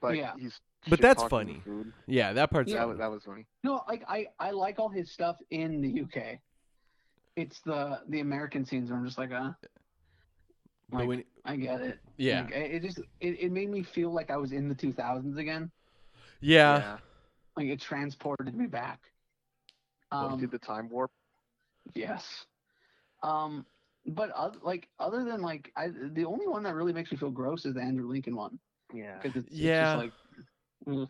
But 0.01 0.17
Yeah. 0.17 0.33
he's 0.37 0.59
But 0.89 0.99
that's 1.01 1.23
funny. 1.23 1.61
Yeah, 2.05 2.33
that 2.33 2.51
part's 2.51 2.71
Yeah. 2.71 2.79
That 2.79 2.87
was 2.89 2.97
that 2.97 3.11
was 3.11 3.23
funny. 3.23 3.45
No, 3.63 3.81
like 3.87 4.03
I, 4.09 4.27
I 4.39 4.51
like 4.51 4.77
all 4.79 4.89
his 4.89 5.09
stuff 5.11 5.37
in 5.51 5.81
the 5.81 6.01
UK. 6.01 6.39
It's 7.35 7.59
the 7.61 8.01
the 8.09 8.19
American 8.21 8.65
scenes 8.65 8.89
where 8.89 8.99
I'm 8.99 9.05
just 9.05 9.17
like, 9.17 9.31
uh, 9.31 9.51
like, 10.91 11.07
when- 11.07 11.23
I 11.45 11.55
get 11.55 11.81
it. 11.81 11.99
yeah, 12.17 12.45
Like, 12.45 12.51
it 12.51 12.71
it 12.75 12.81
just 12.81 12.99
it, 13.19 13.39
it 13.39 13.51
made 13.51 13.69
me 13.69 13.83
feel 13.83 14.11
like 14.11 14.29
I 14.31 14.37
was 14.37 14.51
in 14.51 14.69
the 14.69 14.75
2000s 14.75 15.37
again. 15.37 15.71
yeah, 16.41 16.97
Like 17.57 17.67
it 17.67 17.81
transported 17.81 18.55
me 18.55 18.67
back. 18.67 18.99
Well, 20.19 20.29
he 20.29 20.35
Um, 20.35 20.39
did 20.39 20.51
the 20.51 20.59
time 20.59 20.89
warp. 20.89 21.11
yes. 21.93 22.45
Um, 23.23 23.65
but 24.05 24.31
oth- 24.35 24.61
like 24.63 24.87
other 24.99 25.23
than 25.23 25.41
like 25.41 25.71
I, 25.75 25.89
the 25.89 26.25
only 26.25 26.47
one 26.47 26.63
that 26.63 26.75
really 26.75 26.93
makes 26.93 27.11
me 27.11 27.17
feel 27.17 27.31
gross 27.31 27.65
is 27.65 27.73
the 27.75 27.81
Andrew 27.81 28.07
Lincoln 28.07 28.35
one 28.35 28.59
Yeah. 28.93 29.21
because 29.21 29.35
it's, 29.35 29.49
it's 29.59 29.77
Yeah. 29.77 29.85
just 29.85 29.95
like. 29.95 30.13
mm. 30.87 31.09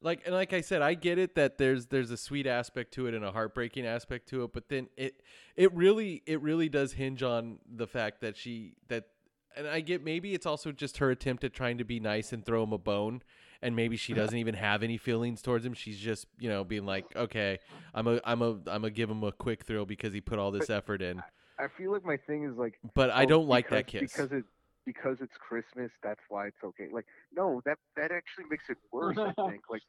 Like 0.00 0.22
and 0.24 0.34
like 0.34 0.52
I 0.52 0.60
said, 0.60 0.82
I 0.82 0.94
get 0.94 1.18
it 1.18 1.34
that 1.34 1.58
there's 1.58 1.86
there's 1.86 2.10
a 2.10 2.16
sweet 2.16 2.46
aspect 2.46 2.92
to 2.94 3.06
it 3.06 3.14
and 3.14 3.24
a 3.24 3.32
heartbreaking 3.32 3.86
aspect 3.86 4.28
to 4.30 4.44
it, 4.44 4.52
but 4.52 4.68
then 4.68 4.88
it 4.96 5.20
it 5.56 5.72
really 5.74 6.22
it 6.26 6.40
really 6.40 6.68
does 6.68 6.92
hinge 6.92 7.22
on 7.22 7.58
the 7.68 7.86
fact 7.86 8.20
that 8.20 8.36
she 8.36 8.74
that 8.88 9.08
and 9.56 9.66
I 9.66 9.80
get 9.80 10.04
maybe 10.04 10.34
it's 10.34 10.46
also 10.46 10.72
just 10.72 10.98
her 10.98 11.10
attempt 11.10 11.44
at 11.44 11.52
trying 11.52 11.78
to 11.78 11.84
be 11.84 12.00
nice 12.00 12.32
and 12.32 12.44
throw 12.44 12.62
him 12.62 12.72
a 12.72 12.78
bone 12.78 13.22
and 13.62 13.74
maybe 13.74 13.96
she 13.96 14.12
uh-huh. 14.12 14.22
doesn't 14.22 14.38
even 14.38 14.54
have 14.54 14.82
any 14.82 14.96
feelings 14.96 15.42
towards 15.42 15.64
him. 15.64 15.74
She's 15.74 15.98
just, 15.98 16.26
you 16.38 16.48
know, 16.48 16.64
being 16.64 16.86
like, 16.86 17.04
"Okay, 17.16 17.58
I'm 17.94 18.06
a 18.06 18.20
I'm 18.24 18.42
a 18.42 18.58
I'm 18.66 18.84
a 18.84 18.90
give 18.90 19.10
him 19.10 19.24
a 19.24 19.32
quick 19.32 19.64
thrill 19.64 19.86
because 19.86 20.12
he 20.12 20.20
put 20.20 20.38
all 20.38 20.50
this 20.50 20.70
effort 20.70 21.02
in." 21.02 21.22
I 21.58 21.66
feel 21.66 21.90
like 21.90 22.04
my 22.04 22.16
thing 22.16 22.44
is 22.44 22.56
like. 22.56 22.78
But 22.94 23.10
I 23.10 23.24
oh, 23.24 23.26
don't 23.26 23.48
like 23.48 23.70
that 23.70 23.88
kiss. 23.88 24.00
because 24.00 24.30
it 24.30 24.44
because 24.88 25.18
it's 25.20 25.34
Christmas. 25.36 25.90
That's 26.02 26.20
why 26.30 26.46
it's 26.46 26.64
okay. 26.64 26.88
Like 26.90 27.04
no, 27.36 27.60
that 27.66 27.76
that 27.96 28.10
actually 28.10 28.46
makes 28.50 28.70
it 28.70 28.78
worse. 28.90 29.18
I 29.18 29.32
think 29.50 29.64
like 29.68 29.82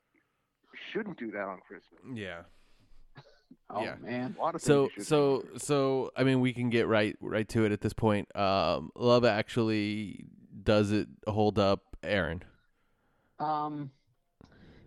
you 0.74 0.80
shouldn't 0.92 1.18
do 1.18 1.32
that 1.32 1.44
on 1.44 1.60
Christmas. 1.66 2.02
Yeah. 2.14 2.42
Oh 3.72 3.84
Yeah. 3.84 3.96
man. 4.02 4.36
A 4.38 4.42
lot 4.42 4.56
of 4.56 4.62
things 4.62 4.66
So 4.66 4.90
so 5.04 5.46
so 5.58 6.12
I 6.16 6.24
mean 6.24 6.40
we 6.40 6.54
can 6.54 6.70
get 6.70 6.88
right 6.88 7.16
right 7.22 7.48
to 7.50 7.66
it 7.66 7.72
at 7.72 7.82
this 7.82 7.94
point. 7.94 8.28
Um 8.36 8.92
Love 8.96 9.26
actually 9.26 10.26
does 10.64 10.92
it 10.92 11.08
hold 11.28 11.58
up 11.60 11.82
Aaron. 12.04 12.44
Um, 13.40 13.92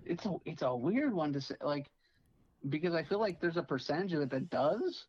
it's 0.04 0.26
a 0.26 0.34
it's 0.44 0.62
a 0.62 0.76
weird 0.76 1.12
one 1.14 1.32
to 1.32 1.40
say, 1.40 1.54
like, 1.62 1.86
because 2.68 2.94
I 2.94 3.02
feel 3.02 3.18
like 3.20 3.40
there's 3.40 3.56
a 3.56 3.62
percentage 3.62 4.12
of 4.12 4.20
it 4.22 4.30
that 4.30 4.50
does. 4.50 5.06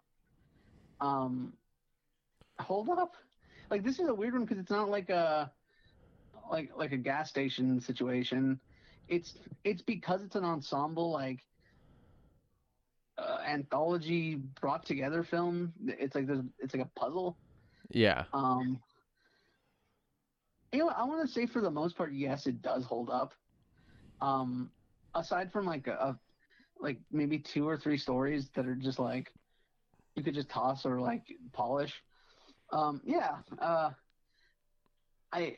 Um, 1.02 1.54
hold 2.60 2.90
up, 2.90 3.16
like 3.74 3.84
this 3.84 4.00
is 4.00 4.08
a 4.08 4.14
weird 4.14 4.34
one 4.34 4.46
because 4.46 4.60
it's 4.60 4.70
not 4.70 4.88
like 4.88 5.10
a 5.10 5.52
like 6.52 6.70
like 6.78 6.92
a 6.92 6.98
gas 6.98 7.28
station 7.28 7.82
situation. 7.82 8.60
It's 9.08 9.34
it's 9.64 9.82
because 9.82 10.22
it's 10.22 10.36
an 10.36 10.46
ensemble 10.46 11.12
like 11.12 11.40
uh, 13.18 13.40
anthology 13.48 14.36
brought 14.62 14.86
together 14.86 15.24
film. 15.24 15.74
It's 15.88 16.14
like 16.14 16.28
there's 16.28 16.42
it's 16.60 16.76
like 16.76 16.86
a 16.86 17.00
puzzle. 17.00 17.36
Yeah. 17.90 18.26
Um, 18.32 18.80
you 20.72 20.78
know, 20.78 20.86
what, 20.86 20.98
I 20.98 21.04
want 21.06 21.28
to 21.28 21.34
say 21.34 21.48
for 21.48 21.60
the 21.60 21.72
most 21.72 21.98
part, 21.98 22.14
yes, 22.14 22.46
it 22.46 22.62
does 22.62 22.86
hold 22.86 23.10
up. 23.10 23.34
Um, 24.22 24.70
aside 25.16 25.52
from 25.52 25.66
like 25.66 25.88
a, 25.88 25.94
a 25.94 26.20
like 26.80 27.00
maybe 27.12 27.40
two 27.40 27.68
or 27.68 27.76
three 27.76 27.98
stories 27.98 28.50
that 28.56 28.68
are 28.68 28.76
just 28.76 29.00
like 29.00 29.32
you 30.16 30.22
could 30.22 30.36
just 30.36 30.50
toss 30.50 30.86
or 30.86 31.02
like 31.02 31.24
polish. 31.54 32.04
Um, 32.74 33.02
yeah. 33.06 33.36
Uh, 33.60 33.92
I 35.32 35.58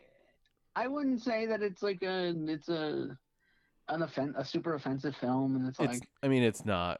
I 0.75 0.87
wouldn't 0.87 1.21
say 1.21 1.45
that 1.47 1.61
it's 1.61 1.81
like 1.81 2.01
a 2.03 2.33
it's 2.47 2.67
a 2.69 3.17
an 3.87 4.03
offen- 4.03 4.35
a 4.37 4.43
super 4.43 4.73
offensive 4.75 5.15
film, 5.15 5.55
and 5.55 5.67
it's, 5.67 5.79
It's 5.79 5.93
like 5.93 6.09
I 6.23 6.27
mean 6.27 6.43
it's 6.43 6.65
not. 6.65 6.99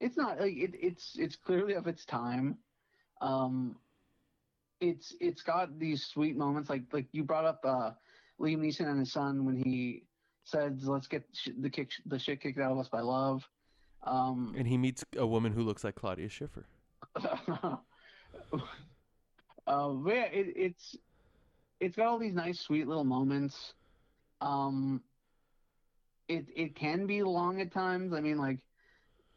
it's 0.00 0.16
not 0.16 0.40
like 0.40 0.56
it, 0.56 0.72
it's 0.74 1.16
it's 1.18 1.36
clearly 1.36 1.74
of 1.74 1.86
its 1.86 2.04
time 2.04 2.56
um 3.20 3.76
it's 4.80 5.14
it's 5.20 5.40
got 5.42 5.78
these 5.78 6.04
sweet 6.04 6.36
moments 6.36 6.68
like 6.68 6.82
like 6.92 7.06
you 7.12 7.22
brought 7.24 7.44
up 7.44 7.60
uh 7.64 7.90
liam 8.40 8.58
neeson 8.58 8.88
and 8.88 8.98
his 8.98 9.12
son 9.12 9.44
when 9.46 9.56
he 9.56 10.02
says 10.44 10.72
let's 10.88 11.06
get 11.06 11.22
sh- 11.32 11.56
the 11.60 11.70
kick 11.70 11.90
the 12.06 12.18
shit 12.18 12.40
kicked 12.40 12.58
out 12.58 12.72
of 12.72 12.78
us 12.78 12.88
by 12.88 13.00
love 13.00 13.46
um 14.02 14.52
And 14.58 14.66
he 14.66 14.76
meets 14.76 15.04
a 15.16 15.26
woman 15.26 15.52
who 15.52 15.62
looks 15.62 15.84
like 15.84 15.94
Claudia 15.94 16.28
Schiffer. 16.28 16.66
uh, 19.66 19.94
it, 20.06 20.52
it's 20.56 20.96
it's 21.80 21.96
got 21.96 22.06
all 22.06 22.18
these 22.18 22.34
nice, 22.34 22.60
sweet 22.60 22.86
little 22.86 23.04
moments. 23.04 23.74
Um, 24.40 25.02
it 26.28 26.46
it 26.54 26.74
can 26.74 27.06
be 27.06 27.22
long 27.22 27.60
at 27.60 27.72
times. 27.72 28.12
I 28.12 28.20
mean, 28.20 28.38
like, 28.38 28.58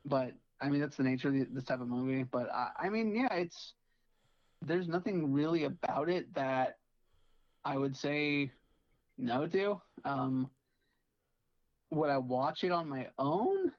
but 0.05 0.33
I 0.61 0.69
mean 0.69 0.81
that's 0.81 0.97
the 0.97 1.03
nature 1.03 1.29
of 1.29 1.33
the, 1.33 1.47
this 1.51 1.65
type 1.65 1.81
of 1.81 1.87
movie. 1.87 2.23
But 2.23 2.49
I, 2.51 2.69
I 2.83 2.89
mean, 2.89 3.15
yeah, 3.15 3.33
it's 3.33 3.73
there's 4.61 4.87
nothing 4.87 5.31
really 5.33 5.65
about 5.65 6.09
it 6.09 6.33
that 6.33 6.77
I 7.63 7.77
would 7.77 7.95
say 7.95 8.51
no 9.17 9.47
to. 9.47 9.81
Um, 10.05 10.49
would 11.91 12.09
I 12.09 12.17
watch 12.17 12.63
it 12.63 12.71
on 12.71 12.89
my 12.89 13.07
own? 13.17 13.71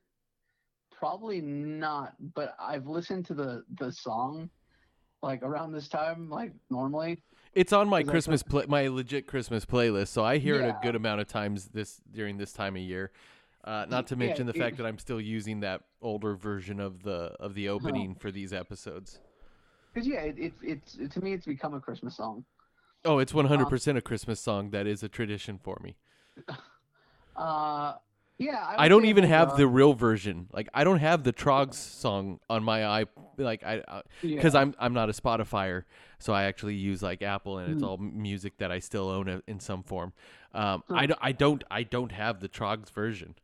Probably 0.90 1.40
not, 1.40 2.14
but 2.34 2.56
I've 2.58 2.86
listened 2.86 3.26
to 3.26 3.34
the 3.34 3.64
the 3.78 3.92
song 3.92 4.50
like 5.22 5.42
around 5.42 5.72
this 5.72 5.88
time, 5.88 6.28
like 6.30 6.52
normally. 6.70 7.22
It's 7.54 7.72
on 7.72 7.88
my 7.88 8.02
Christmas 8.02 8.42
play, 8.42 8.66
my 8.68 8.88
legit 8.88 9.26
Christmas 9.26 9.64
playlist, 9.64 10.08
so 10.08 10.24
I 10.24 10.38
hear 10.38 10.60
it 10.60 10.68
a 10.68 10.72
good 10.72 10.94
amount 10.94 11.20
of 11.20 11.28
times 11.28 11.66
this 11.68 12.00
during 12.12 12.36
this 12.38 12.52
time 12.52 12.76
of 12.76 12.82
year. 12.82 13.10
Uh, 13.64 13.84
not 13.88 14.06
to 14.08 14.14
Yeah, 14.14 14.26
mention 14.26 14.46
the 14.46 14.52
it- 14.54 14.58
fact 14.58 14.76
that 14.76 14.86
I'm 14.86 14.98
still 14.98 15.20
using 15.20 15.60
that 15.60 15.82
older 16.00 16.34
version 16.36 16.78
of 16.78 17.02
the 17.02 17.34
of 17.40 17.54
the 17.54 17.68
opening 17.68 18.14
for 18.14 18.30
these 18.30 18.52
episodes. 18.52 19.18
Because 19.92 20.06
yeah, 20.06 20.20
it, 20.20 20.38
it, 20.38 20.52
it's 20.62 20.94
it, 20.94 21.10
to 21.12 21.20
me 21.20 21.32
it's 21.32 21.46
become 21.46 21.74
a 21.74 21.80
Christmas 21.80 22.16
song. 22.16 22.44
Oh, 23.04 23.18
it's 23.18 23.32
100% 23.32 23.96
a 23.96 24.00
Christmas 24.00 24.40
song 24.40 24.70
that 24.70 24.86
is 24.86 25.02
a 25.02 25.08
tradition 25.08 25.58
for 25.58 25.80
me. 25.82 25.96
Uh, 27.36 27.94
yeah, 28.38 28.64
I, 28.64 28.84
I 28.84 28.88
don't 28.88 29.04
even 29.06 29.24
have 29.24 29.56
the 29.56 29.66
real 29.66 29.94
version. 29.94 30.48
Like 30.52 30.68
I 30.72 30.84
don't 30.84 30.98
have 31.00 31.24
the 31.24 31.32
Troggs 31.32 31.74
song 31.74 32.38
on 32.48 32.62
my 32.62 32.84
i 32.84 33.04
like 33.36 33.62
I 33.64 34.02
because 34.22 34.54
Yeah. 34.54 34.60
I'm 34.60 34.74
I'm 34.78 34.94
not 34.94 35.08
a 35.08 35.12
Spotifyer, 35.12 35.84
so 36.18 36.32
I 36.32 36.44
actually 36.44 36.74
use 36.76 37.02
like 37.02 37.22
Apple 37.22 37.58
and 37.58 37.72
it's 37.72 37.82
Mm. 37.82 37.86
all 37.88 37.98
music 37.98 38.58
that 38.58 38.70
I 38.70 38.78
still 38.78 39.08
own 39.08 39.42
in 39.46 39.60
some 39.60 39.82
form. 39.82 40.12
Um, 40.54 40.82
Huh. 40.88 40.94
I, 40.94 41.08
I 41.20 41.32
don't 41.32 41.64
I 41.70 41.82
don't 41.82 42.12
have 42.12 42.40
the 42.40 42.48
Troggs 42.48 42.90
version, 42.90 43.34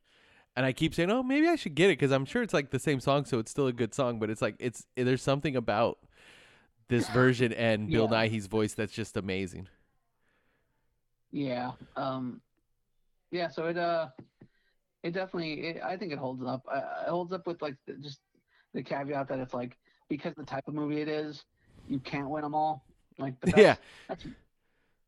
and 0.57 0.65
I 0.65 0.73
keep 0.73 0.95
saying, 0.95 1.11
oh, 1.11 1.23
maybe 1.23 1.49
I 1.49 1.57
should 1.57 1.75
get 1.75 1.91
it 1.91 1.99
because 1.99 2.13
I'm 2.13 2.25
sure 2.25 2.43
it's 2.43 2.55
like 2.55 2.71
the 2.71 2.79
same 2.79 3.01
song, 3.01 3.25
so 3.25 3.39
it's 3.39 3.51
still 3.51 3.67
a 3.67 3.73
good 3.73 3.95
song. 3.95 4.19
But 4.21 4.31
it's 4.31 4.41
like 4.43 4.57
it's 4.59 4.87
there's 4.97 5.23
something 5.23 5.57
about 5.57 5.99
this 6.89 7.09
version 7.09 7.53
and 7.53 7.91
Bill 7.91 8.09
Yeah. 8.11 8.27
Nighy's 8.29 8.47
voice 8.47 8.75
that's 8.75 8.93
just 8.93 9.17
amazing. 9.17 9.67
Yeah. 11.33 11.73
Um. 11.97 12.41
Yeah. 13.33 13.49
So 13.49 13.67
it 13.67 13.77
uh, 13.77 14.09
it 15.05 15.13
definitely 15.13 15.69
it, 15.69 15.83
I 15.85 15.97
think 15.97 16.13
it 16.13 16.19
holds 16.19 16.43
up. 16.45 16.63
Uh, 16.67 16.81
it 17.07 17.11
holds 17.11 17.33
up 17.33 17.47
with 17.47 17.63
like 17.63 17.77
the, 17.87 17.93
just 17.95 18.19
the 18.73 18.83
caveat 18.83 19.29
that 19.29 19.39
it's 19.39 19.55
like 19.55 19.77
because 20.09 20.35
the 20.35 20.45
type 20.45 20.67
of 20.67 20.75
movie 20.75 21.01
it 21.01 21.09
is, 21.09 21.45
you 21.87 22.01
can't 22.01 22.29
win 22.29 22.43
them 22.43 22.55
all. 22.55 22.85
Like 23.19 23.35
but 23.41 23.51
that's, 23.55 23.63
Yeah. 23.63 23.77
That's 24.09 24.27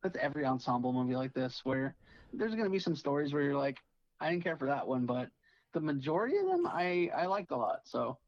that's 0.02 0.18
every 0.20 0.44
ensemble 0.44 0.92
movie 0.92 1.16
like 1.16 1.32
this 1.32 1.62
where 1.64 1.96
there's 2.32 2.54
gonna 2.54 2.70
be 2.70 2.78
some 2.78 2.94
stories 2.94 3.32
where 3.32 3.42
you're 3.42 3.56
like, 3.56 3.78
I 4.20 4.30
didn't 4.30 4.44
care 4.44 4.56
for 4.56 4.66
that 4.66 4.86
one, 4.86 5.06
but 5.06 5.30
the 5.72 5.80
majority 5.80 6.36
of 6.36 6.46
them 6.46 6.66
I 6.66 7.10
I 7.16 7.26
liked 7.26 7.50
a 7.50 7.56
lot. 7.56 7.80
So 7.84 8.18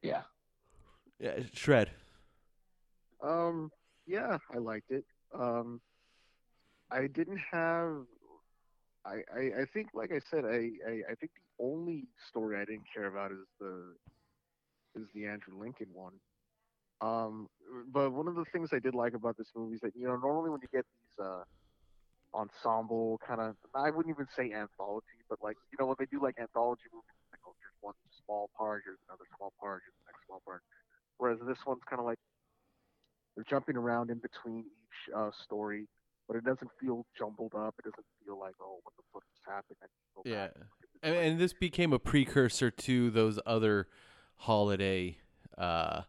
yeah. 0.00 0.22
Yeah, 1.20 1.40
shred. 1.52 1.90
Um, 3.22 3.70
yeah, 4.06 4.38
I 4.52 4.58
liked 4.58 4.90
it. 4.90 5.04
Um, 5.32 5.80
I 6.90 7.06
didn't 7.06 7.38
have. 7.52 8.06
I, 9.04 9.22
I, 9.34 9.62
I 9.62 9.64
think, 9.72 9.88
like 9.94 10.12
I 10.12 10.20
said, 10.30 10.44
I, 10.44 10.70
I, 10.86 10.92
I 11.10 11.14
think 11.18 11.32
the 11.34 11.64
only 11.64 12.04
story 12.28 12.56
I 12.56 12.64
didn't 12.64 12.86
care 12.94 13.06
about 13.06 13.32
is 13.32 13.46
the 13.60 13.94
is 14.94 15.08
the 15.14 15.26
Andrew 15.26 15.58
Lincoln 15.58 15.88
one. 15.92 16.12
Um, 17.00 17.48
but 17.92 18.12
one 18.12 18.28
of 18.28 18.36
the 18.36 18.44
things 18.52 18.70
I 18.72 18.78
did 18.78 18.94
like 18.94 19.14
about 19.14 19.36
this 19.36 19.48
movie 19.56 19.74
is 19.74 19.80
that 19.80 19.92
you 19.96 20.06
know 20.06 20.16
normally 20.16 20.50
when 20.50 20.60
you 20.62 20.68
get 20.72 20.86
these 21.00 21.24
uh 21.24 21.42
ensemble 22.34 23.20
kind 23.26 23.40
of 23.40 23.56
I 23.74 23.90
wouldn't 23.90 24.14
even 24.14 24.26
say 24.36 24.52
anthology, 24.52 25.20
but 25.28 25.38
like 25.42 25.56
you 25.70 25.76
know 25.80 25.86
when 25.86 25.96
they 25.98 26.06
do 26.06 26.22
like 26.22 26.36
anthology 26.38 26.86
movies, 26.92 27.18
like 27.32 27.40
oh 27.46 27.54
here's 27.58 27.78
one 27.80 27.94
small 28.24 28.50
part, 28.56 28.82
here's 28.84 29.00
another 29.08 29.24
small 29.36 29.52
part, 29.60 29.82
here's 29.84 29.98
the 30.04 30.12
next 30.12 30.26
small 30.26 30.42
part. 30.46 30.62
Whereas 31.18 31.38
this 31.46 31.58
one's 31.66 31.82
kind 31.88 32.00
of 32.00 32.06
like 32.06 32.18
they're 33.34 33.44
jumping 33.48 33.76
around 33.76 34.10
in 34.10 34.18
between 34.18 34.60
each 34.60 35.14
uh, 35.14 35.30
story, 35.44 35.88
but 36.28 36.36
it 36.36 36.44
doesn't 36.44 36.70
feel 36.80 37.04
jumbled 37.18 37.54
up. 37.54 37.74
It 37.78 37.84
doesn't 37.84 38.06
feel 38.24 38.38
like 38.38 38.54
oh, 38.60 38.78
what 38.82 38.94
the 38.96 39.02
fuck 39.12 39.22
just 39.34 39.44
happened? 39.46 39.76
I 39.82 39.86
need 40.24 40.32
Yeah. 40.32 40.46
back 40.46 40.54
and 40.56 40.62
this 40.62 40.90
And, 41.02 41.12
later. 41.14 41.26
and 41.30 41.40
this 41.40 41.52
became 41.52 41.92
a 41.92 41.98
precursor 41.98 42.70
to 42.70 43.10
those 43.10 43.38
other 43.46 43.88
holiday, 44.36 45.18
uh, 45.58 46.02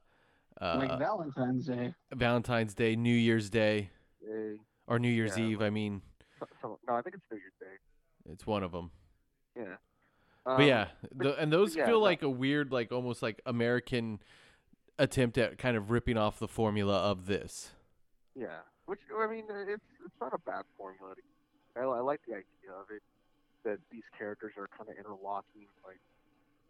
uh, 0.61 0.75
like 0.77 0.97
Valentine's 0.99 1.65
Day. 1.67 1.93
Valentine's 2.13 2.73
Day, 2.73 2.95
New 2.95 3.13
Year's 3.15 3.49
Day, 3.49 3.91
They- 4.21 4.57
or 4.87 4.99
New 4.99 5.09
Year's 5.09 5.37
Yeah, 5.37 5.45
Eve. 5.45 5.61
I 5.61 5.69
mean, 5.69 6.01
so- 6.39 6.47
so- 6.61 6.79
no, 6.87 6.95
I 6.95 7.01
think 7.01 7.15
it's 7.15 7.25
New 7.31 7.37
Year's 7.37 7.53
Day. 7.59 7.77
it's 8.25 8.45
one 8.47 8.63
of 8.63 8.71
them. 8.71 8.91
Yeah. 9.55 9.77
But 10.45 10.59
Um, 10.61 10.61
yeah, 10.67 10.91
the, 11.11 11.39
and 11.39 11.51
those 11.53 11.75
yeah, 11.75 11.85
feel 11.85 12.01
like 12.01 12.21
a 12.21 12.29
weird, 12.29 12.71
like 12.71 12.91
almost 12.91 13.21
like 13.21 13.41
American 13.45 14.19
attempt 14.99 15.37
at 15.37 15.57
kind 15.57 15.77
of 15.77 15.89
ripping 15.89 16.17
off 16.17 16.37
the 16.39 16.47
formula 16.47 16.99
of 17.09 17.25
this. 17.27 17.73
Yeah, 18.35 18.59
which 18.85 18.99
I 19.17 19.27
mean, 19.27 19.45
it's 19.49 19.81
it's 20.05 20.15
not 20.21 20.33
a 20.33 20.39
bad 20.39 20.63
formula. 20.77 21.13
I, 21.75 21.81
I 21.81 21.99
like 22.01 22.21
the 22.27 22.33
idea 22.33 22.71
of 22.79 22.87
it 22.95 23.01
that 23.63 23.79
these 23.91 24.03
characters 24.17 24.53
are 24.57 24.67
kind 24.77 24.89
of 24.89 24.97
interlocking, 24.97 25.67
like 25.85 25.99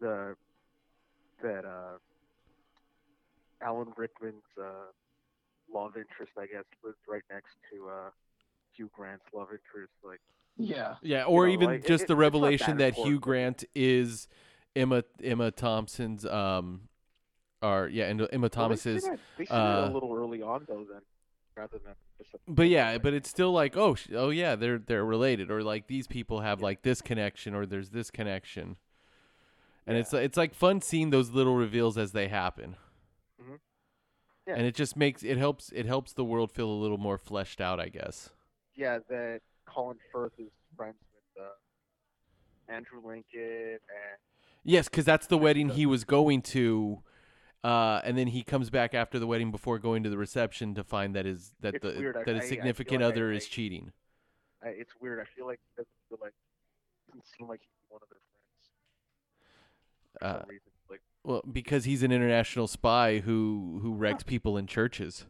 the 0.00 0.36
that 1.42 1.64
uh, 1.64 1.98
Alan 3.60 3.88
Rickman's 3.96 4.42
uh, 4.60 4.90
love 5.72 5.96
interest, 5.96 6.32
I 6.38 6.46
guess, 6.46 6.64
was 6.82 6.94
right 7.08 7.22
next 7.30 7.54
to 7.72 7.88
uh, 7.88 8.10
Hugh 8.76 8.90
Grant's 8.94 9.24
love 9.34 9.48
interest. 9.50 9.92
Like, 10.04 10.20
Yeah. 10.56 10.94
Yeah, 11.02 11.24
or 11.24 11.46
know, 11.46 11.52
even 11.52 11.66
like, 11.66 11.86
just 11.86 12.04
it- 12.04 12.08
the 12.08 12.16
revelation 12.16 12.76
that 12.78 12.94
that 12.94 13.02
Hugh. 13.04 13.18
Grant 13.20 13.64
is 13.74 14.28
Emma 14.76 15.02
Emma 15.22 15.50
Thompson's 15.50 16.24
um, 16.24 16.82
or 17.62 17.88
yeah, 17.88 18.06
and 18.06 18.20
Emma 18.20 18.28
well, 18.32 18.40
they 18.42 18.48
Thomas's. 18.48 19.04
said 19.04 19.14
it- 19.14 19.20
They 19.38 19.46
said 19.46 19.54
uh, 19.54 19.88
a 19.90 19.92
little 19.92 20.14
early 20.14 20.42
on, 20.42 20.64
though, 20.68 20.84
then, 20.90 21.02
rather 21.56 21.78
than 21.78 21.94
just. 22.18 22.34
A, 22.34 22.38
But 22.48 22.68
yeah, 22.68 22.98
but 22.98 23.14
it's 23.14 23.28
still 23.28 23.52
like 23.52 23.76
oh 23.76 23.94
sh- 23.94 24.08
oh 24.14 24.30
yeah, 24.30 24.56
they're 24.56 24.78
they're 24.78 25.04
related, 25.04 25.50
or 25.50 25.62
like 25.62 25.86
these 25.86 26.06
people 26.06 26.40
have 26.40 26.60
like 26.60 26.82
this 26.82 27.00
connection, 27.02 27.54
or 27.54 27.66
there's 27.66 27.90
this 27.90 28.10
connection, 28.10 28.76
and 29.86 29.96
it's 29.96 30.12
it's 30.12 30.36
like 30.36 30.54
fun 30.54 30.80
seeing 30.80 31.10
those 31.10 31.30
little 31.30 31.54
reveals 31.54 31.96
as 31.98 32.12
they 32.12 32.28
happen. 32.28 32.76
Mhm. 33.40 33.58
Yeah. 34.46 34.54
And 34.56 34.66
it 34.66 34.74
just 34.74 34.96
makes 34.96 35.22
it 35.22 35.38
helps 35.38 35.70
it 35.72 35.86
helps 35.86 36.12
the 36.12 36.24
world 36.24 36.52
feel 36.52 36.68
a 36.68 36.80
little 36.80 36.98
more 36.98 37.18
fleshed 37.18 37.60
out, 37.60 37.80
I 37.80 37.88
guess. 37.88 38.30
yeah, 38.76 38.98
that 39.08 39.40
Colin 39.66 39.98
Firth 40.12 40.32
is 40.38 40.50
friends 40.76 40.96
with 41.14 41.44
uh, 41.44 42.72
Andrew 42.72 43.00
Lincoln 43.04 43.40
and. 43.42 44.18
Yes, 44.66 44.88
because 44.88 45.04
that's 45.04 45.26
the 45.26 45.36
wedding 45.36 45.68
he 45.68 45.84
was 45.84 46.04
going 46.04 46.40
to, 46.40 47.02
uh, 47.64 48.00
and 48.04 48.16
then 48.16 48.26
he 48.28 48.42
comes 48.42 48.68
back 48.70 48.94
after 48.94 49.18
the 49.18 49.26
wedding 49.26 49.50
before 49.50 49.78
going 49.78 50.02
to 50.04 50.10
the 50.10 50.18
reception 50.18 50.74
to 50.74 50.84
find 50.84 51.16
that 51.16 51.24
his 51.24 51.54
that 51.60 51.74
It's 51.74 51.82
the 51.82 51.98
weird. 51.98 52.14
That 52.14 52.28
I- 52.28 52.32
I 52.32 52.40
his 52.40 52.48
significant 52.48 53.00
like 53.00 53.06
I- 53.06 53.12
other 53.12 53.32
I- 53.32 53.36
is 53.36 53.48
cheating. 53.48 53.92
I, 54.62 54.68
it's 54.68 54.92
weird. 55.00 55.18
I 55.20 55.24
feel 55.24 55.46
like 55.46 55.58
it 55.76 55.76
doesn't 55.80 55.90
feel 56.08 56.18
like 56.20 56.32
doesn't 57.08 57.26
seem 57.36 57.48
like 57.48 57.60
he's 57.60 57.90
one 57.90 58.00
of 58.02 58.08
their 58.10 58.18
friends 58.30 58.70
for 60.12 60.24
Uh, 60.24 60.40
some 60.40 60.48
reason. 60.50 60.70
Like 60.90 61.00
well, 61.24 61.42
because 61.50 61.84
he's 61.86 62.02
an 62.02 62.12
international 62.12 62.66
spy 62.68 63.18
who 63.20 63.78
who 63.82 63.92
wrecks 63.94 64.22
people 64.22 64.56
in 64.58 64.66
churches. 64.66 65.26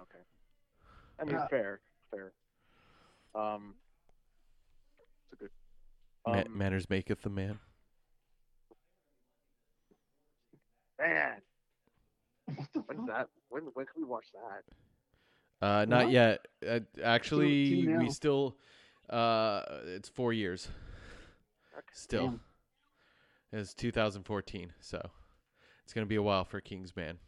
okay, 0.00 0.22
I 1.18 1.24
mean 1.24 1.36
Uh, 1.36 1.48
fair, 1.48 1.80
fair. 2.10 2.32
Um, 3.34 3.74
it's 5.00 5.32
a 5.32 5.36
good. 5.36 5.50
Ma- 6.26 6.42
Um, 6.42 6.58
manners 6.58 6.90
maketh 6.90 7.22
the 7.22 7.30
man. 7.30 7.58
man, 10.98 11.40
when's 12.86 13.06
that? 13.08 13.28
When 13.48 13.64
when 13.74 13.86
can 13.86 14.02
we 14.02 14.04
watch 14.04 14.26
that? 14.32 15.66
Uh, 15.66 15.84
not 15.84 16.04
What? 16.04 16.12
yet. 16.12 16.46
Uh, 16.66 16.80
actually, 17.02 17.70
two 17.82 17.98
we 17.98 18.04
now. 18.04 18.08
still. 18.10 18.56
Uh, 19.08 19.62
it's 19.86 20.08
four 20.08 20.32
years. 20.32 20.68
Still, 21.92 22.26
Damn. 22.28 22.40
it's 23.52 23.74
2014, 23.74 24.72
so 24.80 25.10
it's 25.82 25.92
gonna 25.92 26.06
be 26.06 26.16
a 26.16 26.22
while 26.22 26.44
for 26.44 26.60
Kingsman. 26.60 27.18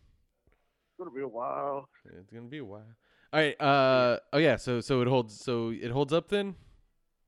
It's 0.46 0.98
gonna 0.98 1.10
be 1.10 1.22
a 1.22 1.28
while. 1.28 1.88
It's 2.04 2.30
gonna 2.30 2.46
be 2.46 2.58
a 2.58 2.64
while. 2.64 2.84
All 3.32 3.40
right. 3.40 3.60
Uh. 3.60 4.18
Oh 4.32 4.38
yeah. 4.38 4.56
So 4.56 4.80
so 4.80 5.00
it 5.00 5.08
holds. 5.08 5.38
So 5.40 5.70
it 5.70 5.90
holds 5.90 6.12
up 6.12 6.28
then. 6.28 6.54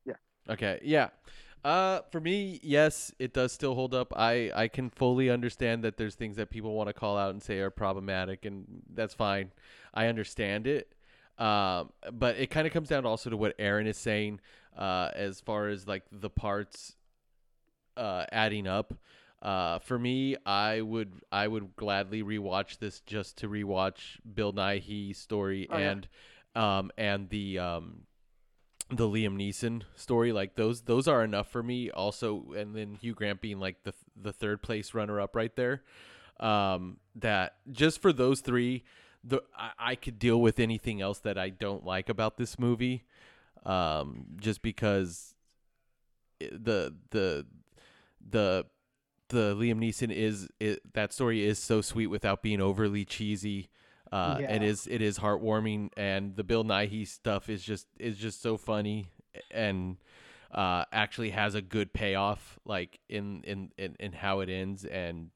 Yeah. 0.05 0.13
Okay. 0.49 0.79
Yeah. 0.83 1.09
Uh. 1.65 2.01
For 2.11 2.19
me, 2.21 2.59
yes, 2.63 3.11
it 3.19 3.33
does 3.33 3.51
still 3.51 3.75
hold 3.75 3.93
up. 3.93 4.13
I 4.15 4.51
I 4.55 4.67
can 4.67 4.89
fully 4.89 5.29
understand 5.29 5.83
that 5.83 5.97
there's 5.97 6.15
things 6.15 6.37
that 6.37 6.49
people 6.49 6.73
want 6.73 6.87
to 6.87 6.93
call 6.93 7.17
out 7.17 7.31
and 7.31 7.41
say 7.41 7.59
are 7.59 7.69
problematic, 7.71 8.45
and 8.45 8.83
that's 8.93 9.13
fine. 9.13 9.51
I 9.93 10.07
understand 10.07 10.67
it. 10.67 10.93
Um. 11.37 11.91
But 12.13 12.37
it 12.37 12.47
kind 12.51 12.67
of 12.67 12.73
comes 12.73 12.89
down 12.89 13.05
also 13.05 13.29
to 13.29 13.37
what 13.37 13.55
Aaron 13.59 13.87
is 13.87 13.97
saying. 13.97 14.39
Uh. 14.77 15.09
As 15.15 15.41
far 15.41 15.67
as 15.67 15.87
like 15.87 16.03
the 16.11 16.29
parts. 16.29 16.95
Uh. 17.97 18.25
Adding 18.31 18.67
up. 18.67 18.93
Uh, 19.41 19.77
for 19.79 19.99
me, 19.99 20.35
I 20.45 20.81
would 20.81 21.11
I 21.31 21.47
would 21.47 21.75
gladly 21.75 22.23
rewatch 22.23 22.79
this 22.79 22.99
just 23.01 23.37
to 23.39 23.47
rewatch 23.47 24.17
Bill 24.33 24.51
Nighy 24.53 25.15
story 25.15 25.67
Oh, 25.69 25.77
yeah. 25.77 25.91
and 25.91 26.07
um 26.55 26.91
and 26.97 27.29
the 27.29 27.59
um 27.59 28.07
the 28.89 29.07
Liam 29.07 29.35
Neeson 29.35 29.83
story 29.95 30.31
like 30.31 30.55
those 30.55 30.81
those 30.81 31.07
are 31.07 31.23
enough 31.23 31.49
for 31.49 31.63
me 31.63 31.89
also 31.89 32.53
and 32.55 32.75
then 32.75 32.95
Hugh 32.95 33.13
Grant 33.13 33.41
being 33.41 33.59
like 33.59 33.83
the 33.83 33.93
the 34.15 34.31
third 34.31 34.61
place 34.61 34.93
runner 34.93 35.19
up 35.19 35.35
right 35.35 35.55
there 35.55 35.83
um 36.39 36.97
that 37.15 37.55
just 37.71 38.01
for 38.01 38.13
those 38.13 38.41
three 38.41 38.83
the 39.23 39.41
I, 39.57 39.71
I 39.79 39.95
could 39.95 40.19
deal 40.19 40.39
with 40.39 40.59
anything 40.59 41.01
else 41.01 41.19
that 41.19 41.37
I 41.37 41.49
don't 41.49 41.83
like 41.83 42.09
about 42.09 42.37
this 42.37 42.59
movie 42.59 43.05
um 43.65 44.25
just 44.37 44.61
because 44.61 45.33
the 46.39 46.93
the 47.09 47.45
the 48.29 48.65
the 49.29 49.55
Liam 49.55 49.79
Neeson 49.79 50.11
is 50.11 50.47
it, 50.59 50.93
that 50.93 51.13
story 51.13 51.43
is 51.43 51.57
so 51.59 51.81
sweet 51.81 52.07
without 52.07 52.41
being 52.41 52.61
overly 52.61 53.05
cheesy. 53.05 53.69
Uh, 54.11 54.37
It 54.41 54.61
Yeah. 54.61 54.63
is 54.63 54.87
it 54.87 55.01
is 55.01 55.19
heartwarming, 55.19 55.89
and 55.97 56.35
the 56.35 56.43
Bill 56.43 56.63
Nighy 56.63 57.07
stuff 57.07 57.49
is 57.49 57.63
just 57.63 57.87
is 57.99 58.17
just 58.17 58.41
so 58.41 58.57
funny 58.57 59.07
and 59.51 59.97
uh, 60.51 60.85
actually 60.91 61.31
has 61.31 61.55
a 61.55 61.61
good 61.61 61.91
payoff, 61.93 62.59
like 62.65 62.99
in 63.09 63.43
in 63.43 63.71
in, 63.77 63.95
in 63.99 64.13
how 64.13 64.39
it 64.41 64.49
ends, 64.49 64.85
and 64.85 65.31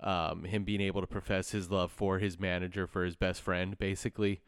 um, 0.00 0.44
him 0.44 0.64
being 0.64 0.80
able 0.80 1.00
to 1.00 1.06
profess 1.06 1.50
his 1.52 1.70
love 1.70 1.90
for 1.90 2.18
his 2.18 2.38
manager, 2.38 2.86
for 2.86 3.04
his 3.04 3.16
best 3.16 3.40
friend, 3.40 3.78
basically. 3.78 4.40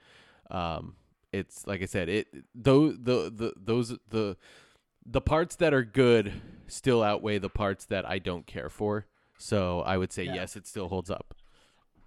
Um, 0.51 0.97
it's 1.33 1.67
like 1.67 1.81
I 1.81 1.87
said, 1.87 2.09
it 2.09 2.27
those 2.55 2.97
the, 3.01 3.33
the 3.35 3.53
those 3.57 3.97
the 4.11 4.37
the 5.07 5.21
parts 5.21 5.57
that 5.57 5.73
are 5.73 5.85
good 5.85 6.33
still 6.67 7.03
outweigh 7.03 7.39
the 7.39 7.49
parts 7.49 7.85
that 7.87 8.05
I 8.09 8.19
don't 8.19 8.47
care 8.47 8.69
for. 8.69 9.07
So 9.39 9.81
I 9.81 9.97
would 9.97 10.13
say 10.13 10.25
Yeah. 10.25 10.35
yes, 10.35 10.57
it 10.57 10.67
still 10.67 10.89
holds 10.89 11.11
up. 11.11 11.35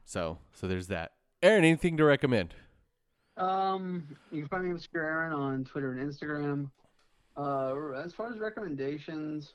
So 0.06 0.38
so 0.54 0.68
there's 0.68 0.88
that. 0.88 1.14
Aaron, 1.44 1.66
anything 1.66 1.98
to 1.98 2.06
recommend? 2.06 2.54
Um, 3.36 4.08
you 4.32 4.40
can 4.42 4.48
find 4.48 4.64
me 4.66 4.72
Obscure 4.72 5.04
Aaron 5.04 5.34
on 5.34 5.66
Twitter 5.66 5.92
and 5.92 6.10
Instagram. 6.10 6.72
Uh, 7.36 7.92
as 8.02 8.14
far 8.14 8.32
as 8.32 8.40
recommendations, 8.40 9.54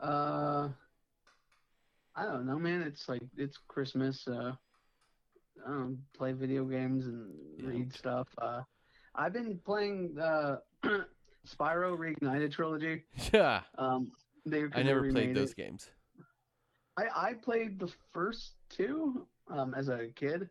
uh, 0.00 0.68
I 2.14 2.22
don't 2.24 2.46
know, 2.46 2.60
man. 2.60 2.82
It's 2.82 3.08
like 3.08 3.22
it's 3.36 3.58
Christmas. 3.66 4.28
Uh, 4.28 4.52
I 5.66 5.68
don't 5.68 5.90
know, 5.90 5.96
play 6.16 6.32
video 6.32 6.64
games 6.64 7.06
and 7.06 7.34
Yeah. 7.58 7.68
read 7.70 7.92
stuff. 7.92 8.28
Uh, 8.40 8.60
I've 9.16 9.32
been 9.32 9.58
playing 9.64 10.16
uh, 10.20 10.58
Spyro 10.84 11.98
Reignited 11.98 12.52
trilogy. 12.52 13.02
Yeah, 13.32 13.62
Um, 13.78 14.12
they 14.46 14.64
I 14.72 14.82
never 14.84 15.10
played 15.10 15.34
those 15.34 15.50
it. 15.50 15.56
games. 15.56 15.90
I, 16.96 17.06
I 17.30 17.34
played 17.34 17.80
the 17.80 17.90
first 18.12 18.52
two 18.68 19.26
um, 19.50 19.74
as 19.74 19.88
a 19.88 20.06
kid. 20.14 20.48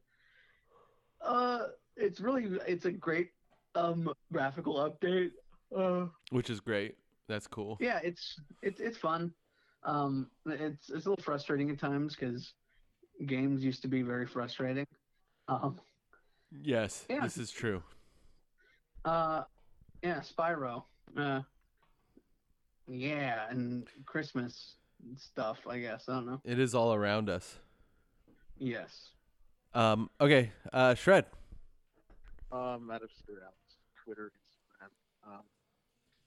Uh, 1.23 1.67
it's 1.95 2.19
really 2.19 2.57
it's 2.67 2.85
a 2.85 2.91
great 2.91 3.29
um 3.75 4.11
graphical 4.31 4.75
update. 4.75 5.31
Uh, 5.75 6.07
Which 6.31 6.49
is 6.49 6.59
great. 6.59 6.95
That's 7.27 7.47
cool. 7.47 7.77
yeah, 7.79 7.99
it's 8.03 8.39
it's 8.61 8.79
it's 8.79 8.97
fun. 8.97 9.33
Um, 9.83 10.29
it's 10.45 10.89
it's 10.89 11.05
a 11.05 11.09
little 11.09 11.23
frustrating 11.23 11.69
at 11.69 11.79
times 11.79 12.15
because 12.15 12.53
games 13.25 13.63
used 13.63 13.81
to 13.83 13.87
be 13.87 14.01
very 14.01 14.25
frustrating. 14.25 14.85
Um, 15.47 15.79
Yes, 16.61 17.05
Yeah. 17.09 17.21
this 17.21 17.37
is 17.37 17.49
true. 17.49 17.81
uh, 19.05 19.43
yeah, 20.03 20.19
Spyro. 20.21 20.83
Uh, 21.17 21.41
yeah, 22.87 23.47
and 23.49 23.87
Christmas 24.05 24.75
stuff. 25.17 25.65
I 25.67 25.79
guess 25.79 26.05
I 26.07 26.13
don't 26.15 26.25
know. 26.27 26.41
It 26.45 26.59
is 26.59 26.75
all 26.75 26.93
around 26.93 27.29
us. 27.29 27.57
Yes. 28.57 29.09
Um, 29.73 30.09
okay, 30.21 30.51
uh, 30.71 30.93
Shred. 30.95 31.25
Um, 32.51 32.91
at 32.91 33.01
Obscure 33.01 33.41
Alex, 33.41 33.57
Twitter, 34.03 34.31
Instagram. 34.31 35.31
Um, 35.33 35.41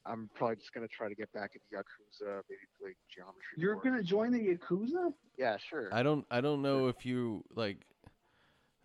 I'm 0.05 0.31
probably 0.35 0.57
just 0.57 0.73
gonna 0.73 0.89
try 0.89 1.09
to 1.09 1.15
get 1.15 1.33
back 1.33 1.53
into 1.55 1.67
Yakuza, 1.73 2.41
maybe 2.49 2.61
play 2.81 2.95
Geometry. 3.15 3.43
You're 3.57 3.75
Wars. 3.75 3.85
gonna 3.85 4.03
join 4.03 4.33
the 4.33 4.39
Yakuza? 4.41 5.13
Yeah, 5.39 5.57
sure. 5.59 5.89
I 5.93 6.03
don't 6.03 6.25
I 6.31 6.41
don't 6.41 6.63
know 6.63 6.89
if 6.89 7.07
you 7.07 7.45
like 7.55 7.79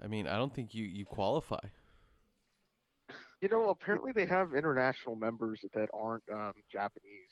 I 0.03 0.07
mean, 0.07 0.27
I 0.27 0.37
don't 0.37 0.53
think 0.53 0.73
you 0.75 0.85
you 0.85 1.05
qualify. 1.05 1.59
You 3.41 3.49
know, 3.49 3.69
apparently 3.69 4.11
they 4.11 4.25
have 4.27 4.53
international 4.53 5.15
members 5.15 5.61
that 5.73 5.89
aren't 5.93 6.23
um, 6.31 6.53
Japanese, 6.71 7.31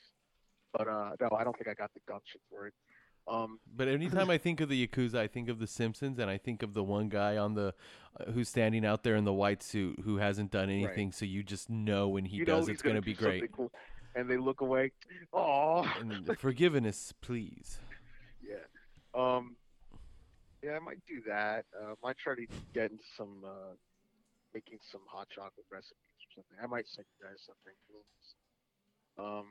but 0.72 0.88
uh, 0.88 1.10
no, 1.20 1.28
I 1.38 1.44
don't 1.44 1.56
think 1.56 1.68
I 1.68 1.74
got 1.74 1.92
the 1.94 2.00
gumption 2.08 2.40
for 2.50 2.66
it. 2.66 2.74
Um, 3.28 3.60
But 3.74 3.88
anytime 3.88 4.30
I 4.30 4.38
think 4.38 4.60
of 4.60 4.68
the 4.68 4.86
Yakuza, 4.86 5.16
I 5.16 5.26
think 5.26 5.48
of 5.48 5.58
the 5.58 5.66
Simpsons, 5.66 6.18
and 6.18 6.30
I 6.30 6.38
think 6.38 6.62
of 6.62 6.74
the 6.74 6.82
one 6.82 7.08
guy 7.08 7.36
on 7.36 7.54
the 7.54 7.74
uh, 8.18 8.32
who's 8.32 8.48
standing 8.48 8.84
out 8.84 9.02
there 9.04 9.16
in 9.16 9.24
the 9.24 9.32
white 9.32 9.62
suit 9.62 10.00
who 10.04 10.16
hasn't 10.16 10.50
done 10.50 10.68
anything. 10.70 11.12
So 11.12 11.24
you 11.24 11.42
just 11.42 11.70
know 11.70 12.08
when 12.08 12.24
he 12.24 12.38
you 12.38 12.44
does, 12.44 12.68
it's 12.68 12.82
going 12.82 12.96
to 12.96 13.02
be 13.02 13.14
great. 13.14 13.50
Cool, 13.52 13.70
and 14.14 14.28
they 14.28 14.36
look 14.36 14.60
away. 14.60 14.92
Oh, 15.32 15.86
forgiveness, 16.38 17.14
please. 17.20 17.78
yeah. 18.42 18.56
Um, 19.14 19.56
yeah, 20.62 20.72
I 20.72 20.78
might 20.80 21.00
do 21.06 21.22
that. 21.26 21.64
Uh, 21.74 21.94
might 22.02 22.18
try 22.18 22.34
to 22.34 22.46
get 22.74 22.90
into 22.90 23.04
some 23.16 23.42
uh, 23.44 23.74
making 24.54 24.78
some 24.90 25.00
hot 25.06 25.28
chocolate 25.34 25.66
recipes 25.70 25.94
or 25.96 26.42
something. 26.42 26.58
I 26.62 26.66
might 26.66 26.86
send 26.88 27.06
you 27.18 27.26
guys 27.26 27.38
something. 27.46 27.74
Um, 29.18 29.46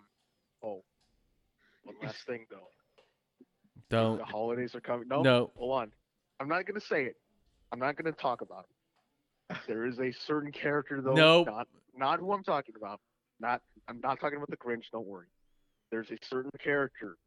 oh, 0.63 0.83
one 1.83 1.95
last 2.03 2.25
thing 2.25 2.45
though. 2.49 2.69
Don't. 3.89 4.17
The 4.19 4.25
holidays 4.25 4.75
are 4.75 4.81
coming. 4.81 5.07
No, 5.07 5.21
No. 5.21 5.51
hold 5.55 5.81
on. 5.81 5.91
I'm 6.39 6.47
not 6.47 6.65
gonna 6.65 6.79
say 6.79 7.05
it. 7.05 7.15
I'm 7.71 7.79
not 7.79 7.95
gonna 7.97 8.11
talk 8.11 8.41
about 8.41 8.65
it. 9.49 9.57
There 9.67 9.85
is 9.85 9.99
a 9.99 10.11
certain 10.11 10.51
character 10.51 11.01
though. 11.01 11.13
Nope. 11.13 11.47
Not 11.47 11.67
not 11.95 12.19
who 12.19 12.31
I'm 12.31 12.43
talking 12.43 12.75
about. 12.77 12.99
Not 13.39 13.61
I'm 13.87 13.99
not 14.01 14.19
talking 14.19 14.37
about 14.37 14.49
the 14.49 14.57
Grinch. 14.57 14.83
Don't 14.91 15.07
worry. 15.07 15.27
There's 15.91 16.11
a 16.11 16.17
certain 16.29 16.51
character, 16.63 17.17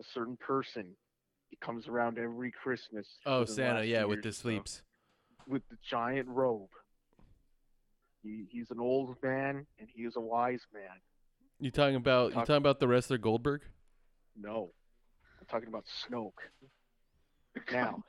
a 0.00 0.04
certain 0.12 0.36
person. 0.36 0.94
He 1.48 1.56
comes 1.56 1.88
around 1.88 2.18
every 2.18 2.50
Christmas. 2.52 3.06
Oh, 3.26 3.44
Santa, 3.44 3.84
yeah, 3.84 4.04
with 4.04 4.22
the 4.22 4.32
sleeps. 4.32 4.82
with 5.46 5.62
the 5.70 5.76
giant 5.88 6.28
robe. 6.28 6.68
He, 8.22 8.44
he's 8.50 8.70
an 8.70 8.78
old 8.78 9.16
man 9.22 9.66
and 9.80 9.88
he 9.92 10.02
is 10.02 10.14
a 10.16 10.20
wise 10.20 10.60
man. 10.72 11.00
You 11.58 11.70
talking 11.70 11.96
about 11.96 12.30
you 12.30 12.36
talking 12.36 12.56
about 12.56 12.80
the 12.80 12.88
wrestler 12.88 13.18
Goldberg? 13.18 13.62
No, 14.40 14.70
talking 15.52 15.68
about 15.68 15.84
Snoke. 15.86 16.32
Now, 17.70 18.02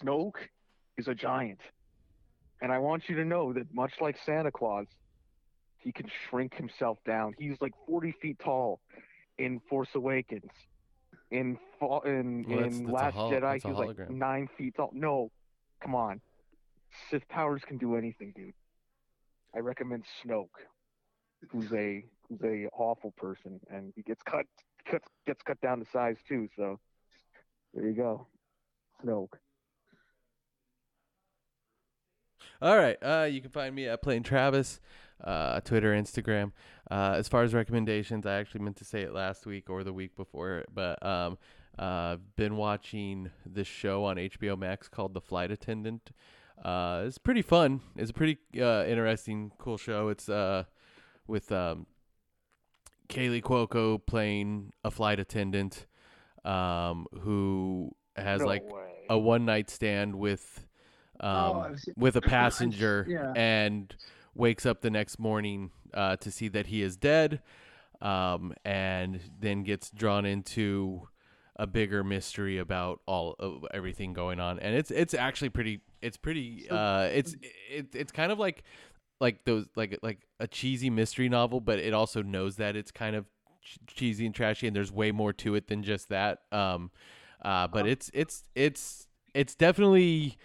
Snoke 0.00 0.48
is 0.96 1.08
a 1.08 1.14
giant, 1.14 1.60
and 2.62 2.72
I 2.72 2.78
want 2.78 3.08
you 3.08 3.16
to 3.16 3.24
know 3.24 3.52
that 3.52 3.72
much 3.74 3.92
like 4.00 4.16
Santa 4.24 4.50
Claus, 4.50 4.86
he 5.78 5.92
can 5.92 6.06
shrink 6.28 6.54
himself 6.54 6.98
down. 7.04 7.34
He's 7.38 7.56
like 7.60 7.72
40 7.86 8.12
feet 8.22 8.38
tall 8.42 8.80
in 9.38 9.60
Force 9.68 9.90
Awakens. 9.94 10.50
In 11.30 11.58
fa- 11.78 12.00
in, 12.06 12.44
Well, 12.48 12.58
that's- 12.60 12.76
in 12.78 12.84
that's 12.84 12.94
Last 12.94 13.14
hol- 13.14 13.30
Jedi, 13.32 13.40
that's 13.40 13.64
a 13.64 13.68
he 13.68 13.74
was 13.74 13.78
like 13.98 14.10
nine 14.10 14.48
feet 14.56 14.74
tall. 14.76 14.90
No, 14.94 15.30
come 15.82 15.94
on, 15.94 16.20
Sith 17.10 17.28
powers 17.28 17.62
can 17.66 17.76
do 17.76 17.96
anything, 17.96 18.32
dude. 18.34 18.54
I 19.54 19.58
recommend 19.58 20.04
Snoke, 20.24 20.48
who's 21.50 21.70
a 21.74 22.04
who's 22.28 22.40
a 22.42 22.68
awful 22.72 23.10
person, 23.12 23.60
and 23.70 23.92
he 23.96 24.02
gets 24.02 24.22
cut 24.22 24.46
gets 24.90 25.08
gets 25.26 25.42
cut 25.42 25.60
down 25.60 25.80
to 25.80 25.86
size 25.92 26.16
too. 26.28 26.48
So 26.56 26.78
there 27.74 27.86
you 27.86 27.94
go, 27.94 28.26
Snoke. 29.04 29.34
All 32.62 32.76
right. 32.76 32.96
Uh, 33.02 33.28
you 33.30 33.40
can 33.40 33.50
find 33.50 33.74
me 33.74 33.86
at 33.86 34.02
Plain 34.02 34.22
Travis, 34.22 34.80
uh, 35.22 35.60
Twitter, 35.60 35.92
Instagram. 35.92 36.52
Uh, 36.90 37.14
as 37.16 37.28
far 37.28 37.42
as 37.42 37.52
recommendations, 37.52 38.24
I 38.24 38.36
actually 38.36 38.62
meant 38.62 38.76
to 38.76 38.84
say 38.84 39.02
it 39.02 39.12
last 39.12 39.44
week 39.44 39.68
or 39.68 39.84
the 39.84 39.92
week 39.92 40.16
before, 40.16 40.64
but 40.72 41.04
um, 41.04 41.36
uh, 41.78 42.14
I've 42.14 42.36
been 42.36 42.56
watching 42.56 43.30
this 43.44 43.66
show 43.66 44.04
on 44.04 44.16
HBO 44.16 44.58
Max 44.58 44.88
called 44.88 45.12
The 45.12 45.20
Flight 45.20 45.50
Attendant. 45.50 46.10
Uh, 46.64 47.04
it's 47.06 47.18
pretty 47.18 47.42
fun. 47.42 47.82
It's 47.96 48.10
a 48.10 48.14
pretty 48.14 48.38
uh, 48.58 48.84
interesting, 48.86 49.52
cool 49.58 49.76
show. 49.76 50.08
It's 50.08 50.30
with 51.26 51.52
um, 51.52 51.86
Kaley 53.08 53.42
Cuoco 53.42 54.04
playing 54.04 54.72
a 54.84 54.90
flight 54.90 55.18
attendant 55.20 55.86
um, 56.44 57.06
who 57.20 57.90
has 58.16 58.40
No 58.40 58.46
like 58.46 58.62
way. 58.72 59.06
a 59.08 59.18
one 59.18 59.44
night 59.44 59.70
stand 59.70 60.16
with 60.16 60.66
um, 61.20 61.28
Oh, 61.30 61.74
with 61.96 62.16
a 62.16 62.18
I've 62.24 62.24
s- 62.24 62.30
passenger 62.30 63.06
yeah. 63.08 63.32
and 63.34 63.94
wakes 64.34 64.66
up 64.66 64.80
the 64.82 64.90
next 64.90 65.18
morning 65.18 65.70
uh, 65.94 66.16
to 66.16 66.30
see 66.30 66.48
that 66.48 66.66
he 66.66 66.82
is 66.82 66.96
dead 66.96 67.40
um, 68.02 68.54
and 68.64 69.20
then 69.40 69.62
gets 69.62 69.90
drawn 69.90 70.26
into 70.26 71.08
a 71.58 71.66
bigger 71.66 72.04
mystery 72.04 72.58
about 72.58 73.00
all 73.06 73.34
of 73.38 73.64
everything 73.72 74.12
going 74.12 74.38
on 74.38 74.58
and 74.58 74.76
it's 74.76 74.90
it's 74.90 75.14
actually 75.14 75.48
pretty 75.48 75.80
it's 76.02 76.18
pretty 76.18 76.66
uh 76.68 77.08
it's 77.10 77.34
it, 77.70 77.86
it's 77.94 78.12
kind 78.12 78.30
of 78.30 78.38
like 78.38 78.62
like 79.20 79.44
those 79.44 79.66
like 79.76 79.98
like 80.02 80.26
a 80.40 80.46
cheesy 80.46 80.90
mystery 80.90 81.28
novel 81.28 81.60
but 81.60 81.78
it 81.78 81.94
also 81.94 82.22
knows 82.22 82.56
that 82.56 82.76
it's 82.76 82.90
kind 82.90 83.16
of 83.16 83.24
ch- 83.62 83.78
cheesy 83.86 84.26
and 84.26 84.34
trashy 84.34 84.66
and 84.66 84.76
there's 84.76 84.92
way 84.92 85.10
more 85.12 85.32
to 85.32 85.54
it 85.54 85.68
than 85.68 85.82
just 85.82 86.08
that 86.08 86.40
um 86.52 86.90
uh 87.42 87.66
but 87.66 87.86
it's 87.86 88.10
it's 88.14 88.44
it's 88.54 89.06
it's 89.34 89.54
definitely 89.54 90.36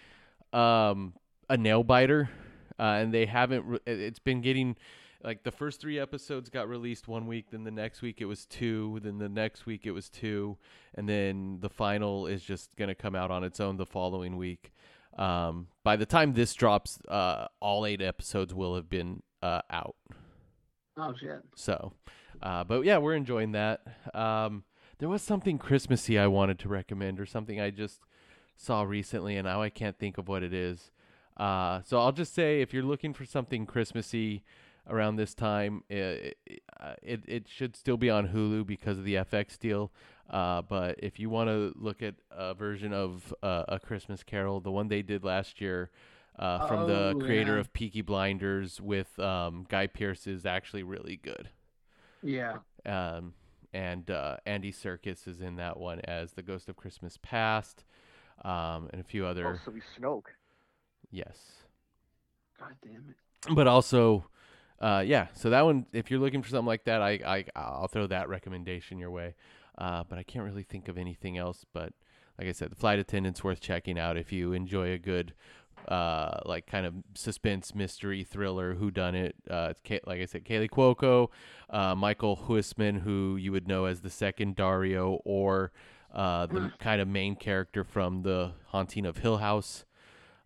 um 0.52 1.12
a 1.48 1.56
nail 1.56 1.82
biter 1.82 2.30
uh 2.78 2.82
and 3.00 3.12
they 3.12 3.26
haven't 3.26 3.64
re- 3.66 3.78
it- 3.86 4.00
it's 4.00 4.18
been 4.18 4.40
getting 4.40 4.76
like 5.24 5.44
the 5.44 5.52
first 5.52 5.80
three 5.80 5.98
episodes 6.00 6.50
got 6.50 6.68
released 6.68 7.06
one 7.06 7.26
week 7.26 7.46
then 7.50 7.64
the 7.64 7.70
next 7.70 8.02
week 8.02 8.20
it 8.20 8.24
was 8.24 8.44
two 8.46 8.98
then 9.02 9.18
the 9.18 9.28
next 9.28 9.66
week 9.66 9.86
it 9.86 9.92
was 9.92 10.08
two 10.08 10.56
and 10.94 11.08
then 11.08 11.58
the 11.60 11.70
final 11.70 12.26
is 12.26 12.42
just 12.42 12.74
going 12.76 12.88
to 12.88 12.94
come 12.94 13.14
out 13.14 13.30
on 13.30 13.44
its 13.44 13.60
own 13.60 13.76
the 13.76 13.86
following 13.86 14.36
week 14.36 14.72
um 15.18 15.66
by 15.84 15.94
the 15.96 16.06
time 16.06 16.32
this 16.32 16.54
drops 16.54 16.98
uh 17.08 17.46
all 17.60 17.84
eight 17.84 18.00
episodes 18.00 18.54
will 18.54 18.74
have 18.74 18.88
been 18.88 19.22
uh 19.42 19.60
out 19.70 19.96
Oh 20.96 21.14
shit. 21.18 21.40
so, 21.56 21.92
uh, 22.42 22.64
but 22.64 22.84
yeah, 22.84 22.98
we're 22.98 23.14
enjoying 23.14 23.52
that. 23.52 23.80
Um, 24.14 24.64
there 24.98 25.08
was 25.08 25.22
something 25.22 25.56
Christmassy 25.58 26.18
I 26.18 26.26
wanted 26.26 26.58
to 26.60 26.68
recommend, 26.68 27.18
or 27.18 27.24
something 27.24 27.58
I 27.60 27.70
just 27.70 28.00
saw 28.56 28.82
recently, 28.82 29.36
and 29.38 29.46
now 29.46 29.62
I 29.62 29.70
can't 29.70 29.98
think 29.98 30.18
of 30.18 30.28
what 30.28 30.42
it 30.42 30.52
is. 30.52 30.90
Uh, 31.38 31.80
so 31.82 31.98
I'll 31.98 32.12
just 32.12 32.34
say, 32.34 32.60
if 32.60 32.74
you're 32.74 32.82
looking 32.82 33.14
for 33.14 33.24
something 33.24 33.64
Christmassy 33.64 34.44
around 34.88 35.16
this 35.16 35.34
time, 35.34 35.82
it 35.88 36.36
uh, 36.80 36.94
it, 37.02 37.22
it 37.26 37.48
should 37.48 37.76
still 37.76 37.96
be 37.96 38.10
on 38.10 38.28
Hulu 38.28 38.66
because 38.66 38.98
of 38.98 39.04
the 39.04 39.14
FX 39.16 39.58
deal. 39.58 39.92
Uh, 40.30 40.62
but 40.62 40.96
if 41.02 41.18
you 41.20 41.28
want 41.30 41.48
to 41.48 41.72
look 41.76 42.02
at 42.02 42.14
a 42.30 42.54
version 42.54 42.92
of 42.92 43.34
uh, 43.42 43.64
a 43.68 43.78
Christmas 43.78 44.22
Carol, 44.22 44.60
the 44.60 44.70
one 44.72 44.88
they 44.88 45.02
did 45.02 45.24
last 45.24 45.60
year. 45.60 45.90
Uh, 46.38 46.66
from 46.66 46.88
the 46.88 47.12
Oh, 47.14 47.20
creator 47.20 47.54
yeah. 47.56 47.60
of 47.60 47.72
Peaky 47.74 48.00
Blinders 48.00 48.80
with 48.80 49.18
um, 49.18 49.66
Guy 49.68 49.86
Pearce 49.86 50.26
is 50.26 50.46
actually 50.46 50.82
really 50.82 51.16
good. 51.22 51.50
Yeah. 52.22 52.56
Um, 52.86 53.34
and 53.74 54.10
uh, 54.10 54.38
Andy 54.46 54.72
Serkis 54.72 55.28
is 55.28 55.42
in 55.42 55.56
that 55.56 55.78
one 55.78 56.00
as 56.04 56.32
the 56.32 56.42
Ghost 56.42 56.70
of 56.70 56.76
Christmas 56.76 57.18
Past, 57.20 57.84
um, 58.46 58.88
and 58.94 59.00
a 59.02 59.04
few 59.04 59.26
Oh, 59.26 59.28
other. 59.28 59.60
so 59.62 59.72
he's 59.72 59.82
Snoke. 60.00 60.24
Yes, 61.10 61.36
God 62.58 62.76
damn 62.82 63.04
it. 63.10 63.54
but 63.54 63.66
also, 63.66 64.24
uh, 64.82 65.02
yeah. 65.06 65.28
So 65.34 65.50
that 65.50 65.64
one, 65.64 65.86
if 65.92 66.10
you're 66.10 66.18
looking 66.20 66.42
for 66.42 66.48
something 66.48 66.66
like 66.66 66.84
that, 66.84 67.00
I, 67.00 67.12
I 67.24 67.44
I'll 67.54 67.86
throw 67.86 68.08
that 68.08 68.28
recommendation 68.28 68.98
your 68.98 69.10
way. 69.12 69.34
Uh, 69.78 70.02
but 70.06 70.18
I 70.18 70.24
can't 70.24 70.44
really 70.44 70.64
think 70.64 70.88
of 70.88 70.98
anything 70.98 71.38
else. 71.38 71.64
But 71.72 71.92
like 72.38 72.48
I 72.48 72.52
said, 72.52 72.70
the 72.70 72.76
flight 72.76 72.98
attendant's 72.98 73.44
worth 73.44 73.60
checking 73.60 73.98
out 73.98 74.16
if 74.16 74.32
you 74.32 74.52
enjoy 74.52 74.92
a 74.92 74.98
good. 74.98 75.34
Uh, 75.88 76.38
like 76.46 76.64
kind 76.66 76.86
of 76.86 76.94
suspense 77.14 77.74
mystery 77.74 78.22
thriller 78.22 78.74
who 78.74 78.88
done 78.88 79.16
it 79.16 79.34
uh 79.50 79.68
it's 79.70 79.80
Kay- 79.80 79.98
like 80.06 80.20
i 80.20 80.26
said 80.26 80.44
kaley 80.44 80.70
cuoco 80.70 81.28
uh 81.70 81.96
michael 81.96 82.36
huisman 82.46 83.00
who 83.00 83.34
you 83.36 83.50
would 83.50 83.66
know 83.66 83.86
as 83.86 84.00
the 84.02 84.10
second 84.10 84.54
daario 84.54 85.18
or 85.24 85.72
uh 86.14 86.46
the 86.46 86.70
kind 86.78 87.00
of 87.00 87.08
main 87.08 87.34
character 87.34 87.82
from 87.82 88.22
the 88.22 88.52
haunting 88.66 89.04
of 89.04 89.16
hill 89.16 89.38
house 89.38 89.84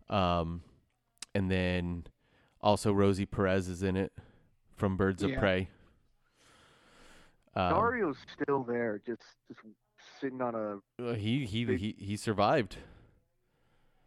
um 0.09 0.63
and 1.35 1.51
then 1.51 2.07
also 2.59 2.91
rosie 2.91 3.27
perez 3.27 3.67
is 3.67 3.83
in 3.83 3.95
it 3.95 4.13
from 4.77 4.95
birds 4.95 5.23
of 5.23 5.31
Yeah. 5.31 5.39
prey 5.39 5.69
um, 7.55 7.73
Daario's 7.73 8.17
still 8.39 8.63
there, 8.63 9.01
just 9.05 9.21
just 9.47 9.59
sitting 10.21 10.41
on 10.41 10.53
a. 10.55 11.03
uh, 11.03 11.13
he 11.15 11.45
he, 11.45 11.65
big- 11.65 11.79
he 11.79 11.95
he 11.97 12.15
survived 12.17 12.77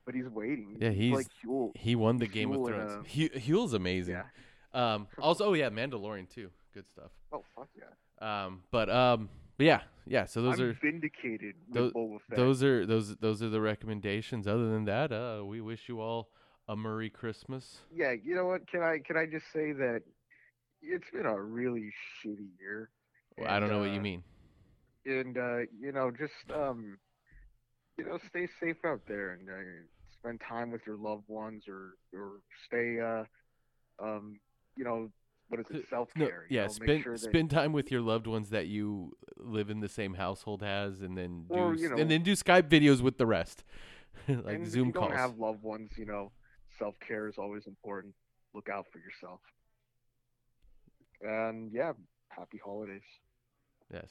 But 0.07 0.15
he's 0.15 0.29
waiting. 0.29 0.77
Yeah, 0.81 0.91
he's- 0.91 1.15
like 1.17 1.27
Huel. 1.45 1.77
he 1.77 1.95
won 1.97 2.17
the 2.19 2.27
game 2.27 2.53
of 2.53 2.59
Huel 2.61 2.67
thrones 2.69 3.05
a- 3.07 3.09
he 3.09 3.29
Huel's 3.29 3.75
amazing 3.75 4.15
Yeah. 4.15 4.95
um 4.95 5.09
also 5.19 5.47
oh 5.47 5.53
yeah 5.55 5.69
mandalorian 5.69 6.29
too 6.29 6.51
good 6.73 6.87
stuff 6.89 7.11
Oh 7.33 7.45
fuck 7.57 7.69
yeah. 7.77 7.85
Um, 8.23 8.63
but 8.71 8.91
um, 8.91 9.31
but 9.57 9.65
yeah, 9.65 9.81
yeah. 10.07 10.27
So 10.27 10.43
those 10.43 10.61
I'm 10.61 10.67
are 10.67 10.73
vindicated 10.75 11.55
those, 11.73 11.91
those 12.29 12.63
are 12.63 12.85
those 12.85 13.17
those 13.17 13.43
are 13.43 13.49
the 13.49 13.61
recommendations. 13.63 14.47
Other 14.47 14.69
than 14.71 14.85
that, 14.85 15.11
uh, 15.11 15.43
we 15.45 15.63
wish 15.63 15.89
you 15.89 16.01
all 16.03 16.29
a 16.69 16.77
Merry 16.77 17.09
Christmas. 17.09 17.79
Yeah, 17.95 18.13
you 18.13 18.35
know 18.35 18.45
what? 18.45 18.67
Can 18.67 18.83
I 18.83 18.99
can 18.99 19.17
I 19.17 19.25
just 19.25 19.51
say 19.55 19.73
that 19.73 20.03
it's 20.83 21.11
been 21.13 21.27
a 21.27 21.41
really 21.41 21.91
shitty 22.25 22.49
year. 22.59 22.91
Well, 23.37 23.49
I 23.51 23.61
don't 23.61 23.71
know 23.71 23.81
what 23.81 23.91
you 23.91 24.01
uh, 24.01 24.03
mean. 24.03 24.23
And 25.07 25.37
uh, 25.39 25.59
you 25.81 25.93
know, 25.93 26.11
just 26.11 26.33
um, 26.55 26.99
you 27.99 28.05
know, 28.05 28.19
stay 28.29 28.49
safe 28.61 28.77
out 28.85 29.01
there 29.07 29.33
and 29.33 29.49
uh, 29.49 29.53
spend 30.13 30.41
time 30.47 30.71
with 30.71 30.83
your 30.87 30.97
loved 30.97 31.29
ones 31.29 31.65
or 31.69 31.95
or 32.15 32.41
stay 32.67 32.99
uh 33.01 33.25
um 34.03 34.39
you 34.77 34.85
know 34.85 35.11
what 35.49 35.61
is 35.61 35.67
it 35.71 35.85
self 35.91 36.09
No, 36.17 36.27
care 36.27 36.45
yeah, 36.49 36.63
know, 36.63 36.69
spend 36.69 37.03
sure 37.03 37.13
that, 37.15 37.23
spend 37.23 37.51
time 37.51 37.73
with 37.73 37.91
your 37.91 38.01
loved 38.01 38.27
ones 38.27 38.51
that 38.51 38.67
you 38.67 39.17
live 39.37 39.71
in 39.71 39.81
the 39.81 39.89
same 39.89 40.15
household 40.15 40.63
as, 40.63 41.01
and 41.01 41.17
then 41.17 41.45
do 41.51 41.59
Or, 41.61 41.75
you 41.75 41.89
know- 41.89 41.97
and 41.97 42.11
then 42.11 42.23
do 42.23 42.33
Skype 42.33 42.69
videos 42.69 43.01
with 43.01 43.19
the 43.19 43.27
rest, 43.27 43.65
like 44.29 44.39
and 44.47 44.67
if 44.67 44.71
Zoom 44.71 44.89
you 44.89 44.93
calls. 44.93 45.11
don't 45.11 45.17
have 45.19 45.39
loved 45.39 45.63
ones 45.63 45.91
you 45.97 46.07
know 46.07 46.31
self 46.79 46.95
care 47.01 47.29
is 47.29 47.37
always 47.39 47.67
important 47.67 48.15
look 48.55 48.69
out 48.69 48.87
for 48.93 48.99
yourself 48.99 49.41
and 51.23 51.71
yeah 51.73 51.93
happy 52.31 52.61
holidays 52.65 53.03
Yes. 53.93 54.11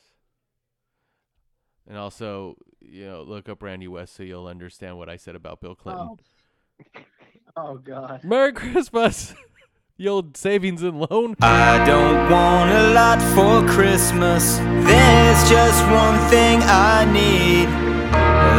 And 1.87 1.97
also, 1.97 2.55
you 2.81 3.05
know, 3.05 3.23
look 3.23 3.49
up 3.49 3.63
Randy 3.63 3.87
West 3.87 4.15
so 4.15 4.23
you'll 4.23 4.47
understand 4.47 4.97
what 4.97 5.09
I 5.09 5.15
said 5.15 5.35
about 5.35 5.61
Bill 5.61 5.75
Clinton. 5.75 6.17
Oh. 6.95 7.01
oh 7.57 7.77
God. 7.77 8.23
Merry 8.23 8.53
Christmas, 8.53 9.33
the 9.97 10.07
old 10.07 10.37
savings 10.37 10.83
and 10.83 10.99
loan. 10.99 11.35
I 11.41 11.83
don't 11.85 12.29
want 12.29 12.69
a 12.71 12.93
lot 12.93 13.19
for 13.33 13.67
Christmas. 13.73 14.57
There's 14.57 15.49
just 15.49 15.83
one 15.87 16.19
thing 16.29 16.59
I 16.61 17.05
need. 17.11 17.98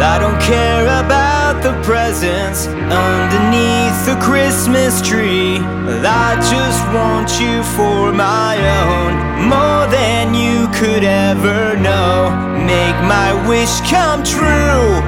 I 0.03 0.19
don't 0.19 0.41
care 0.41 0.85
about 1.05 1.63
the 1.63 1.73
presents 1.83 2.67
underneath 2.67 4.07
the 4.07 4.17
Christmas 4.21 5.03
tree. 5.07 5.59
I 5.59 6.37
just 6.49 6.81
want 6.97 7.29
you 7.39 7.63
for 7.77 8.11
my 8.13 8.57
own, 8.81 9.49
more 9.49 9.87
than 9.93 10.35
you 10.35 10.69
could 10.73 11.05
ever 11.05 11.77
know. 11.77 12.31
Make 12.65 12.97
my 13.05 13.33
wish 13.47 13.81
come 13.91 14.23
true. 14.25 15.03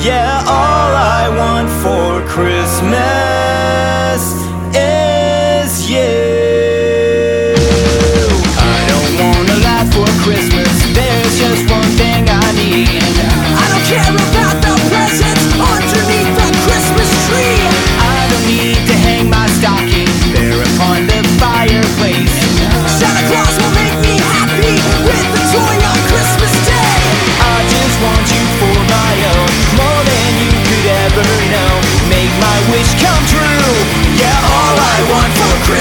Yeah, 0.00 0.42
all 0.46 0.92
I 0.96 1.28
want 1.36 1.68
for 1.82 2.22
Christmas 2.26 2.94
is 4.74 5.90
you. 5.90 6.47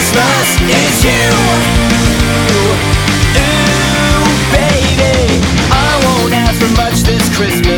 Christmas 0.08 0.62
is 0.62 1.04
you. 1.04 1.28
Ooh, 3.36 4.24
baby 4.56 5.44
I 5.70 6.00
won't 6.06 6.34
ask 6.34 6.62
for 6.62 6.72
much 6.78 7.04
this 7.04 7.28
Christmas. 7.36 7.77